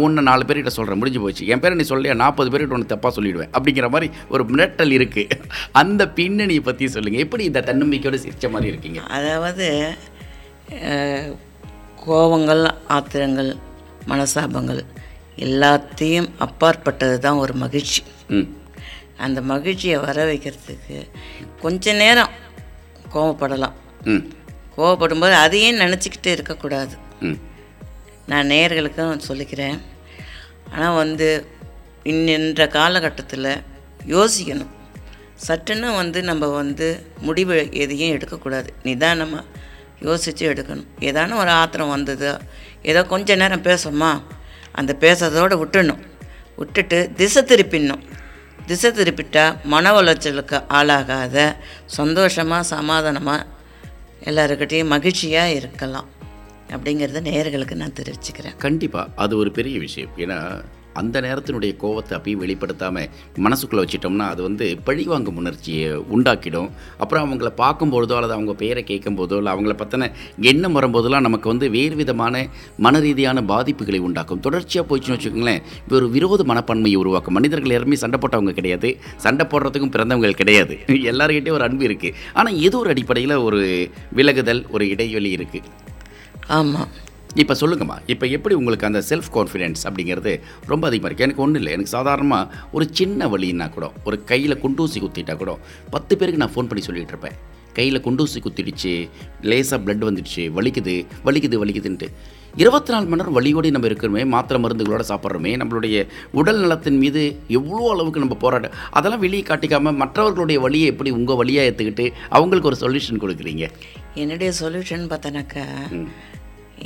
ஒன்று 0.00 0.22
நாலு 0.22 0.44
பேர்கிட்ட 0.44 0.66
சொல்கிறேன் 0.66 0.98
முடிஞ்சு 0.98 1.20
போச்சு. 1.20 1.46
என் 1.46 1.60
பேரை 1.60 1.76
நீ 1.76 1.84
சொல்லியா 1.88 2.14
நாற்பது 2.14 2.50
பேர்கிட்ட 2.50 2.72
ஒன்று 2.72 2.92
தப்பாக 2.94 3.12
சொல்லிடுவேன். 3.16 3.52
அப்படிங்கிற 3.52 3.88
மாதிரி 3.90 4.08
ஒரு 4.28 4.44
மிரட்டல் 4.44 4.92
இருக்குது 4.98 5.38
அந்த 5.72 6.08
பின்னணியை 6.08 6.60
பற்றி 6.60 6.88
சொல்லுங்கள் 6.88 7.20
எப்படி 7.20 7.44
இந்த 7.44 7.60
தன்னம்பிக்கையோட 7.60 8.18
சிரிச்ச 8.24 8.50
மாதிரி 8.50 8.72
இருக்கீங்க? 8.72 9.00
அதாவது 9.08 9.68
கோபங்கள் 12.06 12.64
ஆத்திரங்கள் 12.88 13.50
மனசாபங்கள் 14.08 14.82
எல்லாத்தையும் 15.38 16.28
அப்பாற்பட்டது 16.38 17.18
தான் 17.18 17.36
ஒரு 17.36 17.52
மகிழ்ச்சி. 17.54 18.02
அந்த 19.16 19.40
மகிழ்ச்சியை 19.42 19.96
வர 19.98 20.24
வைக்கிறதுக்கு 20.24 20.96
கொஞ்ச 21.60 21.92
நேரம் 21.92 22.32
கோவப்படலாம் 23.14 23.74
ம். 24.04 24.22
கோவப்படும்போது 24.76 25.32
அதையே 25.32 25.72
நினச்சிக்கிட்டு 25.72 26.26
இருக்கக்கூடாது. 26.26 26.94
ம். 27.20 27.38
நான் 28.26 28.46
நேயர்களுக்கும் 28.46 29.26
சொல்லிக்கிறேன். 29.28 29.78
ஆனால் 30.72 30.94
வந்து 30.94 31.28
இன்னின்ற 32.12 32.68
காலகட்டத்தில் 32.68 33.50
யோசிக்கணும். 34.14 34.72
சட்டுன்னு 35.46 35.88
வந்து 35.96 36.22
நம்ம 36.22 36.46
வந்து 36.60 36.88
முடிவு 37.26 37.56
எதையும் 37.82 38.14
எடுக்கக்கூடாது. 38.16 38.72
நிதானமாக 38.82 39.44
யோசித்து 40.00 40.44
எடுக்கணும். 40.52 40.88
ஏதான 41.00 41.36
ஒரு 41.36 41.50
ஆத்திரம் 41.50 41.94
வந்தது 41.96 42.30
ஏதோ 42.82 43.02
கொஞ்ச 43.04 43.36
நேரம் 43.36 43.62
பேசுமா? 43.62 44.10
அந்த 44.72 44.92
பேசுறதோடு 45.00 45.56
விட்டுணும். 45.62 46.02
விட்டுட்டு 46.56 46.98
திசை 47.16 47.42
திருப்பிடணும் 47.42 48.02
திசை 48.66 48.90
திருப்பிட்டால் 48.90 49.56
மன 49.64 49.92
உளைச்சலுக்கு 50.00 50.58
ஆளாகாத 50.78 51.56
சந்தோஷமாக 51.98 52.62
சமாதானமாக 52.62 53.46
எல்லாருக்கிட்டேயும் 54.30 54.92
மகிழ்ச்சியாக 54.94 55.56
இருக்கலாம். 55.60 56.08
அப்படிங்கிறத 56.72 57.20
நேயர்களுக்கு 57.30 57.74
நான் 57.74 57.98
தெரிவிச்சுக்கிறேன். 58.00 58.56
கண்டிப்பாக 58.56 59.10
அது 59.16 59.36
ஒரு 59.36 59.50
பெரிய 59.50 59.78
விஷயம். 59.78 60.10
ஏன்னா 60.16 60.38
அந்த 61.00 61.20
நேரத்தினுடைய 61.20 61.76
கோவத்தை 61.76 62.12
அப்பயும் 62.18 62.42
வெளிப்படுத்தாமல் 62.42 63.08
மனசுக்குள்ளே 63.36 63.82
வச்சிட்டோம்னா 63.84 64.26
அது 64.28 64.42
வந்து 64.42 64.78
பழிவாங்கும் 64.84 65.36
உணர்ச்சியை 65.36 65.92
உண்டாக்கிடும். 66.16 66.68
அப்புறம் 66.98 67.24
அவங்கள 67.24 67.50
பார்க்கும்பொழுதோ 67.62 68.14
அல்லது 68.18 68.32
அவங்க 68.32 68.52
பேரை 68.52 68.84
கேட்கும்போதோ 68.84 69.36
இல்லை 69.36 69.52
அவங்கள 69.52 69.74
பற்றின 69.80 70.10
எண்ணம் 70.40 70.76
வரும்போதெல்லாம் 70.78 71.20
நமக்கு 71.20 71.48
வந்து 71.48 71.70
வேறு 71.70 71.94
விதமான 71.94 72.44
மன 72.78 73.00
ரீதியான 73.00 73.42
பாதிப்புகளை 73.42 73.98
உண்டாக்கும். 73.98 74.40
தொடர்ச்சியாக 74.40 74.88
போச்சுன்னு 74.90 75.16
வச்சுக்கோங்களேன் 75.16 75.62
இப்போ 75.82 75.96
ஒரு 75.96 76.10
விரோத 76.10 76.44
மனப்பான்மையை 76.44 76.94
உருவாக்கும். 76.94 77.34
மனிதர்கள் 77.34 77.70
யாருமே 77.70 77.96
சண்டை 77.96 78.20
போட்டவங்க 78.20 78.52
கிடையாது. 78.52 78.98
சண்டை 79.16 79.46
போடுறதுக்கும் 79.46 79.94
பிறந்தவங்க 79.96 80.30
கிடையாது. 80.30 80.76
எல்லாருக்கிட்டே 81.10 81.50
ஒரு 81.50 81.64
அன்பு 81.64 81.84
இருக்குது 81.88 82.14
ஆனால் 82.34 82.54
ஏதோ 82.54 82.78
ஒரு 82.78 82.88
அடிப்படையில் 82.88 83.36
ஒரு 83.36 83.90
விலகுதல் 84.14 84.66
ஒரு 84.70 84.88
இடைவெளி 84.88 85.32
இருக்குது 85.36 85.83
ஆமாம் 86.48 86.90
இப்போ 87.42 87.54
சொல்லுங்கம்மா 87.60 87.96
இப்போ 88.06 88.26
எப்படி 88.26 88.54
உங்களுக்கு 88.54 88.86
அந்த 88.86 89.02
செல்ஃப் 89.02 89.30
கான்ஃபிடென்ஸ் 89.36 89.86
அப்படிங்கிறது 89.86 90.40
ரொம்ப 90.66 90.86
அதிகமாக 90.86 91.08
இருக்குது 91.08 91.26
எனக்கு 91.26 91.42
ஒன்றும் 91.42 91.60
இல்லை 91.60 91.72
எனக்கு 91.72 91.90
சாதாரணமாக 91.90 92.50
ஒரு 92.72 92.88
சின்ன 92.92 93.28
வலின்னா 93.28 93.70
கூட 93.70 93.90
ஒரு 94.04 94.24
கையில் 94.24 94.60
குண்டூசி 94.64 95.00
குத்திட்டா 95.00 95.36
கூட 95.36 95.58
பத்து 95.90 96.16
பேருக்கு 96.16 96.42
நான் 96.42 96.54
ஃபோன் 96.54 96.68
பண்ணி 96.70 96.84
சொல்லிகிட்டு 96.86 97.10
இருப்பேன். 97.10 97.36
கையில் 97.72 98.04
குண்டூசி 98.06 98.40
குத்திடுச்சு 98.40 99.08
லேசாக 99.42 99.78
பிளட் 99.84 100.04
வந்துடுச்சு 100.08 100.50
வலிக்குது 100.56 101.06
வலிக்குது 101.24 101.56
வலிக்குதுன்ட்டு. 101.62 102.08
இருபத்தி 102.56 102.92
நாலு 102.92 103.06
மணி 103.06 103.20
நேரம் 103.20 103.32
வலியோடு 103.32 103.70
நம்ம 103.70 103.86
இருக்கிறோமே 103.86 104.24
மாத்திரை 104.24 104.62
மருந்துகளோட 104.62 105.04
சாப்பிட்றோமே 105.08 105.56
நம்மளுடைய 105.56 106.06
உடல் 106.32 106.60
நலத்தின் 106.60 106.98
மீது 106.98 107.36
எவ்வளோ 107.48 107.90
அளவுக்கு 107.90 108.20
நம்ம 108.20 108.34
போராட 108.34 108.70
அதெல்லாம் 108.90 109.20
வெளியே 109.20 109.42
காட்டிக்காமல் 109.42 109.94
மற்றவர்களுடைய 109.94 110.60
வழியை 110.60 110.86
எப்படி 110.86 111.10
உங்கள் 111.10 111.36
வழியாக 111.36 111.68
ஏற்றுக்கிட்டு 111.70 112.12
அவங்களுக்கு 112.28 112.68
ஒரு 112.68 112.76
சொல்யூஷன் 112.76 113.22
கொடுக்குறீங்க? 113.24 113.66
என்னுடைய 114.16 114.52
சொல்யூஷன் 114.60 115.10
பார்த்தனாக்கா 115.10 115.64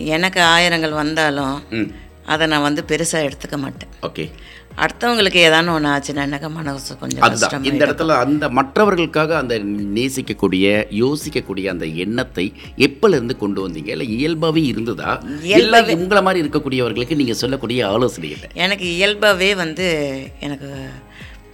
எனக்கு 0.07 0.41
ஆயிரங்கள் 0.41 0.91
வந்தாலும் 0.91 1.57
அதை 2.27 2.47
நான் 2.47 2.63
வந்து 2.63 2.85
பெருசாக 2.89 3.27
எடுத்துக்க 3.29 3.57
மாட்டேன். 3.57 3.93
ஓகே. 4.03 4.25
அடுத்தவங்களுக்கு 4.77 5.39
ஏதானு 5.39 5.73
ஒன்று 5.73 5.89
ஆச்சுன்னாக்கா 5.89 6.51
மனசு 6.51 6.99
கொஞ்சம் 6.99 7.23
அதுதான். 7.23 7.51
கஷ்டம் 7.51 7.65
இந்த 7.65 7.87
இடத்துல 7.87 8.17
அந்த 8.17 8.49
மற்றவர்களுக்காக 8.49 9.37
அந்த 9.37 9.55
நேசிக்கக்கூடிய 9.97 10.67
யோசிக்கக்கூடிய 10.91 11.67
அந்த 11.67 11.87
எண்ணத்தை 12.05 12.47
எப்பல 12.79 13.09
இருந்து 13.09 13.37
கொண்டு 13.37 13.69
வந்தீங்க? 13.69 13.89
இல்ல 13.89 14.05
இயல்பாவே 14.17 14.63
இருந்ததா? 14.73 15.13
இல்ல 15.57 15.83
உங்களை 15.97 16.23
மாதிரி 16.23 16.43
இருக்கக்கூடியவர்களுக்கு 16.45 17.17
நீங்க 17.17 17.33
சொல்லக்கூடிய 17.35 17.87
ஆலோசனை 17.89 18.31
இல்லை 18.31 18.51
எனக்கு 18.55 18.89
இயல்பாகவே 18.97 19.55
வந்து 19.55 19.89
எனக்கு 20.41 20.71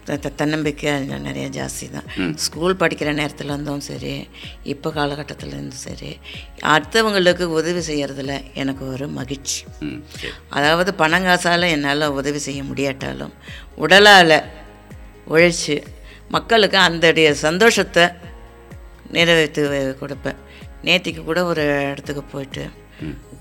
த- 0.04 0.16
தன்னம்பிக்கை 0.16 1.00
நிறைய 1.00 1.48
ஜாஸ்தி 1.48 1.90
தான். 1.90 2.36
ஸ்கூல் 2.36 2.76
படிக்கிற 2.76 3.12
நேரத்தில் 3.12 3.46
இருந்தும் 3.46 3.80
சரி 3.80 4.28
இப்போ 4.62 4.90
காலகட்டத்தில் 4.90 5.48
இருந்தும் 5.48 5.78
சரி 5.78 6.18
அடுத்தவங்களுக்கு 6.62 7.42
உதவி 7.42 7.78
செய்கிறதுல 7.78 8.42
எனக்கு 8.54 8.92
ஒரு 8.92 9.08
மகிழ்ச்சி. 9.08 9.64
அதாவது 10.48 10.94
பணங்காசால் 10.98 11.68
என்னால் 11.68 12.06
உதவி 12.08 12.38
செய்ய 12.38 12.64
முடியாட்டாலும் 12.64 13.32
உடலால் 13.76 14.42
உழைச்சி 15.28 15.82
மக்களுக்கு 16.28 16.78
அந்த 16.78 17.32
சந்தோஷத்தை 17.32 18.08
நிறைவேற்றி 19.10 19.62
கொடுப்பேன். 19.62 20.36
நேத்திக்கு 20.82 21.24
கூட 21.24 21.44
ஒரு 21.44 21.90
இடத்துக்கு 21.90 22.22
போயிட்டு 22.22 22.68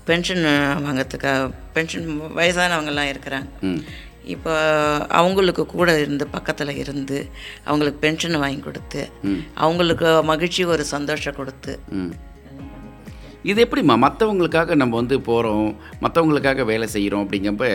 பென்ஷன் 0.04 0.38
வாங்கிறதுக்காக 0.38 1.52
பென்ஷன் 1.72 2.20
வயசானவங்கெல்லாம் 2.36 3.14
இருக்கிறாங்க. 3.14 3.48
இப்போ 4.26 4.52
அவங்களுக்கு 5.14 5.62
கூட 5.72 5.90
இருந்து 5.98 6.24
பக்கத்தில் 6.32 6.72
இருந்து 6.76 7.18
அவங்களுக்கு 7.66 7.98
பென்ஷன் 8.00 8.40
வாங்கி 8.40 8.60
கொடுத்து 8.62 9.02
அவங்களுக்கு 9.60 10.08
மகிழ்ச்சி 10.30 10.62
ஒரு 10.70 10.84
சந்தோஷம் 10.92 11.36
கொடுத்து. 11.36 11.72
இது 13.44 13.58
எப்படிம்மா? 13.64 13.94
மற்றவங்களுக்காக 14.04 14.74
நம்ம 14.76 14.96
வந்து 14.96 15.16
போகிறோம் 15.22 15.68
மற்றவங்களுக்காக 16.02 16.64
வேலை 16.66 16.86
செய்கிறோம் 16.92 17.24
அப்படிங்கப்ப 17.24 17.66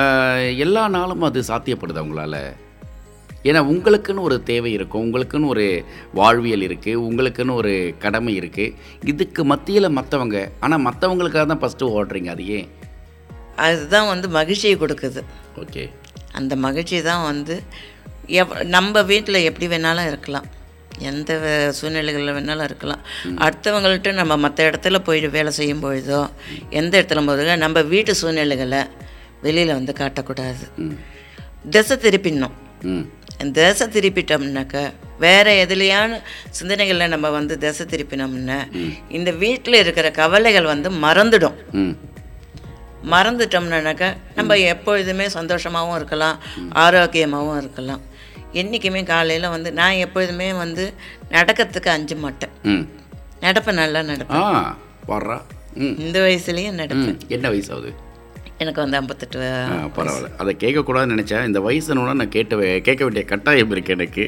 ஆஹ், 0.00 0.44
எல்லா 0.64 0.82
நாளும் 0.94 1.24
அது 1.24 1.40
சாத்தியப்படுது 1.46 2.00
அவங்களால 2.00 2.36
ஏன்னா 3.44 3.60
உங்களுக்குன்னு 3.70 4.22
ஒரு 4.22 4.36
தேவை 4.44 4.70
இருக்கும் 4.72 5.04
உங்களுக்குன்னு 5.04 5.48
ஒரு 5.48 5.64
வாழ்வியல் 6.14 6.64
இருக்குது 6.66 7.02
உங்களுக்குன்னு 7.04 7.54
ஒரு 7.54 7.72
கடமை 7.98 8.32
இருக்குது 8.36 8.74
இதுக்கு 9.04 9.42
மத்தியில் 9.50 9.96
மற்றவங்க 9.96 10.36
ஆனால் 10.60 10.84
மற்றவங்களுக்காக 10.86 11.46
தான் 11.46 11.62
ஃபஸ்ட்டு 11.62 11.90
ஓடுறீங்க 11.94 12.30
அது 12.30 12.44
ஏன்? 12.52 12.68
அதுதான் 13.66 14.10
வந்து 14.12 14.28
மகிழ்ச்சியை 14.38 14.76
கொடுக்குது. 14.76 15.22
ஓகே. 15.62 15.84
அந்த 16.38 16.54
மகிழ்ச்சி 16.64 16.98
தான் 17.02 17.26
வந்து 17.30 17.54
எவ் 18.40 18.52
நம்ம 18.76 19.02
வீட்டில் 19.10 19.46
எப்படி 19.48 19.66
வேணாலும் 19.72 20.10
இருக்கலாம். 20.12 20.48
எந்த 21.10 21.32
சூழ்நிலைகளில் 21.76 22.36
வேணாலும் 22.36 22.66
இருக்கலாம். 22.68 23.02
அடுத்தவங்கள்ட்ட 23.44 24.10
நம்ம 24.20 24.34
மற்ற 24.44 24.70
இடத்துல 24.70 24.98
போய் 25.06 25.28
வேலை 25.36 25.52
செய்யும் 25.58 25.82
பொழுதோ 25.84 26.20
எந்த 26.80 26.94
இடத்துல 27.02 27.22
போதோ 27.28 27.56
நம்ம 27.64 27.82
வீட்டு 27.92 28.14
சூழ்நிலைகளை 28.20 28.80
வெளியில் 29.44 29.76
வந்து 29.78 29.92
காட்டக்கூடாது. 30.00 30.64
திசை 31.70 31.96
திருப்பிடணும். 31.96 32.56
திசை 33.56 33.86
திருப்பிட்டோம்னாக்கா 33.94 34.82
வேற 35.24 35.46
எதுலையான 35.64 36.18
சிந்தனைகளில் 36.58 37.12
நம்ம 37.14 37.30
வந்து 37.36 37.54
திசை 37.64 37.84
திருப்பினோம்னா 37.86 38.58
இந்த 39.18 39.30
வீட்டில் 39.42 39.82
இருக்கிற 39.84 40.06
கவலைகள் 40.20 40.70
வந்து 40.72 40.90
மறந்துடும். 41.06 41.56
மறந்துட்டோம்னாக்கா 43.04 44.16
நம்ம 44.34 44.58
எப்பொழுதுமே 44.58 45.26
சந்தோஷமாகவும் 45.26 45.94
இருக்கலாம் 45.94 46.38
ஆரோக்கியமாகவும் 46.74 47.56
இருக்கலாம். 47.56 48.02
என்றைக்குமே 48.52 49.02
காலையில் 49.02 49.48
வந்து 49.48 49.72
நான் 49.72 50.02
எப்பொழுதுமே 50.06 50.52
வந்து 50.52 50.84
நடக்கிறதுக்கு 51.30 51.88
அஞ்ச 51.88 52.14
மாட்டேன். 52.14 52.54
நடப்பேன் 53.40 53.80
நல்லா 53.82 54.00
நடப்பேன். 54.00 54.74
இந்த 55.76 56.20
வயசுலேயும் 56.20 56.80
நடப்பேன். 56.82 57.18
என்ன 57.28 57.48
வயசு 57.48 57.72
ஆகுது? 57.72 57.92
எனக்கு 58.62 58.82
வந்து 58.82 58.98
ஐம்பத்தெட்டு 58.98 59.38
பரவாயில்ல. 59.96 60.28
அதை 60.42 60.52
கேட்கக்கூடாதுன்னு 60.62 61.14
நினச்சேன். 61.14 61.46
இந்த 61.48 61.60
வயசுனோட 61.66 62.12
நான் 62.20 62.32
கேட்ட 62.34 62.56
கேட்க 62.88 63.00
வேண்டிய 63.06 63.24
கட்டாயம் 63.30 63.72
இருக்குது 63.74 63.94
எனக்கு. 63.96 64.24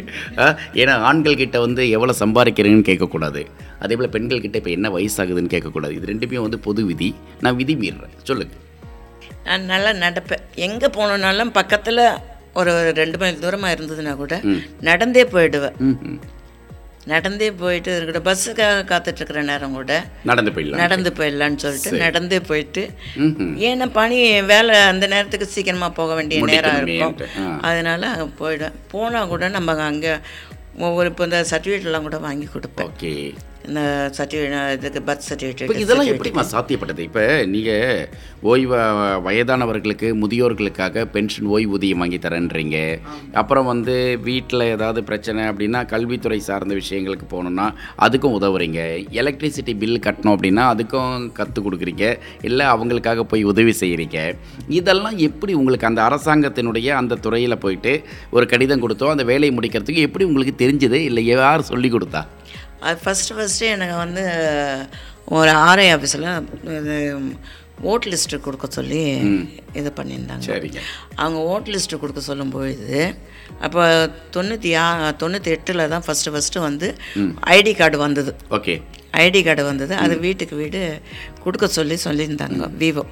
ஏன்னா 0.80 0.94
ஆண்கள் 1.08 1.40
கிட்ட 1.42 1.56
வந்து 1.66 1.82
எவ்வளோ 1.96 2.14
சம்பாதிக்கிறீங்கன்னு 2.22 2.88
கேட்கக்கூடாது. 2.90 3.42
அதே 3.84 3.96
போல் 4.00 4.14
பெண்கள் 4.16 4.44
கிட்ட 4.44 4.58
இப்போ 4.60 4.72
என்ன 4.76 4.90
வயசாகுதுன்னு 4.96 5.52
கேட்கக்கூடாது. 5.54 5.96
இது 5.98 6.10
ரெண்டுமே 6.12 6.40
வந்து 6.46 6.60
பொது 6.66 6.82
விதி. 6.90 7.10
நான் 7.44 7.58
விதி 7.60 7.76
மீறுறேன். 7.82 8.14
சொல்லுங்க. 8.30 8.54
நான் 9.48 9.70
நல்லா 9.72 9.92
நடப்பேன். 10.04 10.44
எங்கே 10.68 10.90
போகணுன்னாலும் 10.96 11.52
பக்கத்தில் 11.60 12.04
ஒரு 12.60 12.72
ரெண்டு 13.00 13.18
மைல் 13.20 13.42
தூரமாக 13.44 13.74
இருந்ததுன்னா 13.76 14.14
கூட 14.22 14.34
நடந்தே 14.88 15.24
போயிடுவேன். 15.34 15.76
நடந்தே 17.10 17.48
போயிட்டு 17.60 17.90
இருக்கிற 17.96 18.18
பஸ்ஸுக்காக 18.26 18.82
காத்துட்ருக்கிற 18.90 19.40
நேரம் 19.48 19.76
கூட 19.78 19.92
நடந்து 20.30 20.50
போயிடலாம். 20.56 20.82
நடந்து 20.82 21.10
போயிடலான்னு 21.18 21.62
சொல்லிட்டு 21.64 22.02
நடந்தே 22.04 22.38
போயிட்டு 22.50 22.82
ஏன்னா 23.68 23.88
பணி 23.98 24.18
வேலை 24.52 24.76
அந்த 24.90 25.06
நேரத்துக்கு 25.14 25.48
சீக்கிரமாக 25.54 25.96
போக 26.00 26.14
வேண்டிய 26.18 26.46
நேரம் 26.52 26.78
இருக்கும். 26.80 27.16
அதனால 27.70 28.10
அங்க 28.14 28.28
போயிடுவேன். 28.42 28.78
போனால் 28.94 29.30
கூட 29.32 29.48
நம்ம 29.58 29.78
அங்கே 29.90 30.12
ஒவ்வொரு 30.88 31.10
இப்போ 31.12 31.24
இந்த 31.28 31.40
சர்டிஃபிகேட்லாம் 31.52 32.06
கூட 32.08 32.18
வாங்கி 32.26 32.48
கொடுப்பேன். 32.52 32.92
ஓகே. 32.92 33.14
இந்த 33.68 33.80
சர்டிஃபிகேட் 34.16 34.72
இதுக்கு 34.76 35.00
பர்த் 35.08 35.26
சர்டிஃபிகேட் 35.28 35.80
இதெல்லாம் 35.82 36.08
எப்படிம்மா 36.12 36.44
சாத்தியப்பட்டது? 36.52 37.02
இப்போ 37.08 37.24
நீங்கள் 37.52 38.08
ஓய்வு 38.50 38.78
வயதானவர்களுக்கு 39.26 40.08
முதியோர்களுக்காக 40.22 41.04
பென்ஷன் 41.14 41.48
ஓய்வூதியம் 41.56 42.00
வாங்கி 42.02 42.18
தரேன்றீங்க. 42.24 42.78
அப்புறம் 43.42 43.68
வந்து 43.72 43.94
வீட்டில் 44.28 44.64
ஏதாவது 44.74 45.02
பிரச்சனை 45.10 45.42
அப்படின்னா 45.50 45.82
கல்வித்துறை 45.92 46.40
சார்ந்த 46.48 46.76
விஷயங்களுக்கு 46.80 47.28
போகணுன்னா 47.34 47.66
அதுக்கும் 48.06 48.36
உதவுறீங்க. 48.40 48.80
எலக்ட்ரிசிட்டி 49.22 49.74
பில் 49.84 50.02
கட்டணும் 50.08 50.34
அப்படின்னா 50.36 50.64
அதுக்கும் 50.74 51.30
கற்றுக் 51.38 51.66
கொடுக்குறீங்க. 51.68 52.04
இல்லை 52.50 52.66
அவங்களுக்காக 52.74 53.26
போய் 53.32 53.48
உதவி 53.52 53.74
செய்கிறீங்க 53.82 54.18
இதெல்லாம் 54.80 55.18
எப்படி 55.28 55.54
உங்களுக்கு 55.60 55.90
அந்த 55.90 56.02
அரசாங்கத்தினுடைய 56.08 56.90
அந்த 57.00 57.20
துறையில் 57.26 57.62
போயிட்டு 57.66 57.94
ஒரு 58.36 58.46
கடிதம் 58.54 58.84
கொடுத்தோம் 58.84 59.14
அந்த 59.16 59.26
வேலையை 59.32 59.54
முடிக்கிறதுக்கு 59.56 60.06
எப்படி 60.08 60.26
உங்களுக்கு 60.30 60.56
தெரிஞ்சது? 60.64 61.00
இல்லை 61.10 61.24
யார் 61.32 61.68
சொல்லி 61.72 61.90
கொடுத்தா? 61.96 62.22
அது 62.86 62.98
ஃபஸ்ட்டு 63.04 63.36
ஃபஸ்ட்டு 63.38 63.72
எனக்கு 63.76 63.96
வந்து 64.04 64.24
ஒரு 65.38 65.50
ஆர்ஐ 65.68 65.88
ஆஃபீஸில் 65.96 66.28
இது 66.78 66.96
ஓட் 67.90 68.06
லிஸ்ட்டு 68.10 68.38
கொடுக்க 68.40 68.66
சொல்லி 68.76 69.00
இது 69.80 69.90
பண்ணியிருந்தாங்க. 69.98 70.42
அவங்க 71.22 71.38
ஓட் 71.52 71.70
லிஸ்ட்டு 71.74 72.00
கொடுக்க 72.02 72.20
சொல்லும்பொழுது 72.28 73.00
அப்போ 73.64 73.82
தொண்ணூற்றி 74.34 74.70
ஆ 74.82 74.84
தொண்ணூற்றி 75.22 75.50
எட்டில் 75.56 75.88
தான் 75.94 76.04
ஃபஸ்ட்டு 76.06 76.32
ஃபஸ்ட்டு 76.34 76.64
வந்து 76.66 76.88
ஐடி 77.56 77.72
கார்டு 77.80 77.98
வந்தது. 78.04 78.32
ஓகே. 78.58 78.74
ஐடி 79.24 79.40
கார்டு 79.46 79.64
வந்தது. 79.70 79.94
அது 80.04 80.14
வீட்டுக்கு 80.26 80.54
வீடு 80.62 80.80
கொடுக்க 81.44 81.66
சொல்லி 81.78 81.98
சொல்லியிருந்தாங்க 82.06 82.68
விவோ. 82.82 83.04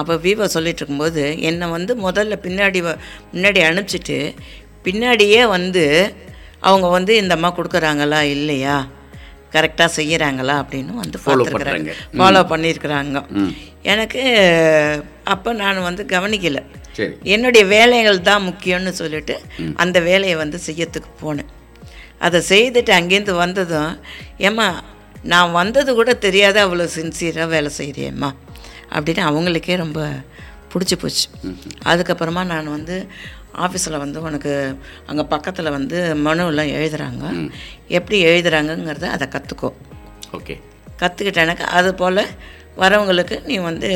அப்போ 0.00 0.14
விவோ 0.26 0.46
சொல்லிட்டு 0.56 0.80
இருக்கும்போது 0.80 1.24
என்னை 1.50 1.66
வந்து 1.76 1.94
முதல்ல 2.06 2.36
பின்னாடி 2.46 2.80
முன்னாடி 3.34 3.60
அனுப்பிச்சிட்டு 3.70 4.18
பின்னாடியே 4.86 5.42
வந்து 5.56 5.84
அவங்க 6.68 6.86
வந்து 6.96 7.12
இந்த 7.22 7.32
அம்மா 7.38 7.50
கொடுக்குறாங்களா 7.56 8.20
இல்லையா? 8.36 8.76
கரெக்டாக 9.54 9.90
செய்கிறாங்களா 9.96 10.54
அப்படின்னு 10.62 10.92
வந்து 11.02 11.18
பார்த்துருக்குறாங்க. 11.24 11.92
ஃபாலோ 12.18 12.40
பண்ணியிருக்கிறாங்க 12.52 13.20
எனக்கு 13.92 14.22
அப்போ 15.34 15.50
நான் 15.60 15.86
வந்து 15.88 16.02
கவனிக்கலை. 16.14 16.62
என்னுடைய 17.34 17.64
வேலைகள் 17.74 18.18
தான் 18.30 18.46
முக்கியம்னு 18.48 18.92
சொல்லிட்டு 19.02 19.34
அந்த 19.82 19.98
வேலையை 20.08 20.36
வந்து 20.42 20.58
செய்யறதுக்கு 20.66 21.10
போனேன். 21.22 21.50
அதை 22.26 22.38
செய்துட்டு 22.50 22.92
அங்கேருந்து 22.98 23.34
வந்ததும் 23.44 23.92
ஏம்மா 24.48 24.68
நான் 25.32 25.56
வந்தது 25.60 25.90
கூட 25.98 26.10
தெரியாத 26.26 26.56
அவ்வளோ 26.66 26.86
சின்சியராக 26.98 27.52
வேலை 27.54 27.70
செய்கிறியம்மா 27.78 28.30
அப்படின்னு 28.96 29.22
அவங்களுக்கே 29.28 29.76
ரொம்ப 29.84 30.00
பிடிச்சி 30.72 30.96
போச்சு. 31.02 31.26
அதுக்கப்புறமா 31.90 32.42
நான் 32.52 32.74
வந்து 32.76 32.96
ஆஃபீஸில் 33.58 33.98
வந்து 33.98 34.22
உனக்கு 34.22 34.52
அங்கே 35.06 35.24
பக்கத்தில் 35.24 35.70
வந்து 35.70 35.98
மனுவெல்லாம் 36.14 36.74
எழுதுகிறாங்க 36.76 37.24
எப்படி 37.88 38.24
எழுதுறாங்கங்கிறத 38.24 39.08
அதை 39.08 39.28
கற்றுக்கோ 39.28 39.70
ஓகே. 40.32 40.56
கற்றுக்கிட்டேனாக்கா 41.00 41.66
அது 41.78 41.94
போல் 41.94 42.22
வரவங்களுக்கு 42.76 43.44
நீ 43.44 43.56
வந்து 43.58 43.88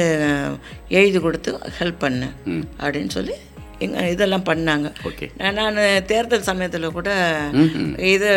எழுதி 0.89 1.19
கொடுத்து 1.19 1.51
ஹெல்ப் 1.81 1.99
பண்ணு 1.99 2.29
அப்படின்னு 2.81 3.09
சொல்லி 3.09 3.35
எங்க 3.79 4.09
இதெல்லாம் 4.09 4.45
பண்ணாங்க. 4.45 4.89
ஓகே. 5.05 5.27
நான் 5.59 5.77
தேர்தல் 6.07 6.43
சமயத்தில் 6.43 6.87
கூட 6.91 7.11
இது 7.97 8.31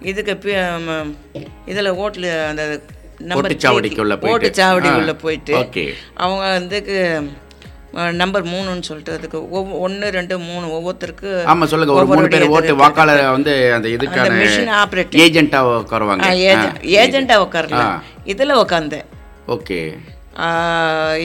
இதுக்கு 0.00 0.52
இதில் 1.66 1.96
ஓட்டில் 2.02 2.28
அந்த 2.48 2.64
நம்பர் 3.20 3.52
ஓட்டுச்சாவடிக்குள்ள 4.30 5.12
போயிட்டு. 5.16 5.54
அவங்க 6.14 6.44
வந்துக்கு 6.58 6.96
நம்பர் 8.14 8.44
மூணுன்னு 8.44 8.80
சொல்லிட்டு 8.80 9.12
அதுக்கு 9.12 9.38
ஒன்று 9.78 10.10
ரெண்டு 10.10 10.38
மூணு 10.38 10.66
ஒவ்வொருத்தருக்கு 10.72 11.28
ஆமா 11.46 11.64
சொல்லுங்க. 11.64 11.92
ஒரு 11.92 12.06
மூணு 12.06 12.28
பேர் 12.28 12.44
ஓட்டு 12.48 12.74
வாக்காளர் 12.76 13.22
வந்து 13.30 13.72
அந்த 13.72 13.88
இதுக்கான 13.88 14.26
machine 14.36 14.70
operator. 14.80 15.18
ஏஜென்ட்டா 15.18 15.60
உட்காருவாங்க 15.74 16.28
ஏஜெண்டாக 16.98 17.44
உட்காரல 17.46 17.80
ஆ. 17.82 17.88
இதில் 18.24 18.60
உட்காந்தேன் 18.60 19.06
ஓகே. 19.48 19.78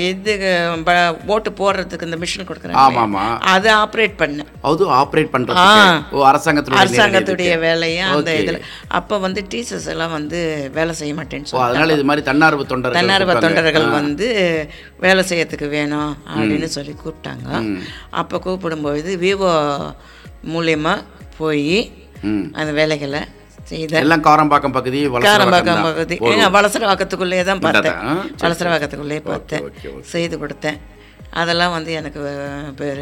இது 0.02 0.34
ஓட்டு 1.34 1.50
போடுறதுக்கு 1.60 2.08
இந்த 2.10 2.18
மிஷின் 2.22 2.48
கொடுக்குறாங்க 2.50 3.24
அதை 3.54 3.72
ஆப்ரேட் 3.82 4.16
பண்ணேன் 4.22 4.50
அது 4.70 4.84
ஆபரேட் 5.00 5.34
ஓ 6.12 6.24
அரசாங்கத்துடைய 6.30 6.82
அரசாங்கத்துடைய. 6.84 7.52
வேலையை 7.66 8.04
அந்த. 8.08 8.32
இதில் 8.42 8.60
அப்போ 9.00 9.18
வந்து 9.26 9.42
டீச்சர்ஸ் 9.52 9.90
எல்லாம் 9.94 10.16
வந்து 10.18 10.40
வேலை 10.74 10.96
செய்ய 11.02 11.14
மாட்டேன்னு 11.20 11.64
அதனால 11.66 11.98
இது 11.98 12.06
மாதிரி 12.10 12.26
தன்னார்வ 12.30 12.66
தொண்டர்கள் 12.72 13.00
தன்னார்வ. 13.00 13.36
தொண்டர்கள். 13.46 13.90
வந்து 14.00 14.30
வேலை 15.06 15.24
செய்யறதுக்கு 15.32 15.70
வேணும் 15.78 16.14
அப்படின்னு 16.32 16.70
சொல்லி 16.78 16.96
கூப்பிட்டாங்க 17.04 17.50
அப்போ 18.22 18.38
கூப்பிடும்பொழுது 18.48 19.14
விவோ 19.26 19.54
மூலியமா 20.54 20.96
போய். 21.40 21.78
அந்த 22.60 22.72
வேலைகளை 22.80 23.22
செய்த 23.72 24.00
எல்லாம் 24.04 24.24
காரம்பாக்கம் 24.30 24.76
பகுதி 24.78 25.02
காரம்பாக்கம் 25.28 25.86
பகுதி. 25.90 26.16
வளசரவாக்கத்துக்குள்ளேயே 26.58 27.44
தான் 27.52 27.62
பார்த்தேன். 27.66 28.00
வளசரவாக்கத்துக்குள்ளேயே 28.46 29.24
பார்த்தேன். 29.30 29.66
செய்து 30.14 30.38
கொடுத்தேன். 30.44 30.80
அதெல்லாம் 31.42 31.74
வந்து 31.76 31.92
எனக்கு 31.98 32.22
பேர். 32.80 33.02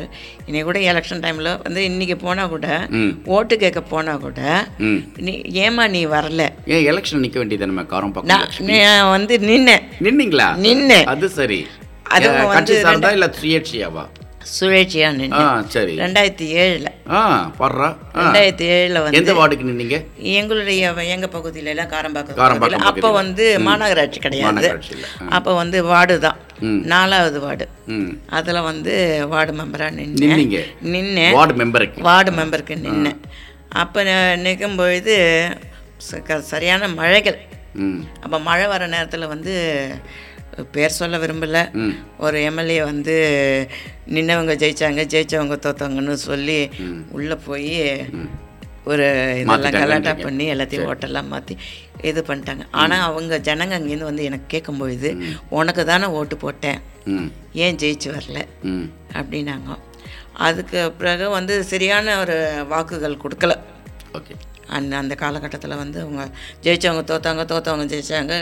இனி 0.49 0.59
கூட 0.67 0.79
எலெக்ஷன் 0.91 1.21
டைமில் 1.23 1.49
வந்து 1.63 1.81
இன்னைக்கு 1.89 2.15
போனால் 2.23 2.51
கூட. 2.53 2.67
ஓட்டு 3.35 3.55
கேட்க 3.63 3.81
போனால் 3.93 4.21
கூட. 4.25 4.41
நீ 5.27 5.33
ஏமா 5.65 5.85
நீ 5.95 6.01
வரல? 6.15 6.43
ஏன் 6.75 6.85
எலெக்ஷன் 6.91 7.23
நிக்க 7.25 7.37
வேண்டியது 7.41 7.69
நம்ம 7.71 7.85
காரம்பாக்கம் 7.93 8.69
நான் 8.71 9.11
வந்து 9.15 9.37
நின்னேன். 9.49 9.85
நின்னீங்களா? 10.07 10.49
நின்னேன். 10.67 11.07
அது 11.13 11.29
சரி. 11.39 11.59
அது 12.17 12.27
ஏ, 12.27 12.35
வந்து 12.35 12.53
கட்சி 12.57 12.75
சார்ந்தா 12.85 13.11
இல்ல 13.17 13.29
சுயேட்சையாவா? 13.39 14.03
சுழற்சியாக 14.55 15.15
நின்னேன். 15.19 15.67
சரி. 15.75 15.93
ரெண்டாயிரத்தி 16.01 16.45
ஏழில். 16.61 16.87
ஆ 17.15 17.19
பாடுறா. 17.59 17.89
ரெண்டாயிரத்தி 18.19 18.65
ஏழில் 18.75 19.01
வந்து 19.03 19.19
எந்த 19.19 19.33
வார்டுக்கு 19.39 19.67
நின்னீங்க? 19.69 19.97
எங்களுடைய 20.37 20.93
எங்க 21.15 21.27
பகுதியில. 21.35 21.71
எல்லாம் 21.73 21.91
காரம்பாக்கம். 21.95 22.85
அப்போ 22.91 23.11
வந்து 23.19 23.45
மாநகராட்சி 23.67 24.21
கிடையாது. 24.25 24.69
அப்போ 25.37 25.53
வந்து 25.61 25.79
வார்டு 25.91 26.15
தான் 26.25 26.39
நாலாவது 26.93 27.39
வார்டு. 27.45 27.67
அதில் 28.39 28.65
வந்து 28.69 28.93
வார்டு 29.33 29.53
மெம்பராக 29.59 29.97
நின்னீங்க? 29.99 30.61
நின்னேன். 30.93 31.35
வார்டு 31.39 31.55
மெம்பருக்கு. 31.61 32.05
வார்டு 32.09 32.33
மெம்பருக்கு 32.39 32.77
நின்னேன். 32.85 33.19
அப்போ 33.83 34.01
நிற்கும் 34.45 34.79
பொழுது 34.81 35.15
சரியான 36.51 36.87
மழைகள். 36.99 37.39
அப்போ 38.25 38.37
மழை 38.49 38.65
வர 38.71 38.83
நேரத்தில் 38.93 39.31
வந்து 39.33 39.53
பேர் 40.75 40.97
சொல்ல 40.99 41.17
விரும்பல. 41.17 41.59
ஒரு 42.17 42.37
எம்எல்ஏ 42.43 42.79
வந்து 42.83 43.15
நின்னவங்க 44.15 44.53
ஜெயிச்சாங்க 44.63 45.03
ஜெயிச்சவங்க 45.13 45.57
தோத்தவங்கன்னு 45.65 46.15
சொல்லி 46.29 46.59
உள்ளே 47.11 47.35
போய் 47.47 47.71
ஒரு 48.91 49.05
இதெல்லாம். 49.39 49.79
கலாட்டா 49.81 50.13
பண்ணி 50.25 50.45
எல்லாத்தையும் 50.53 50.87
ஓட்டெல்லாம் 50.91 51.31
மாற்றி 51.33 51.55
இது 52.09 52.19
பண்ணிட்டாங்க. 52.27 52.63
ஆனால் 52.81 53.05
அவங்க 53.07 53.37
ஜனங்க 53.47 53.77
அங்கேருந்து 53.77 54.09
வந்து 54.11 54.27
எனக்கு 54.29 54.47
கேட்கும்பொழுது 54.53 55.09
உனக்கு 55.49 55.83
தானே 55.85 56.05
ஓட்டு 56.19 56.37
போட்டேன். 56.37 56.79
ஏன் 57.65 57.79
ஜெயிச்சு 57.81 58.09
வரல? 58.15 58.41
அப்படின்னாங்க. 59.19 59.77
அதுக்கு 60.47 60.79
பிறகு 60.91 61.25
வந்து 61.29 61.63
சரியான 61.63 62.19
ஒரு 62.19 62.37
வாக்குகள் 62.67 63.21
கொடுக்கல. 63.23 63.55
ஓகே. 64.19 64.35
அந்த 64.77 64.93
அந்த 65.01 65.13
காலகட்டத்தில் 65.23 65.79
வந்து 65.81 65.97
அவங்க 66.05 66.23
ஜெயிச்சவங்க 66.65 67.03
தோத்தாங்க 67.11 67.43
தோத்தவங்க 67.51 67.85
ஜெயிச்சாங்க. 67.93 68.33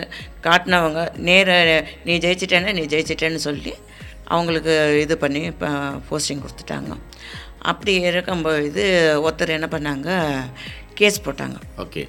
காட்டினவங்க 0.46 1.02
நேர 1.30 1.50
நீ 2.10 2.16
ஜெயிச்சிட்டேன்னா 2.26 2.74
நீ 2.80 2.84
ஜெயிச்சிட்டேன்னு 2.94 3.42
சொல்லி 3.48 3.74
அவங்களுக்கு 4.36 4.74
இது 5.04 5.16
பண்ணி 5.24 5.42
இப்போ 5.54 5.68
போஸ்டிங் 6.10 6.44
கொடுத்துட்டாங்க. 6.46 6.94
அப்படி 7.72 7.94
இருக்கும்பொழுது 8.12 8.84
ஒருத்தர் 9.26 9.58
என்ன 9.58 9.68
பண்ணாங்க? 9.76 10.10
கேஸ் 11.00 11.18
போட்டாங்க. 11.26 11.58
ஓகே 11.84 12.04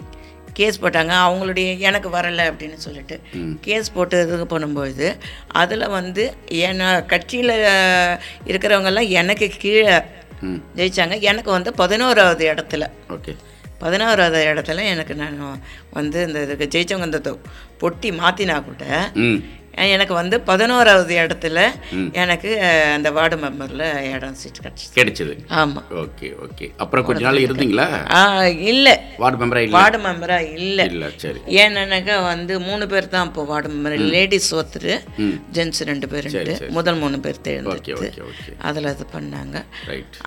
கேஸ் 0.59 0.81
போட்டாங்க. 0.83 1.13
அவங்களுடைய 1.27 1.69
எனக்கு 1.89 2.09
வரலை 2.17 2.45
அப்படின்னு 2.51 2.79
சொல்லிட்டு 2.85 3.17
கேஸ் 3.67 3.89
போட்டு 3.97 4.23
இது 4.27 4.47
பண்ணும்பொழுது 4.53 5.09
அதில் 5.63 5.93
வந்து 5.99 6.25
ஏன்னா 6.67 6.89
கட்சியில் 7.13 7.55
இருக்கிறவங்கெல்லாம் 8.51 9.11
எனக்கு 9.21 9.49
கீழே 9.65 9.97
ஜெயிச்சாங்க. 10.79 11.15
எனக்கு 11.31 11.51
வந்து 11.57 11.71
பதினோராவது 11.83 12.45
இடத்துல 12.53 12.87
ஓகே 13.17 13.35
பதினாறாவது 13.81 14.39
இடத்துல 14.45 14.85
எனக்கு 14.87 15.15
நான் 15.15 15.37
வந்து 15.93 16.27
இந்த 16.27 16.39
இதுக்கு 16.43 16.67
ஜெயிச்சவங்க 16.67 17.05
இந்த 17.05 17.21
தொ- 17.21 17.41
பொட்டி 17.81 18.11
மாற்றினா 18.19 18.57
கூட 18.65 18.85
எனக்கு 19.95 20.15
வந்து 20.19 20.37
பதினோராவது 20.51 21.13
இடத்துல 21.23 21.59
எனக்கு 22.23 22.51
அந்த 22.97 23.09
வார்டு 23.17 23.37
மெம்பரில் 23.43 23.85
இடம் 24.15 24.37
சீட் 24.41 24.61
கிடச்சிச்சு. 24.65 24.95
கிடைச்சது. 24.99 25.35
ஆமாம் 25.61 25.87
ஓகே 26.03 26.29
ஓகே. 26.47 26.67
அப்புறம் 26.83 27.07
கொஞ்ச 27.09 27.23
நாள் 27.27 27.41
இருந்தீங்களா? 27.47 27.87
இல்லை. 28.73 28.95
வார்டு 29.23 29.39
மெம்பரா 29.43 29.63
இல்ல? 29.67 29.77
வார்டு 29.79 29.99
மெம்பராக 30.07 30.53
இல்லை. 30.59 30.87
இல்ல 30.93 31.11
சரி. 31.25 31.41
ஏன்னாக்கா 31.63 32.17
வந்து 32.31 32.55
மூணு 32.69 32.87
பேர் 32.93 33.13
தான் 33.15 33.29
இப்போ 33.31 33.45
வார்டு 33.53 33.71
மெம்பர். 33.75 33.97
லேடிஸ் 34.15 34.51
ஒருத்தர் 34.59 34.91
ஜென்ஸ் 35.59 35.83
ரெண்டு 35.91 36.09
பேர் 36.15 36.29
சரி. 36.37 36.57
முதல் 36.79 37.01
மூணு 37.03 37.19
பேர் 37.27 37.43
தேர்ந்தெடுத்து 37.49 38.11
அதில் 38.71 38.91
இது 38.95 39.07
பண்ணாங்க. 39.17 39.57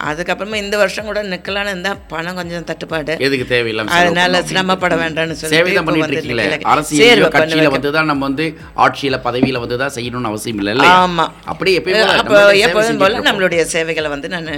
அதுக்கப்புறமா 0.10 0.62
இந்த 0.66 0.76
வருஷம் 0.84 1.10
கூட 1.12 1.22
நிற்கலான்னு 1.34 1.74
இருந்தால் 1.74 2.00
பணம் 2.14 2.38
கொஞ்சம் 2.42 2.68
தட்டுப்பாடு. 2.72 3.14
எதுக்கு 3.28 3.48
தேவையில்லாம 3.54 3.96
அதனால 4.00 4.44
சிரமப்பட 4.52 4.96
வேண்டாம்னு 5.04 5.38
சொல்லிட்டு 5.42 5.60
சேவை 5.60 5.74
தான் 5.78 5.88
பண்ணிட்டு 5.90 6.16
இருக்கீங்களே. 6.16 6.48
அரசியல் 6.74 7.26
கட்சியில. 7.38 7.70
வந்து 7.76 7.92
தான் 7.98 8.10
நம்ம 8.12 8.26
வந்து 8.30 8.46
ஆட்சியில 8.86 9.18
பதவியில 9.42 9.62
வந்து 9.64 9.78
தான் 9.82 9.94
செய்யணும்னு 9.98 10.30
அவசியம் 10.32 10.60
இல்லை 10.62 10.88
ஆமா. 11.04 11.26
அப்படி 11.52 11.72
எப்பயும் 11.80 12.02
போல 12.02 12.18
அப்போ 12.22 12.36
நம்மளுடைய 12.38 12.66
எப்போதும் 12.68 13.02
போல 13.02 13.66
சேவைகளை 13.76 14.10
வந்து 14.16 14.28
நான் 14.36 14.52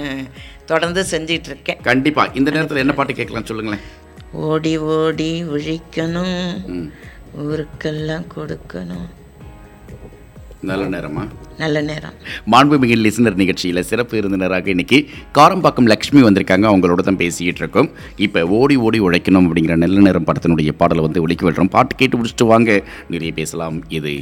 தொடர்ந்து 0.70 1.00
செஞ்சிட்டு 1.12 1.48
இருக்கேன் 1.52 1.80
கண்டிப்பா. 1.88 2.22
இந்த 2.38 2.48
நேரத்துல 2.56 2.82
என்ன 2.84 2.94
பாட்டு 2.98 3.18
கேட்கலாம் 3.18 3.48
சொல்லுங்களேன். 3.50 3.82
ஓடி 4.50 4.72
ஓடி 4.98 5.32
உழிக்கணும் 5.56 6.38
ஊருக்கெல்லாம் 7.44 8.26
கொடுக்கணும். 8.36 9.06
நல்ல 10.68 10.84
நேரமா? 10.92 11.22
நல்ல 11.62 11.78
நேரம். 11.88 12.14
மாண்புமிகு 12.52 12.96
லிசனர் 13.06 13.40
நிகழ்ச்சியில் 13.40 13.86
சிறப்பு 13.90 14.14
விருந்தினராக 14.16 14.70
இன்னைக்கு 14.74 14.98
காரம்பாக்கம் 15.38 15.90
லக்ஷ்மி 15.92 16.20
வந்திருக்காங்க. 16.26 16.66
அவங்களோட 16.70 17.02
தான் 17.08 17.20
பேசிக்கிட்டு 17.22 17.62
இருக்கோம். 17.64 17.90
இப்போ 18.26 18.42
ஓடி 18.60 18.76
ஓடி 18.86 19.00
உழைக்கணும் 19.06 19.46
அப்படிங்கிற 19.48 19.76
நல்ல 19.84 20.06
நேரம் 20.08 20.28
படத்தினுடைய 20.30 20.72
பாடலை 20.82 21.04
வந்து 21.06 21.22
ஒழிக்க 21.26 21.44
விடுறோம் 21.48 21.74
பாட்டு 21.76 22.00
கேட்டு 22.02 22.18
முடிச்சுட்டு 22.18 22.52
வாங்க. 22.54 22.80
நிறைய 23.14 23.32
பேசலாம். 23.40 23.78
இது 23.98 24.14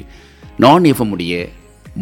நான் 0.57 0.83
எஃப்எம்முடைய 0.83 1.49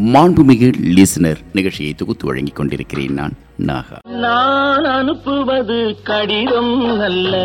மாண்புமிகு 0.04 0.72
லிசனர் 0.82 1.36
நிகழ்ச்சியை 1.52 1.94
தொகுத்து 1.94 2.26
வழங்கி 2.26 2.50
கொண்டிருக்கிறேன் 2.50 3.12
நான் 3.12 3.32
நாகா. 3.66 3.98
நான் 4.04 4.84
அனுப்புவது 4.84 5.96
கடிதம் 6.02 7.00
அல்ல. 7.00 7.36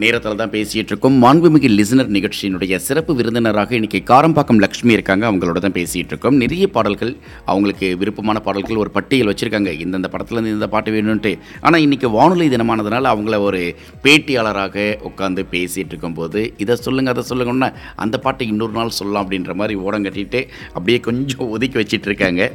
நேரத்தில் 0.03 0.38
தான் 0.40 0.53
பேசிகிட்டு 0.55 0.90
இருக்கோம். 0.92 1.14
மாண்புமிகு 1.22 1.68
லிசனர் 1.76 2.11
நிகழ்ச்சியினுடைய 2.16 2.74
சிறப்பு 2.86 3.12
விருந்தினராக 3.18 3.72
இன்றைக்கி 3.78 4.01
காரம்பாக்கம் 4.11 4.61
லக்ஷ்மி 4.64 4.92
இருக்காங்க. 4.97 5.24
அவங்களோட 5.30 5.61
தான் 5.64 5.74
பேசிகிட்டு 5.78 6.12
இருக்கோம். 6.14 6.36
நிறைய 6.42 6.66
பாடல்கள் 6.74 7.12
அவங்களுக்கு 7.53 7.88
விருப்பமான 8.03 8.42
பாடல்கள் 8.49 8.82
ஒரு 8.82 8.92
பட்டியல் 8.97 9.30
வச்சுருக்காங்க. 9.30 9.72
இந்தந்த 9.84 10.11
படத்துலேருந்து 10.14 10.55
இந்த 10.57 10.68
பாட்டு 10.74 10.94
வேணும்ன்ட்டு. 10.97 11.32
ஆனால் 11.64 11.82
இன்றைக்கி 11.86 12.11
வானொலி 12.18 12.49
தினமானதுனால 12.57 13.14
அவங்கள 13.14 13.40
ஒரு 13.49 13.62
பேட்டியாளராக 14.05 14.86
உட்காந்து 15.11 15.44
பேசிகிட்டு 15.55 15.92
இருக்கும்போது 15.94 16.42
இதை 16.64 16.76
சொல்லுங்கள் 16.86 17.16
அதை 17.16 17.24
சொல்லுங்கன்னா 17.32 17.70
அந்த 18.05 18.18
பாட்டை 18.26 18.51
இன்னொரு 18.53 18.76
நாள் 18.78 18.97
சொல்லலாம் 19.01 19.26
அப்படின்ற 19.26 19.55
மாதிரி 19.62 19.76
ஓடம் 19.86 20.07
கட்டிட்டு 20.09 20.42
அப்படியே 20.76 21.01
கொஞ்சம் 21.11 21.51
ஒதுக்கி 21.57 21.78
வச்சிட்டு 21.82 22.11
இருக்காங்க. 22.12 22.53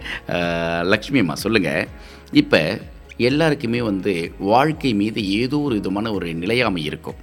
லக்ஷ்மி 0.94 1.22
அம்மா 1.26 1.38
சொல்லுங்கள் 1.46 1.86
இப்போ 2.44 2.64
எல்லாருக்குமே 3.18 3.82
வந்து 3.82 4.32
வாழ்க்கை 4.40 4.94
மீது 4.94 5.30
ஏதோ 5.30 5.60
ஒரு 5.60 5.76
விதமான 5.76 6.12
ஒரு 6.12 6.34
நிலையாமை 6.34 6.84
இருக்கும். 6.84 7.16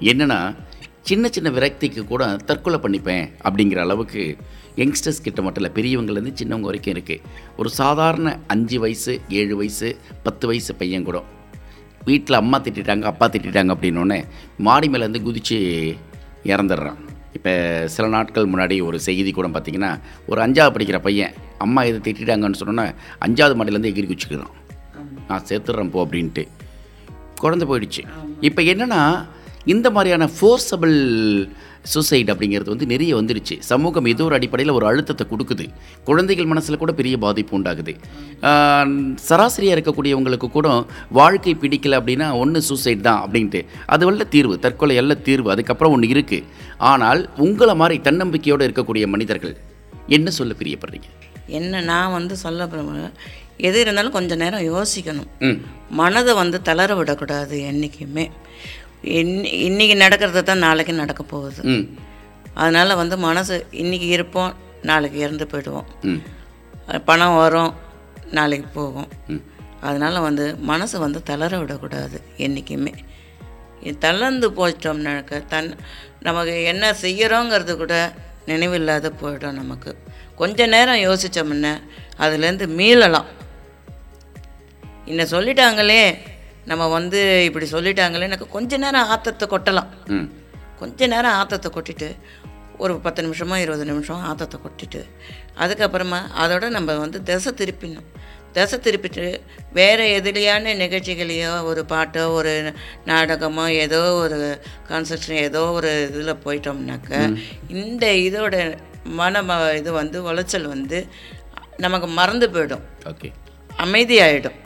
என்னென்னா 0.00 0.56
சின்ன 1.02 1.28
சின்ன 1.28 1.50
விரக்திக்கு 1.50 2.04
கூட 2.04 2.36
தற்கொலை 2.48 2.78
பண்ணிப்பேன் 2.82 3.28
அப்படிங்கிற 3.42 3.76
அளவுக்கு 3.76 4.36
யங்ஸ்டர்ஸ் 4.76 5.22
கிட்ட 5.22 5.42
மட்டும் 5.42 5.64
இல்லை 5.64 5.72
பெரியவங்கலேருந்து 5.78 6.32
சின்னவங்க 6.40 6.68
வரைக்கும் 6.70 6.94
இருக்குது 6.94 7.22
ஒரு 7.56 7.68
சாதாரண 7.68 8.38
அஞ்சு 8.46 8.78
வயசு 8.80 9.20
ஏழு 9.28 9.56
வயசு 9.56 9.98
பத்து 10.22 10.46
வயசு 10.46 10.74
பையன் 10.74 11.04
கூட. 11.04 11.22
வீட்டில் 12.04 12.40
அம்மா 12.40 12.60
திட்டிட்டாங்க 12.60 13.02
அப்பா 13.02 13.28
திட்டிட்டாங்க 13.28 13.74
அப்படின்னோடனே 13.74 14.24
மாடி 14.58 14.88
மேலேருந்து 14.88 15.22
குதித்து 15.22 15.58
இறந்துடுறான். 16.44 17.00
இப்போ 17.32 17.52
சில 17.86 18.08
நாட்கள் 18.08 18.50
முன்னாடி 18.52 18.82
ஒரு 18.82 19.00
செய்தி 19.00 19.30
கூட 19.30 19.48
பார்த்திங்கன்னா 19.48 20.00
ஒரு 20.26 20.40
அஞ்சாவது 20.40 20.74
படிக்கிற 20.76 20.98
பையன் 20.98 21.34
அம்மா 21.58 21.82
எது 21.82 21.98
திட்டாங்கன்னு 22.06 22.60
சொன்னோன்னே 22.60 22.94
அஞ்சாவது 23.26 23.56
மாடிலேருந்து 23.58 23.92
எகிரி 23.92 24.08
குச்சிக்கிறான் 24.10 24.57
நான் 25.30 25.46
சேர்த்துட்றேன் 25.50 25.94
போ 25.94 26.00
அப்படின்ட்டு. 26.06 26.44
குழந்த 27.42 27.64
போயிடுச்சு. 27.70 28.02
இப்போ 28.48 28.60
என்னென்னா 28.74 29.02
இந்த 29.72 29.88
மாதிரியான 29.94 30.26
ஃபோர்ஸபிள் 30.34 30.94
சூசைட் 31.92 32.30
அப்படிங்கிறது 32.32 32.70
வந்து 32.72 32.86
நிறைய 32.92 33.12
வந்துடுச்சு 33.18 33.54
சமூகம் 33.68 34.08
ஏதோ 34.12 34.22
ஒரு 34.28 34.36
அடிப்படையில் 34.38 34.74
ஒரு 34.76 34.86
அழுத்தத்தை 34.88 35.24
கொடுக்குது. 35.32 35.64
குழந்தைகள் 36.08 36.48
மனசில் 36.52 36.80
கூட 36.82 36.92
பெரிய 37.00 37.14
பாதிப்பு 37.24 37.54
உண்டாகுது. 37.58 37.92
சராசரியாக 39.28 39.76
இருக்கக்கூடியவங்களுக்கு 39.76 40.48
கூட 40.56 40.68
வாழ்க்கை 41.18 41.54
பிடிக்கல 41.62 42.00
அப்படின்னா 42.00 42.28
ஒன்று 42.42 42.62
சூசைட் 42.68 43.06
தான் 43.08 43.22
அப்படின்ட்டு. 43.26 43.62
அது 43.94 44.06
வல்ல 44.08 44.26
தீர்வு 44.34 44.56
தற்கொலை 44.66 44.96
அல்ல 45.02 45.16
தீர்வு. 45.28 45.48
அதுக்கப்புறம் 45.54 45.94
ஒன்று 45.96 46.12
இருக்குது 46.14 46.48
ஆனால் 46.92 47.22
உங்களை 47.46 47.76
மாதிரி 47.82 47.98
தன்னம்பிக்கையோடு 48.08 48.68
இருக்கக்கூடிய 48.68 49.06
மனிதர்கள் 49.14 49.56
என்ன 50.18 50.28
சொல்ல 50.40 50.54
பிரியப்படுறீங்க? 50.60 51.08
என்ன 51.58 51.80
நான் 51.90 52.14
வந்து 52.16 52.34
சொல்ல 52.44 52.66
போகிறேன் 52.66 53.14
எது 53.68 53.78
இருந்தாலும் 53.84 54.16
கொஞ்சம் 54.16 54.40
நேரம் 54.42 54.68
யோசிக்கணும். 54.72 55.30
மனதை 56.00 56.32
வந்து 56.40 56.58
தளர 56.68 56.94
விடக்கூடாது 56.98 57.56
என்றைக்குமே 57.70 58.24
இன்னி 59.18 59.50
இன்னைக்கு 59.68 59.94
நடக்கிறத 60.04 60.42
தான் 60.42 60.64
நாளைக்கு 60.66 60.94
நடக்க 61.02 61.22
போகுது. 61.32 61.62
அதனால் 62.60 62.98
வந்து 63.00 63.16
மனசு 63.26 63.56
இன்னைக்கு 63.82 64.08
இருப்போம் 64.16 64.52
நாளைக்கு 64.90 65.18
இறந்து 65.24 65.46
போயிடுவோம். 65.52 65.88
பணம் 67.08 67.38
வரும் 67.42 67.72
நாளைக்கு 68.36 68.68
போகும். 68.80 69.10
அதனால் 69.88 70.24
வந்து 70.26 70.44
மனசை 70.70 70.98
வந்து 71.06 71.20
தளர 71.30 71.58
விடக்கூடாது 71.62 72.18
என்றைக்குமே 72.46 72.92
தளர்ந்து 74.04 74.46
போயிட்டோம்னாக்க 74.58 75.40
தன் 75.52 75.68
நமக்கு 76.26 76.54
என்ன 76.72 76.84
செய்கிறோங்கிறது 77.02 77.74
கூட 77.82 77.96
நினைவில்லாத 78.50 79.12
போயிடும் 79.20 79.58
நமக்கு. 79.62 79.92
கொஞ்ச 80.40 80.66
நேரம் 80.74 81.04
யோசித்தோம்னா 81.06 81.72
அதுலேருந்து 82.24 82.66
மீளலாம். 82.80 83.28
இன்ன 85.10 85.22
சொல்லிட்டாங்களே? 85.34 86.02
நம்ம 86.70 86.86
வந்து 86.96 87.20
இப்படி 87.48 87.66
சொல்லிட்டாங்களே 87.74 88.28
எனக்கு 88.30 88.48
கொஞ்ச 88.56 88.78
நேரம் 88.84 89.10
ஆத்தத்தை 89.14 89.46
கொட்டலாம். 89.52 89.90
கொஞ்ச 90.80 91.06
நேரம் 91.14 91.36
ஆத்தத்தை 91.40 91.68
கொட்டிட்டு 91.76 92.08
ஒரு 92.84 92.94
பத்து 93.04 93.20
நிமிஷமோ 93.26 93.56
இருபது 93.62 93.84
நிமிஷம் 93.90 94.26
ஆத்தத்தை 94.30 94.58
கொட்டிட்டு 94.64 95.00
அதுக்கப்புறமா 95.62 96.20
அதோட 96.42 96.64
நம்ம 96.76 96.96
வந்து 97.04 97.18
திசை 97.28 97.52
திருப்பிடணும். 97.60 98.10
திசை 98.56 98.76
திருப்பிட்டு 98.84 99.24
வேறு 99.78 100.04
எதுலையான 100.18 100.74
நிகழ்ச்சிகளையோ 100.82 101.50
ஒரு 101.70 101.82
பாட்டோ 101.92 102.22
ஒரு 102.38 102.52
நாடகமோ 103.10 103.64
ஏதோ 103.84 104.00
ஒரு 104.22 104.38
கான்செப்ஷன் 104.90 105.40
ஏதோ 105.48 105.62
ஒரு 105.78 105.90
இதில் 106.10 106.40
போயிட்டோம்னாக்க 106.44 107.10
இந்த 107.80 108.06
இதோட 108.28 108.54
மன 109.08 109.42
இது 109.74 109.92
வந்து 109.92 110.22
உளைச்சல் 110.22 110.66
வந்து 110.66 111.06
நமக்கு 111.76 112.06
மறந்து 112.06 112.48
போயிடும். 112.48 112.82
ஓகே. 113.06 113.32
அமைதியாயிடும். 113.70 114.56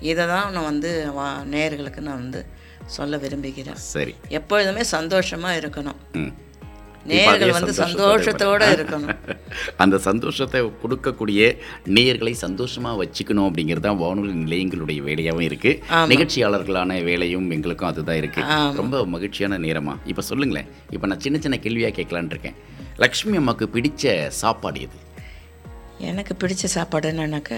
இதை 0.00 0.26
தான் 0.26 0.52
நான் 0.52 0.64
வந்து 0.64 1.12
வா 1.14 1.42
நேயர்களுக்கு 1.44 2.00
நான் 2.00 2.16
வந்து 2.16 2.46
சொல்ல 2.86 3.16
விரும்புகிறேன். 3.16 3.76
சரி. 3.76 4.14
எப்பொழுதுமே 4.28 4.82
சந்தோஷமாக 4.82 5.58
இருக்கணும். 5.60 5.98
நேயர்கள் 7.06 7.50
வந்து 7.50 7.72
சந்தோஷத்தோட 7.72 8.62
இருக்கணும். 8.76 9.16
அந்த 9.76 9.98
சந்தோஷத்தை 9.98 10.70
கொடுக்கக்கூடிய 10.82 11.58
நேயர்களை 11.86 12.30
சந்தோஷமாக 12.30 13.04
வச்சுக்கணும் 13.04 13.48
அப்படிங்கிறது 13.48 13.80
தான் 13.80 13.96
வானொலி 13.96 14.32
நிலையங்களுடைய 14.32 15.02
வேலையாகவும் 15.02 15.48
இருக்குது 15.50 16.06
நிகழ்ச்சியாளர்களான 16.06 17.02
வேலையும் 17.04 17.50
எங்களுக்கும் 17.50 17.88
அதுதான் 17.88 18.16
இருக்குது 18.16 18.76
ரொம்ப 18.76 19.06
மகிழ்ச்சியான 19.06 19.58
நேரமா. 19.58 19.96
இப்போ 20.06 20.22
சொல்லுங்களேன். 20.22 20.66
இப்போ 20.90 21.06
நான் 21.06 21.18
சின்ன 21.18 21.38
சின்ன 21.38 21.58
கேள்வியாக 21.58 22.02
கேட்கலான்னு 22.02 22.30
இருக்கேன். 22.30 22.54
லக்ஷ்மி 23.00 23.36
அம்மாவுக்கு 23.40 23.66
பிடிச்ச 23.74 24.04
சாப்பாடு 24.40 24.80
எது? 24.80 24.96
எனக்கு 26.08 26.32
பிடிச்ச 26.40 26.64
சாப்பாடு 26.74 27.06
என்னன்னாக்கா 27.12 27.56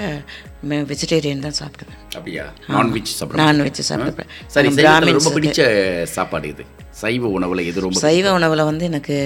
வெஜிடேரியன் 0.91 1.45
தான் 1.47 1.59
சாப்பிடுவேன். 1.61 2.01
அப்படியா? 2.17 2.45
நான்வெஜ் 2.69 3.11
சாப்பிட 3.19 3.39
நான்வெஜ் 3.43 3.81
சாப்பிடுவேன் 3.91 4.31
சரி 4.47 4.71
சைவத்தில் 4.77 5.19
ரொம்ப 5.19 5.33
பிடிச்ச 5.37 5.61
சாப்பாடு 6.17 6.49
இது 6.49 6.65
சைவ 7.03 7.29
உணவில் 7.37 7.65
எது 7.65 7.85
ரொம்ப 7.87 8.01
சைவ 8.07 8.33
உணவில் 8.33 8.69
வந்து 8.71 8.85
எனக்கு 8.85 9.17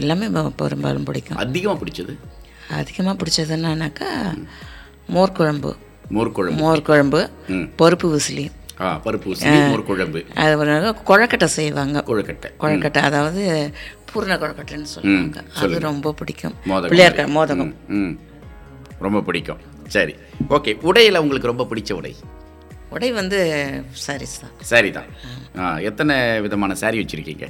எல்லாமே 0.00 0.26
பெரும்பாலும் 0.60 1.06
பிடிக்கும். 1.08 1.40
அதிகமாக 1.44 1.78
பிடிச்சது? 1.82 2.14
அதிகமாக 2.78 3.16
பிடிச்சது 3.20 3.52
என்னன்னாக்கா 3.58 4.08
மோர் 5.16 5.32
குழம்பு. 5.32 5.70
மோர் 6.08 6.32
குழம்பு. 6.32 6.60
மோர் 6.62 6.82
குழம்பு. 6.82 7.20
பருப்பு 7.78 8.06
விசிலி. 8.14 8.44
பருப்பு 8.78 9.82
குழம்பு. 9.86 10.24
அது 10.34 10.58
ஒரு 10.58 10.94
குழக்கட்டை 11.04 11.44
செய்வாங்க. 11.44 12.02
கொழுக்கட்டை. 12.06 12.48
குழக்கட்டை 12.58 13.02
அதாவது 13.02 13.72
பூர்ண 14.12 14.34
குழக்கட்டைன்னு 14.36 14.82
சொல்லுவாங்க. 14.82 15.44
அது 15.56 15.78
ரொம்ப 15.80 16.12
பிடிக்கும். 16.12 16.54
பிள்ளையார் 16.64 17.28
மோதகம். 17.28 17.72
ரொம்ப 18.98 19.20
பிடிக்கும். 19.20 19.58
சரி. 19.88 20.14
ஓகே 20.48 20.80
உடையில் 20.80 21.16
உங்களுக்கு 21.16 21.46
ரொம்ப 21.46 21.66
பிடிச்ச 21.70 21.92
உடை? 21.92 22.16
உடை 22.90 23.12
வந்து 23.12 23.38
சாரீஸ் 24.06 24.40
தான். 24.40 24.52
சாரி 24.60 24.90
தான். 24.90 25.06
ஆ. 25.58 25.78
எத்தனை 25.78 26.40
விதமான 26.40 26.74
சாரி 26.74 26.98
வச்சுருக்கீங்க? 26.98 27.46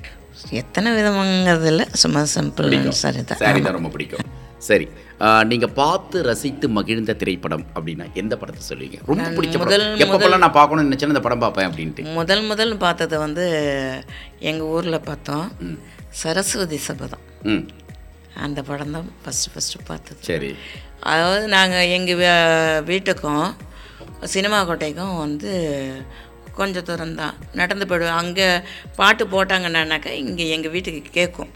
எத்தனை 0.51 0.93
விதமாங்கிறது 0.93 1.67
இல்லை 1.67 1.87
சும்மா 1.93 2.21
சிம்பிள் 2.21 2.91
சாரி 2.91 3.25
தான். 3.25 3.39
சாரி 3.39 3.61
தான் 3.61 3.73
ரொம்ப 3.73 3.89
பிடிக்கும். 3.89 4.25
சரி. 4.67 4.87
நீங்கள் 5.51 5.75
பார்த்து 5.81 6.17
ரசித்து 6.29 6.67
மகிழ்ந்த 6.77 7.13
திரைப்படம் 7.21 7.65
அப்படின்னா 7.77 8.07
எந்த 8.21 8.35
படத்தை 8.41 8.63
சொல்லுவீங்க? 8.69 8.99
ரொம்ப 9.11 9.27
பிடிச்ச 9.37 9.59
முதல் 9.63 9.85
எப்பப்பெல்லாம் 10.05 10.45
நான் 10.45 10.57
பார்க்கணும்னு 10.59 10.89
நினச்சேன் 10.89 11.13
இந்த 11.15 11.23
படம் 11.27 11.43
பார்ப்பேன் 11.45 11.69
அப்படின்ட்டு. 11.69 12.05
முதல் 12.21 12.45
முதல் 12.51 12.75
பார்த்தது 12.85 13.19
வந்து 13.27 13.47
எங்கள் 14.51 14.71
ஊரில் 14.77 15.07
பார்த்தோம். 15.11 15.47
சரஸ்வதி 16.23 16.81
சபதம் 16.89 17.25
அந்த 18.47 18.61
படம் 18.71 18.95
தான் 18.97 19.09
ஃபஸ்ட்டு 19.23 19.53
ஃபஸ்ட்டு 19.53 19.87
பார்த்தது. 19.91 20.21
சரி. 20.31 20.51
அதாவது 21.13 21.47
நாங்கள் 21.57 21.91
எங்கள் 21.97 22.85
வீட்டுக்கும் 22.91 23.47
சினிமா 24.35 24.59
கோட்டைக்கும் 24.69 25.17
வந்து 25.25 25.51
கொஞ்சம் 26.59 26.87
தூரம் 26.89 27.19
தான் 27.21 27.35
நடந்து 27.59 27.85
போயிடுவோம். 27.91 28.21
அங்கே 28.23 28.47
பாட்டு 29.01 29.25
போட்டாங்கன்னாக்கா 29.35 30.13
இங்கே 30.23 30.45
எங்கள் 30.55 30.75
வீட்டுக்கு 30.75 31.03
கேட்கும் 31.19 31.51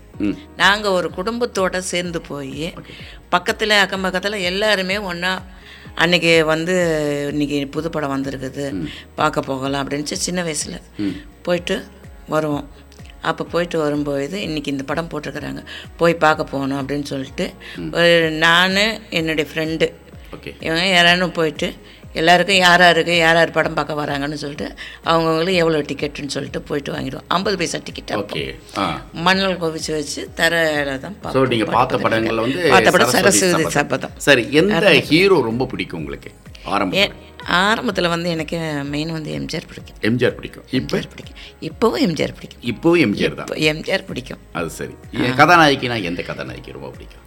நாங்கள் 0.56 0.96
ஒரு 0.98 1.08
குடும்பத்தோட 1.16 1.78
சேர்ந்து 1.92 2.20
போய் 2.20 2.66
பக்கத்தில் 3.34 3.80
அக்கம் 3.82 4.06
பக்கத்தில் 4.06 4.46
எல்லாருமே 4.50 4.98
ஒன்றா 5.10 5.32
அன்னைக்கு 6.02 6.32
வந்து 6.52 6.74
இன்னைக்கு 7.32 7.58
புது 7.76 7.88
படம் 7.90 8.14
வந்திருக்குது 8.14 8.66
பார்க்க 9.14 9.48
போகலாம் 9.48 9.82
அப்படின்னு 9.82 10.20
சின்ன 10.26 10.42
வயசில். 10.42 10.78
போயிட்டு 11.46 11.76
வருவோம். 12.34 12.68
அப்போ 13.30 13.42
போயிட்டு 13.54 13.78
வரும்போது 13.78 14.36
இன்னைக்கு 14.46 14.72
இந்த 14.74 14.84
படம் 14.90 15.10
போட்டிருக்கிறாங்க. 15.12 15.62
போய் 16.00 16.14
பார்க்க 16.24 16.52
போகணும் 16.52 16.80
அப்படின்னு 16.80 17.08
சொல்லிட்டு 17.12 17.46
நான் 18.44 18.80
என்னுடைய 19.18 19.46
ஃப்ரெண்டு 19.50 19.88
இவங்க 20.66 20.86
யாரானும் 20.96 21.36
போயிட்டு 21.40 21.68
எல்லாருக்கும் 22.20 22.60
யார் 22.62 22.82
யாருக்கு 22.86 23.14
யார் 23.18 23.38
யார் 23.40 23.54
படம் 23.56 23.76
பார்க்க 23.78 24.00
வராங்கன்னு 24.00 24.38
சொல்லிட்டு 24.42 24.66
அவங்கவுங்களுக்கு 25.10 25.60
எவ்வளோ 25.62 25.80
டிக்கெட்டுன்னு 25.90 26.34
சொல்லிட்டு 26.36 26.60
போயிட்டு 26.68 26.90
வாங்கிடுவோம். 26.94 27.26
ஐம்பது 27.36 27.56
பைசா 27.60 27.78
டிக்கெட் 27.88 28.12
ஓகே. 28.20 28.42
மணல் 29.26 29.58
குவிச்சு 29.62 29.92
வச்சு 29.98 30.22
தரையில 30.40 30.98
தான் 31.04 31.16
ஸோ. 31.36 31.42
நீங்கள் 31.52 31.74
பார்த்த 31.76 32.02
படங்கள்ல 32.04 32.44
வந்து 32.46 32.62
பார்த்த 32.74 32.94
படம் 32.96 33.12
சரஸ்வதி 33.16 33.66
சபதம். 33.78 34.14
சரி 34.28 34.44
எந்த 34.62 34.92
ஹீரோ 35.10 35.38
ரொம்ப 35.50 35.66
பிடிக்கும் 35.72 36.00
உங்களுக்கு 36.02 36.32
ஆரம்பம் 36.76 37.18
ஆரம்பத்தில் 37.62 38.12
வந்து 38.12 38.28
எனக்கு 38.34 38.58
மெயின் 38.90 39.12
வந்து 39.14 39.30
எம்ஜிஆர் 39.38 39.66
பிடிக்கும். 39.70 39.96
எம்ஜிஆர் 40.08 40.36
பிடிக்கும். 40.36 40.66
இப்போ? 40.78 40.96
எம்ஜிஆர் 40.96 41.08
பிடிக்கும். 41.14 41.38
இப்போவும் 41.68 42.02
எம்ஜிஆர் 42.06 42.34
பிடிக்கும். 42.36 42.60
இப்போவும் 42.72 43.02
எம்ஜிஆர் 43.06 43.34
தான். 43.40 43.48
எம்ஜிஆர் 43.70 44.04
பிடிக்கும். 44.10 44.42
அது 44.58 44.70
சரி. 44.76 44.94
கதாநாயகினா 45.40 45.96
எந்த 46.10 46.22
கதாநாயகி 46.28 46.76
ரொம்ப 46.76 46.90
பிடிக்கும்? 46.96 47.18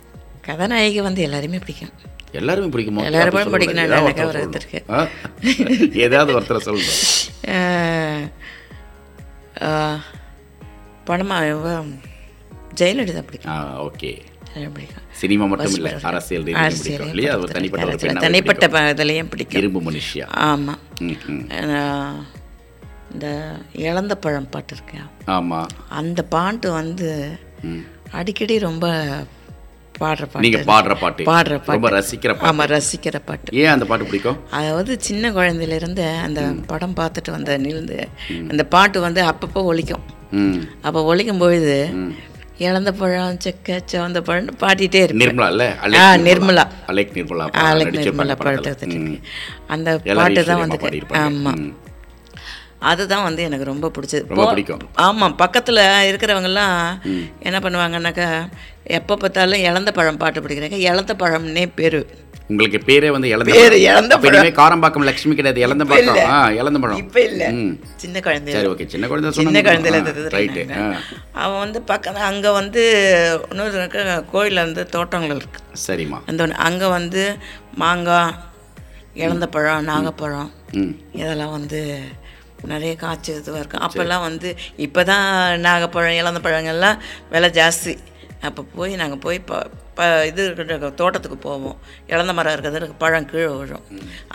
கதாநாயகி 0.45 1.01
வந்து 1.01 1.21
எல்லாருமே 1.21 1.57
பிடிக்கும். 1.57 1.89
எல்லாருமே 2.31 2.67
பிடிக்குமா. 2.67 3.03
எல்லாருமே 3.03 3.43
பிடிக்கும். 3.43 3.77
எனக்கு 3.77 4.25
ஒரு 4.25 4.39
ஒருத்தர் 4.39 4.55
இருக்கு. 4.55 4.83
சொல்லணும். 4.87 4.93
ஆ? 4.93 5.97
ஏதாவது 5.97 6.39
ஒருத்தரை 6.39 6.59
படமா 11.05 11.49
இவ 11.49 11.83
ஜெயலலிதா 12.75 13.21
பிடிக்கும். 13.21 13.91
ஓகே. 13.91 14.21
சினிமா 15.11 15.45
மட்டும் 15.45 15.73
இல்லை 15.73 15.93
அரசியல் 16.01 16.45
இல்லையா. 17.07 17.37
தனிப்பட்ட 18.19 18.67
இதுலையும் 18.67 19.29
பிடிக்கும். 19.29 19.61
இரும்பு 19.61 19.91
மனுஷியா? 19.91 20.25
ஆமாம் 20.27 20.79
இந்த 23.13 23.55
இழந்த 23.73 24.15
பழம் 24.15 24.49
பாட்டு 24.49 24.75
இருக்கேன் 24.75 25.09
ஆமாம் 25.25 25.67
அந்த 25.89 26.23
பாட்டு 26.23 26.71
வந்து 26.71 27.39
அடிக்கடி 28.11 28.59
ரொம்ப 28.59 29.13
பாடுற 29.99 30.25
பாட்டு. 30.25 30.39
நீங்க 30.39 30.57
பாடுற 30.57 30.95
பாட்டு. 30.99 31.23
பாடுற 31.23 31.55
பாட்டு. 31.57 31.71
ரொம்ப 31.71 31.89
ரசிக்கிற 31.89 32.27
பாட்டு. 32.27 32.45
ஆமாம் 32.45 32.67
ரசிக்கிற 32.67 33.21
பாட்டு. 33.25 33.57
ஏன் 33.57 33.67
அந்த 33.67 33.85
பாட்டு 33.85 34.05
பிடிக்கும்? 34.05 34.37
அதாவது 34.51 35.01
சின்ன 35.01 35.31
குழந்தையிலேருந்து 35.31 36.17
அந்த 36.21 36.53
படம் 36.67 36.93
பார்த்துட்டு 36.95 37.31
வந்த 37.31 37.57
நிலந்து 37.57 38.07
அந்த 38.49 38.63
பாட்டு 38.63 38.99
வந்து 39.01 39.23
அப்பப்போ 39.23 39.63
ஒலிக்கும். 39.63 40.03
ம். 40.31 40.61
அப்போ 40.81 41.03
ஒலிக்கும் 41.03 41.37
பொழுது 41.37 41.89
இழந்த 42.57 42.91
பழம் 42.91 43.37
செக்க 43.37 43.79
சிவந்த 43.85 44.21
பழம்னு 44.21 44.49
பாடிட்டே 44.59 44.95
இருப்பேன். 44.95 45.19
நிர்மலா 45.19 45.47
இல்ல? 45.47 45.77
ஆ, 45.97 46.15
நிர்மலா. 46.15 46.63
அலெக் 46.87 47.13
நிர்மலா 47.13 47.45
அலெக் 47.53 47.95
நிர்மலா. 47.97 48.35
பாட்டு. 48.35 49.19
அந்த 49.67 49.97
பாட்டு 50.15 50.43
தான் 50.43 50.59
வந்து 50.59 50.77
பாடியிருப்பாங்க. 50.77 51.13
ஆமாம் 51.13 51.59
ம். 51.59 51.73
அதுதான் 52.91 53.25
வந்து 53.27 53.41
எனக்கு 53.47 53.71
ரொம்ப 53.71 53.91
பிடிச்சது. 53.95 54.25
ரொம்ப 54.31 54.45
பிடிக்கும். 54.51 54.83
ஆமாம் 55.05 55.35
பக்கத்தில் 55.41 55.81
இருக்கிறவங்கெல்லாம் 56.09 56.77
என்ன 57.47 57.57
பண்ணுவாங்கன்னாக்கா 57.65 58.29
எப்போ 58.97 59.13
பார்த்தாலும் 59.21 59.65
இழந்த 59.69 59.89
பழம் 59.97 60.21
பாட்டு 60.23 60.43
பிடிக்கிறாங்க. 60.45 60.79
இழந்த 60.89 61.13
பழம்னே 61.23 61.65
பேர். 61.79 61.99
உங்களுக்கு 62.51 62.79
பேரே 62.87 63.09
வந்து 63.13 63.29
இழந்த 63.33 63.51
பேரு 63.51 63.75
பழம். 63.75 63.85
இழந்த 63.89 64.15
இனிமே 64.27 64.49
காரம்பாக்கம் 64.59 65.05
லட்சுமி 65.07 65.35
கிடையாது 65.37 65.63
இழந்த 65.65 65.83
பழம். 65.91 66.19
இழந்த 66.59 66.79
பழம். 66.83 66.99
இப்போ 67.03 67.19
இல்லை. 67.29 67.47
சின்ன 68.03 68.19
குழந்தை 68.25 68.51
சரி 68.55 68.69
ஓகே. 68.73 68.85
சின்ன 68.93 69.07
குழந்தை 69.11 69.31
சின்ன 69.37 69.61
குழந்தையில 69.67 70.01
ரைட்டு. 70.35 70.65
அவன் 71.43 71.61
வந்து 71.63 71.79
பக்கம் 71.91 72.19
அங்கே 72.31 72.51
வந்து 72.59 72.83
இன்னொரு 73.53 73.87
கோயிலில் 74.33 74.65
வந்து 74.65 74.83
தோட்டங்கள் 74.95 75.41
இருக்கு. 75.41 75.61
சரிம்மா. 75.87 76.19
அந்த 76.31 76.49
அங்கே 76.67 76.89
வந்து 76.97 77.23
மாங்காய் 77.83 78.35
இழந்த 79.23 79.47
பழம் 79.55 79.89
நாகப்பழம் 79.89 80.51
இதெல்லாம் 81.21 81.55
வந்து 81.57 81.81
நிறைய 82.63 82.95
காய்ச்சி 82.95 83.31
இதுவாக 83.33 83.61
இருக்கும். 83.61 83.85
அப்போல்லாம் 83.87 84.25
வந்து 84.27 84.49
இப்போ 84.77 85.03
தான் 85.03 85.25
நாகப்பழம் 85.59 86.19
இழந்த 86.21 86.41
பழங்கள்லாம் 86.47 86.99
விலை 87.33 87.49
ஜாஸ்தி. 87.59 87.95
அப்போ 88.47 88.61
போய் 88.75 88.93
நாங்கள் 89.01 89.21
போய் 89.25 89.39
ப 89.49 89.59
ப 89.97 90.05
இது 90.29 90.41
இருக்கிற 90.45 90.89
தோட்டத்துக்கு 91.01 91.37
போவோம். 91.47 91.77
இழந்த 92.07 92.31
மரம் 92.33 92.53
இருக்கிறது 92.53 92.91
பழம் 93.03 93.27
கீழே 93.31 93.47
விழும். 93.59 93.85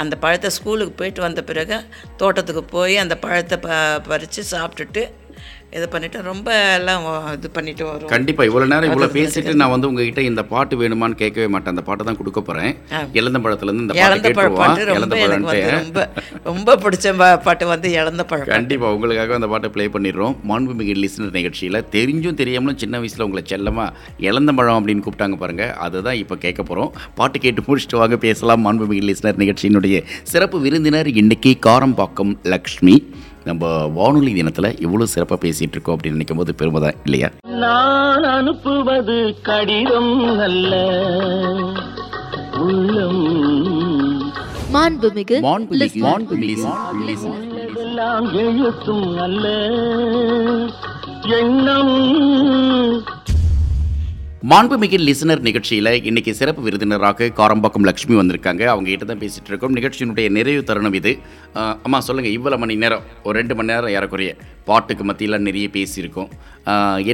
அந்த 0.03 0.15
பழத்தை 0.17 0.51
ஸ்கூலுக்கு 0.51 0.95
போயிட்டு 1.01 1.21
வந்த 1.21 1.43
பிறகு 1.51 1.79
தோட்டத்துக்கு 2.23 2.63
போய் 2.77 2.97
அந்த 2.97 3.17
பழத்தை 3.25 3.59
ப 3.59 3.69
பறித்து 4.09 4.43
சாப்பிட்டுட்டு 4.53 5.03
இது 5.79 5.87
பண்ணிட்டு 5.91 6.19
ரொம்ப 6.29 6.49
எல்லாம் 6.77 7.05
இது 7.37 7.49
பண்ணிட்டு 7.57 7.83
வரும். 7.89 8.09
கண்டிப்பா 8.13 8.43
இவ்வளவு 8.49 8.71
நேரம் 8.73 8.89
இவ்வளவு 8.91 9.15
பேசிட்டு 9.17 9.53
நான் 9.61 9.73
வந்து 9.73 9.89
உங்ககிட்ட 9.91 10.23
இந்த 10.29 10.43
பாட்டு 10.53 10.79
வேணுமான்னு 10.81 11.19
கேட்கவே 11.21 11.47
மாட்டேன். 11.55 11.73
அந்த 11.75 11.85
பாட்டை 11.89 12.05
தான் 12.09 12.19
கொடுக்க 12.21 12.41
போறேன். 12.49 12.73
இழந்த 13.19 13.39
பழத்துல 13.45 13.71
இருந்து 13.71 13.85
இந்த 13.85 13.95
பாட்டு 13.99 14.09
இழந்த 14.15 14.33
பாட்டு 14.39 14.87
ரொம்ப 14.91 14.97
எனக்கு 14.97 15.05
வந்து 15.05 15.21
பழம்ட்டு 15.23 15.77
ரொம்ப 15.77 16.07
ரொம்ப 16.49 16.77
பிடிச்ச 16.85 17.13
பாட்டு 17.47 17.71
வந்து 17.73 17.91
இழந்த 18.01 18.25
பழம் 18.33 18.51
கண்டிப்பா 18.57 18.91
உங்களுக்காக 18.97 19.39
அந்த 19.39 19.51
பாட்டை 19.53 19.71
ப்ளே 19.77 19.87
பண்ணிடுறோம். 19.97 20.35
மாண்புமிகு 20.51 20.97
லிசனர் 21.05 21.39
நிகழ்ச்சியில 21.39 21.85
தெரிஞ்சும் 21.97 22.41
தெரியாமலும் 22.43 22.81
சின்ன 22.85 23.01
வயசுல 23.05 23.27
உங்களை 23.29 23.45
செல்லமா 23.53 23.87
இழந்த 24.29 24.53
பழம் 24.61 24.79
அப்படின்னு 24.81 25.07
கூப்பிட்டாங்க 25.07 25.39
பாருங்க. 25.45 25.67
அதுதான் 25.87 26.21
இப்போ 26.25 26.39
கேட்க 26.47 26.63
போறோம். 26.71 26.93
பாட்டு 27.21 27.45
கேட்டு 27.47 27.67
முடிச்சுட்டு 27.69 28.03
வாங்க 28.03 28.19
பேசலாம். 28.27 28.65
மாண்புமிகு 28.67 29.09
லிசனர் 29.13 29.43
நிகழ்ச்சியினுடைய 29.45 29.99
சிறப்பு 30.35 30.59
விருந்தினர் 30.67 31.11
இன்னைக்கு 31.23 31.53
காரம்பாக்கம் 31.71 32.35
லக்ஷ்மி. 32.55 32.97
நம்ம 33.45 33.87
வானொலி 33.95 34.33
தினத்துல 34.33 34.81
இவ்வளவு 34.81 35.11
சிறப்பா 35.15 35.37
பேசிட்டு 35.45 35.77
இருக்கோம் 35.77 35.97
அப்படின்னு 35.97 36.11
நினைக்கும் 36.11 36.37
போது 36.37 36.55
பெருமை 36.55 36.81
தான் 36.83 36.99
இல்லையா? 37.05 37.29
நான் 37.43 38.23
அனுப்புவது 38.23 39.37
கடிதம் 39.43 40.39
அல்ல. 40.39 40.73
உள்ளம் 42.59 43.23
மாண்புமிகு 44.75 45.37
மாண்புமிகு 45.47 46.01
மாண்புமிகு. 46.03 46.67
உள்ளதெல்லாம் 47.31 48.33
எழுத்தும் 48.33 49.19
அல்ல. 49.19 49.47
எண்ணம் 51.41 51.97
மாண்புமிகு 54.49 54.99
லிசனர் 55.07 55.43
நிகழ்ச்சியில் 55.47 55.91
இன்றைக்கி 56.09 56.33
சிறப்பு 56.39 56.61
விருந்தினராக 56.67 57.27
காரம்பாக்கம் 57.39 57.87
லக்ஷ்மி 57.89 58.15
வந்திருக்காங்க. 58.19 58.63
அவங்க 58.73 58.89
கிட்ட 58.91 59.07
தான் 59.11 59.21
பேசிகிட்டு 59.23 59.51
இருக்கோம். 59.53 59.75
நிகழ்ச்சியினுடைய 59.79 60.27
நிறைவு 60.37 60.63
தருணம் 60.69 60.97
இது. 60.99 61.13
அம்மா 61.87 61.99
சொல்லுங்கள் 62.07 62.35
இவ்வளோ 62.37 62.59
மணி 62.63 62.75
நேரம் 62.83 63.03
ஒரு 63.27 63.35
ரெண்டு 63.41 63.55
மணி 63.59 63.71
நேரம் 63.73 63.93
ஏறக்குறைய 63.97 64.31
பாட்டுக்கு 64.69 65.05
மத்தியில் 65.09 65.39
நிறைய 65.49 65.67
பேசியிருக்கோம். 65.75 66.31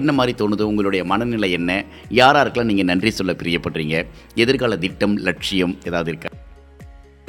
என்ன 0.00 0.12
மாதிரி 0.18 0.34
தோணுது? 0.42 0.68
உங்களுடைய 0.70 1.02
மனநிலை 1.12 1.50
என்ன? 1.58 1.80
யாராருக்கெல்லாம் 2.20 2.70
நீங்கள் 2.72 2.88
நன்றி 2.90 3.12
சொல்ல 3.18 3.34
பிரியப்படுறீங்க. 3.42 4.04
எதிர்கால 4.44 4.78
திட்டம் 4.84 5.16
லட்சியம் 5.30 5.74
ஏதாவது 5.90 6.12
இருக்கா? 6.14 6.32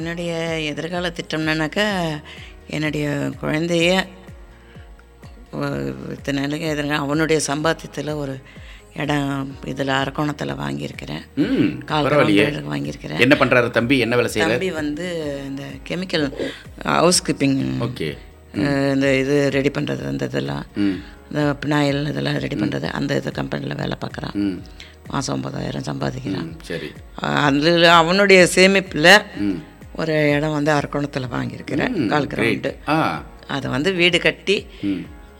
என்னுடைய 0.00 0.30
எதிர்கால 0.74 1.12
திட்டம்னாக்கா 1.18 1.88
என்னுடைய 2.76 3.08
குழந்தைய 3.42 3.90
இத்தனை 6.14 6.38
நாளைக்கு 6.44 6.72
எதிர்கால 6.76 7.02
அவனுடைய 7.04 7.40
சம்பாத்தியத்தில் 7.50 8.14
ஒரு 8.22 8.36
இடம் 8.94 9.32
இதில் 9.64 9.88
அரக்கோணத்தில் 9.96 10.54
வாங்கியிருக்கிறேன். 10.56 11.24
ம் 11.36 11.68
கால் 11.84 12.06
பரவாயில்லையே. 12.06 12.44
கிரவுண்ட் 12.46 12.70
வாங்கியிருக்கிறேன். 12.72 13.20
என்ன 13.20 13.34
பண்றாரு 13.38 13.70
தம்பி? 13.70 13.98
என்ன 13.98 14.16
வேலை 14.16 14.30
செய்யறாரு 14.32 14.56
தம்பி 14.56 14.70
வந்து 14.70 15.06
இந்த 15.46 15.62
கெமிக்கல் 15.88 16.26
ஹவுஸ் 16.96 17.22
கீப்பிங் 17.26 17.58
ஓகே 17.80 18.08
இந்த 18.92 19.16
இது 19.16 19.50
ரெடி 19.50 19.68
பண்ணுறது 19.68 20.04
அந்த 20.06 20.24
இதெல்லாம். 20.24 20.64
இந்த 21.30 21.56
பினாயில் 21.62 22.08
இதெல்லாம் 22.08 22.38
ரெடி 22.38 22.56
பண்ணுறது 22.56 22.88
அந்த 22.90 23.16
இது 23.16 23.32
கம்பெனியில் 23.32 23.76
வேலை 23.76 23.96
பார்க்குறான். 24.00 24.36
மாதம் 25.08 25.34
ஒன்பதாயிரம் 25.34 25.82
சம்பாதிக்கிறான். 25.82 26.48
சரி. 26.62 26.88
அதில் 27.42 27.84
அவனுடைய 27.92 28.48
சேமிப்பில் 28.54 29.10
ஒரு 29.92 30.32
இடம் 30.32 30.52
வந்து 30.52 30.72
அரக்கோணத்தில் 30.72 31.32
வாங்கியிருக்கிறேன் 31.32 31.94
கால் 32.06 32.26
கிரவுண்டு 32.26 32.70
ஆ. 32.88 32.98
அதை 33.46 33.70
வந்து 33.70 33.92
வீடு 33.92 34.18
கட்டி 34.18 34.56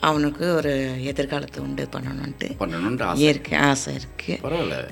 அவனுக்கு 0.07 0.45
ஒரு 0.59 0.73
எதிர்காலத்தை 1.11 1.59
உண்டு 1.65 1.85
பண்ணணுன்ட்டு 1.95 2.49
பண்ணணுன்ற 2.61 3.03
ஆசை. 3.11 3.25
இருக்கு 3.31 3.55
ஆசை 3.69 3.93
இருக்கு. 3.99 4.35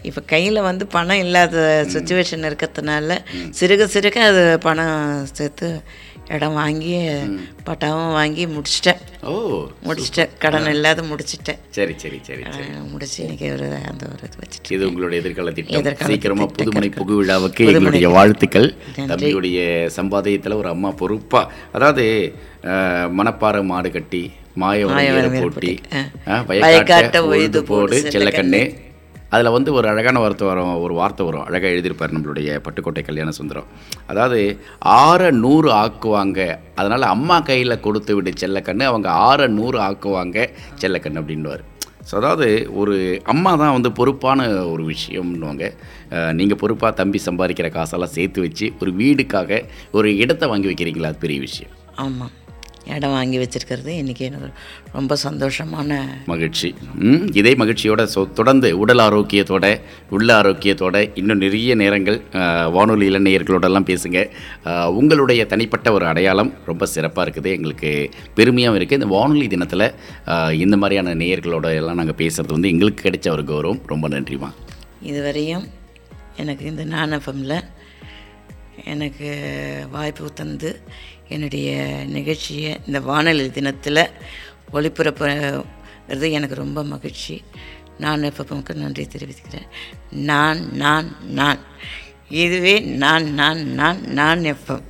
இப்போ 0.09 0.21
கையில் 0.33 0.67
வந்து 0.71 0.87
பணம் 0.97 1.23
இல்லாத 1.27 1.57
சுச்சுவேஷன் 1.95 2.49
இருக்கிறதுனால 2.49 3.19
சிறுக 3.61 3.89
சிறுக 3.95 4.19
அது 4.31 4.45
பணம் 4.67 5.27
சேர்த்து 5.39 5.69
இடம் 6.37 6.57
வாங்கி 6.61 6.95
பட்டாவும் 7.67 8.15
வாங்கி 8.17 8.45
முடிச்சிட்டேன். 8.55 9.03
ஓ 9.31 9.33
முடிச்சிட்டேன். 9.87 10.33
கடன் 10.43 10.71
இல்லாத 10.73 11.03
முடிச்சிட்டேன். 11.11 11.61
சரி 11.77 11.95
சரி 12.03 12.19
சரி 12.29 12.43
முடிச்சு 12.93 13.19
இன்னைக்கு 13.25 13.49
ஒரு 13.57 13.69
அந்த 13.91 14.03
ஒரு 14.13 14.23
இது 14.29 14.41
வச்சுட்டு 14.43 14.75
இது 14.77 14.89
உங்களுடைய 14.89 15.21
எதிர்கால 15.23 15.53
திட்டம். 15.59 15.79
எதிர்கால 15.81 16.11
சீக்கிரமா 16.13 16.47
திட்டம். 16.47 16.57
புதுமனை 16.59 16.91
புகு 16.99 17.17
விழாவுக்கு. 17.21 17.69
எங்களுடைய 17.73 18.09
வாழ்த்துக்கள். 18.17 18.69
தம்பியுடைய 19.13 19.61
சம்பாதியத்துல 19.99 20.59
ஒரு 20.63 20.71
அம்மா 20.75 20.91
பொறுப்பா 21.03 21.43
அதாவது 21.79 22.07
மணப்பாறை 23.21 23.63
மாடு 23.71 23.91
கட்டி 23.99 24.25
ஏறு 25.19 25.29
போட்டி. 25.43 25.73
வயக்காட்ட 26.51 27.19
உழுது 27.31 27.63
போடு 27.71 27.97
செல்லக்கண்ணு. 28.15 28.61
அதில் 29.35 29.55
வந்து 29.55 29.71
ஒரு 29.79 29.87
அழகான 29.91 30.19
வார்த்தை 30.23 30.45
வரும் 30.49 30.75
ஒரு 30.85 30.95
வார்த்தை 30.99 31.23
வரும். 31.29 31.45
அழகாக 31.49 31.73
எழுதியிருப்பார் 31.75 32.13
நம்மளுடைய 32.17 32.49
பட்டுக்கோட்டை 32.67 33.03
கல்யாண 33.09 33.31
சுந்தரம். 33.39 33.71
அதாவது 34.11 34.41
ஆற 35.05 35.31
நூறு 35.45 35.71
ஆக்குவாங்க. 35.85 36.41
அதனால் 36.81 37.07
அம்மா 37.15 37.39
கையில் 37.49 37.83
கொடுத்து 37.87 38.15
விடு 38.19 38.33
செல்லக்கண்ணு 38.43 38.85
அவங்க 38.91 39.09
ஆற 39.29 39.49
நூறு 39.59 39.81
ஆக்குவாங்க 39.89 40.39
செல்லக்கண்ணு 40.83 41.23
அப்படின்னுவார். 41.23 41.65
ஸோ 42.09 42.15
அதாவது 42.21 42.49
ஒரு 42.81 42.97
அம்மா 43.33 43.53
தான் 43.63 43.77
வந்து 43.77 43.91
பொறுப்பான 43.99 44.49
ஒரு 44.73 44.83
விஷயம்னுவாங்க. 44.93 45.65
நீங்கள் 46.41 46.61
பொறுப்பாக 46.63 46.93
தம்பி 47.01 47.21
சம்பாதிக்கிற 47.29 47.69
காசெல்லாம் 47.77 48.17
சேர்த்து 48.17 48.45
வச்சு 48.47 48.69
ஒரு 48.83 48.93
வீடுக்காக 49.03 49.61
ஒரு 49.99 50.11
இடத்த 50.25 50.47
வாங்கி 50.53 50.71
வைக்கிறீங்களா? 50.73 51.11
அது 51.13 51.25
பெரிய 51.25 51.41
விஷயம். 51.49 51.73
ஆமாம் 52.05 52.35
இடம் 52.95 53.15
வாங்கி 53.17 53.37
வச்சிருக்கிறது. 53.43 53.91
இன்றைக்கி 54.01 54.25
எனக்கு 54.29 54.49
ரொம்ப 54.97 55.17
சந்தோஷமான 55.25 55.99
மகிழ்ச்சி. 56.33 56.69
இதே 57.41 57.53
மகிழ்ச்சியோட 57.63 58.03
சொ 58.15 58.21
தொடர்ந்து 58.39 58.69
உடல் 58.83 59.03
ஆரோக்கியத்தோட 59.07 59.67
உள்ள 60.17 60.29
ஆரோக்கியத்தோட 60.41 60.97
இன்னும் 61.21 61.43
நிறைய 61.45 61.75
நேரங்கள் 61.83 62.19
வானொலி 62.77 63.09
இளைஞர்களோடெல்லாம் 63.11 63.89
பேசுங்க. 63.91 64.21
உங்களுடைய 65.01 65.45
தனிப்பட்ட 65.53 65.93
ஒரு 65.97 66.07
அடையாளம் 66.07 66.53
ரொம்ப 66.71 66.87
சிறப்பாக 66.95 67.25
இருக்குது. 67.27 67.51
எங்களுக்கு 67.57 67.93
பெருமையாகவும் 68.37 68.79
இருக்குது 68.81 69.01
இந்த 69.01 69.11
வானொலி 69.17 69.49
தினத்தில் 69.55 69.87
இந்த 70.65 70.77
மாதிரியான 70.83 71.15
நேயர்களோட 71.25 71.67
எல்லாம் 71.81 72.01
நாங்கள் 72.03 72.21
பேசுகிறது 72.23 72.57
வந்து 72.57 72.73
எங்களுக்கு 72.75 73.05
கிடைச்ச 73.09 73.29
ஒரு 73.37 73.45
கௌரவம். 73.53 73.83
ரொம்ப 73.95 74.09
நன்றிமா 74.09 74.51
இதுவரையும் 75.11 75.67
எனக்கு 76.43 76.65
இந்த 76.71 76.85
நானஃபமில் 76.85 77.59
எனக்கு 78.93 79.29
வாய்ப்பு 79.93 80.33
தந்து 80.39 80.71
என்னுடைய 81.29 81.77
நிகழ்ச்சியை 82.07 82.81
இந்த 82.87 83.01
வானொலி 83.01 83.51
தினத்தில் 83.51 84.09
ஒளிபரப்புறது 84.73 86.31
எனக்கு 86.31 86.55
ரொம்ப 86.55 86.85
மகிழ்ச்சி. 86.85 87.43
நான் 87.99 88.23
எஃப்எம்க்கு 88.23 88.75
நன்றி 88.75 89.07
தெரிவிக்கிறேன் 89.07 89.67
நான் 90.11 90.69
நான் 90.73 91.17
நான். 91.25 91.59
இதுவே 92.29 92.81
நான் 92.81 93.35
நான் 93.35 93.67
நான் 93.67 94.01
நான் 94.01 94.41
எஃப்எம். 94.41 94.83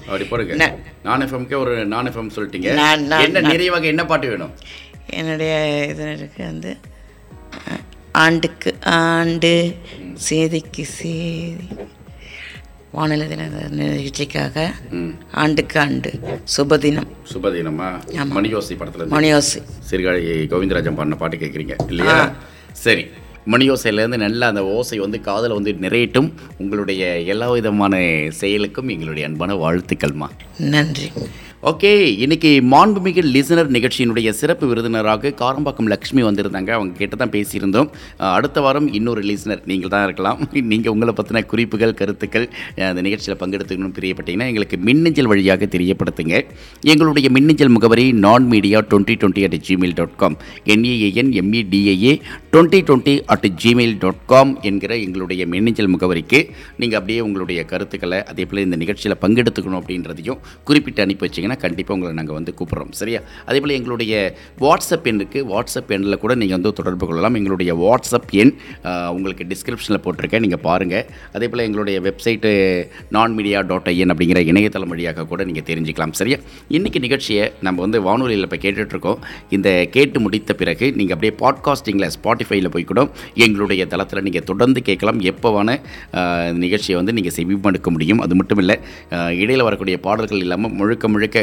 அப்படி 0.00 0.24
போடுங்க. 0.24 0.54
ந- 0.54 0.78
நான் 1.02 1.20
எஃப்எம்கே 1.22 1.56
ஒரு 1.56 1.86
நான் 1.86 2.08
எஃப்எம் 2.08 2.30
சொல்லிட்டீங்க. 2.36 2.60
என்ன. 2.60 3.40
நிறைவாக 3.40 3.86
என்ன 3.86 4.04
பாட்டு 4.04 4.28
வேணும்? 4.28 4.54
என்னுடைய 5.06 5.84
இது 5.88 6.12
இருக்கு 6.12 6.44
வந்து 6.44 6.76
ஆண்டுக்கு 8.12 8.78
ஆண்டு 8.84 9.76
சேதிக்கு 10.28 10.82
சேதி. 10.82 11.68
வானிலை 12.96 13.26
தின 13.28 13.44
நிகழ்ச்சிக்காக 13.78 14.56
ஆண்டுக்கு 15.42 15.76
ஆண்டு 15.80 16.10
சுபதினம் 16.54 17.10
சுபதினமா 17.32 17.88
மணியோசி 18.36 18.74
படத்தில் 18.80 19.12
மணியோசி. 19.16 19.58
சீர்காழி 19.88 20.22
கோவிந்தராஜன் 20.52 20.98
பாடின 20.98 21.18
பாட்டு 21.20 21.36
கேட்குறீங்க 21.42 21.76
இல்லையா? 21.88 22.16
சரி 22.84 23.04
மணியோசையிலேருந்து 23.52 24.18
நல்ல 24.24 24.48
அந்த 24.52 24.62
ஓசை 24.76 24.98
வந்து 25.04 25.20
காதில் 25.28 25.56
வந்து 25.58 25.72
நிறையட்டும். 25.84 26.30
உங்களுடைய 26.62 27.04
எல்லா 27.32 27.50
விதமான 27.50 27.94
செயலுக்கும் 28.40 28.90
எங்களுடைய 28.94 29.28
அன்பான 29.28 29.54
வாழ்த்துக்கள்மா. 29.62 30.28
நன்றி. 30.74 31.08
ஓகே 31.68 31.90
இன்னைக்கு 32.24 32.50
மாண்புமிகு 32.72 33.22
லிசனர் 33.32 33.72
நிகழ்ச்சியினுடைய 33.74 34.28
சிறப்பு 34.38 34.66
விருதினராக 34.68 35.32
காரம்பாக்கம் 35.40 35.90
லக்ஷ்மி 35.92 36.22
வந்திருந்தாங்க. 36.26 36.70
அவங்க 36.76 36.92
கிட்ட 37.00 37.16
தான் 37.22 37.32
பேசியிருந்தோம். 37.34 37.88
அடுத்த 38.36 38.58
வாரம் 38.64 38.86
இன்னொரு 38.98 39.22
லிசனர் 39.30 39.60
நீங்கள் 39.70 39.92
தான் 39.94 40.04
இருக்கலாம். 40.06 40.38
நீங்கள் 40.70 40.92
உங்களை 40.94 41.14
பற்றின 41.18 41.42
குறிப்புகள் 41.50 41.92
கருத்துக்கள் 41.98 42.46
அந்த 42.86 43.02
நிகழ்ச்சியில் 43.06 43.38
பங்கெடுத்துக்கணும்னு 43.42 43.98
தெரியப்பட்டீங்கன்னா 43.98 44.48
எங்களுக்கு 44.52 44.78
மின்னஞ்சல் 44.88 45.28
வழியாக 45.32 45.68
தெரியப்படுத்துங்க. 45.74 46.34
எங்களுடைய 46.92 47.30
மின்னஞ்சல் 47.36 47.72
முகவரி 47.76 48.06
Naan 48.26 48.46
media 48.54 48.80
twenty 48.92 49.16
twenty 49.24 49.44
at 49.48 49.58
Gmail 49.68 49.94
dot 50.00 50.16
com 50.24 50.38
N A A N 50.76 51.34
M E T A A 51.42 52.14
twenty 52.54 52.82
twenty 52.88 53.16
at 53.36 53.46
Gmail 53.64 53.94
dot 54.06 54.24
com 54.32 54.54
என்கிற 54.70 54.92
எங்களுடைய 55.08 55.42
மின்னஞ்சல் 55.56 55.92
முகவரிக்கு 55.96 56.42
நீங்கள் 56.80 57.00
அப்படியே 57.02 57.20
உங்களுடைய 57.28 57.60
கருத்துக்களை 57.74 58.20
அதே 58.32 58.48
போல் 58.48 58.64
இந்த 58.66 58.80
நிகழ்ச்சியில் 58.84 59.20
பங்கெடுத்துக்கணும் 59.26 59.80
அப்படின்றதையும் 59.82 60.42
குறிப்பிட்டு 60.68 61.06
அனுப்பி 61.06 61.26
வச்சிங்கன்னா 61.26 61.48
கண்டிப்பாக 61.64 61.96
உங்களை 61.96 62.14
நாங்கள் 62.18 62.38
வந்து 62.38 62.54
கூப்பிட்றோம். 62.58 62.92
சரியா? 63.00 63.20
அதே 63.46 63.60
போல் 63.60 63.76
எங்களுடைய 63.78 64.14
வாட்ஸ்அப் 64.64 65.06
எண்ணுக்கு 65.12 65.38
வாட்ஸ்அப் 65.52 65.92
எண்ணில் 65.96 66.20
கூட 66.24 66.34
நீங்கள் 66.40 66.58
வந்து 66.58 66.72
தொடர்பு 66.80 67.04
கொள்ளலாம். 67.06 67.36
எங்களுடைய 67.40 67.74
வாட்ஸ்அப் 67.84 68.32
எண் 68.42 68.54
உங்களுக்கு 69.16 69.46
டிஸ்கிரிப்ஷனில் 69.52 70.02
போட்டிருக்கேன். 70.06 70.44
நீங்கள் 70.46 70.62
பாருங்கள் 70.68 71.06
அதே 71.36 71.48
போல் 71.52 71.64
எங்களுடைய 71.68 71.98
வெப்சைட்டு 72.06 72.52
நான் 73.16 73.34
மீடியா 73.38 73.60
டாட் 73.72 73.88
ஐஎன் 73.94 74.12
அப்படிங்கிற 74.14 74.42
இணையதளம் 74.52 74.92
வழியாக 74.94 75.26
கூட 75.32 75.44
நீங்கள் 75.50 75.68
தெரிஞ்சுக்கலாம். 75.70 76.14
சரியா? 76.20 76.38
இன்றைக்கி 76.76 77.00
நிகழ்ச்சியை 77.06 77.46
நம்ம 77.66 77.80
வந்து 77.86 77.98
வானொலியில் 78.08 78.46
இப்போ 78.48 78.60
கேட்டுட்ருக்கோம் 78.66 79.20
இந்த 79.56 79.68
கேட்டு 79.96 80.18
முடித்த 80.24 80.54
பிறகு 80.60 80.86
நீங்கள் 80.98 81.16
அப்படியே 81.16 81.34
பாட்காஸ்டிங்கில் 81.42 82.10
ஸ்பாட்டிஃபைல 82.16 82.68
போய் 82.74 82.88
கூட 82.90 83.02
எங்களுடைய 83.44 83.82
தளத்தில் 83.92 84.24
நீங்கள் 84.26 84.46
தொடர்ந்து 84.50 84.80
கேட்கலாம். 84.88 85.20
எப்போவான 85.30 85.78
நிகழ்ச்சியை 86.64 86.96
வந்து 87.00 87.14
நீங்கள் 87.18 87.36
செவிமடுக்க 87.38 87.88
முடியும். 87.96 88.20
அது 88.24 88.34
மட்டும் 88.40 88.60
இல்லை 88.62 88.76
இடையில் 89.42 89.66
வரக்கூடிய 89.68 89.96
பாடல்கள் 90.06 90.42
இல்லாமல் 90.44 90.74
முழுக்க 90.80 91.08
முழுக்க 91.14 91.39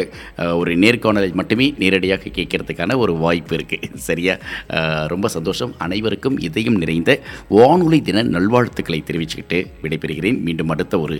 ஒரு 0.59 0.71
நேர்காணலை 0.83 1.31
மட்டுமே 1.39 1.67
நேரடியாக 1.83 2.31
கேட்கறதுக்கான 2.37 2.97
ஒரு 3.03 3.13
வாய்ப்பு 3.23 3.55
இருக்குது 3.55 3.95
சரியா? 4.09 4.35
ரொம்ப 5.13 5.27
சந்தோஷம். 5.27 5.73
அனைவருக்கும் 5.77 6.37
இதயம் 6.47 6.79
நிறைந்த 6.83 7.19
வானொலி 7.49 8.01
தின 8.01 8.23
நல்வாழ்த்துக்களை 8.35 8.99
தெரிவிச்சுக்கிட்டு 9.07 9.59
விடைபெறுகிறேன். 9.83 10.39
மீண்டும் 10.41 10.69
அடுத்த 10.69 10.99
ஒரு 10.99 11.17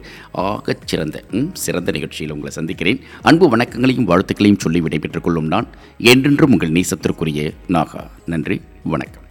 ஆகச் 0.48 0.86
சிறந்த 0.86 1.24
சிறந்த 1.54 1.92
நிகழ்ச்சியில் 1.92 2.34
உங்களை 2.34 2.54
சந்திக்கிறேன். 2.54 3.00
அன்பு 3.22 3.46
வணக்கங்களையும் 3.58 4.10
வாழ்த்துக்களையும் 4.12 4.64
சொல்லி 4.66 4.82
விடைபெற்றுக் 4.82 5.24
கொள்ளும் 5.24 5.52
நான் 5.54 5.70
என்றென்றும் 6.12 6.52
உங்கள் 6.52 6.76
நேசத்திற்குரிய 6.78 7.54
நாகா. 7.68 8.04
நன்றி. 8.26 8.62
வணக்கம். 8.84 9.26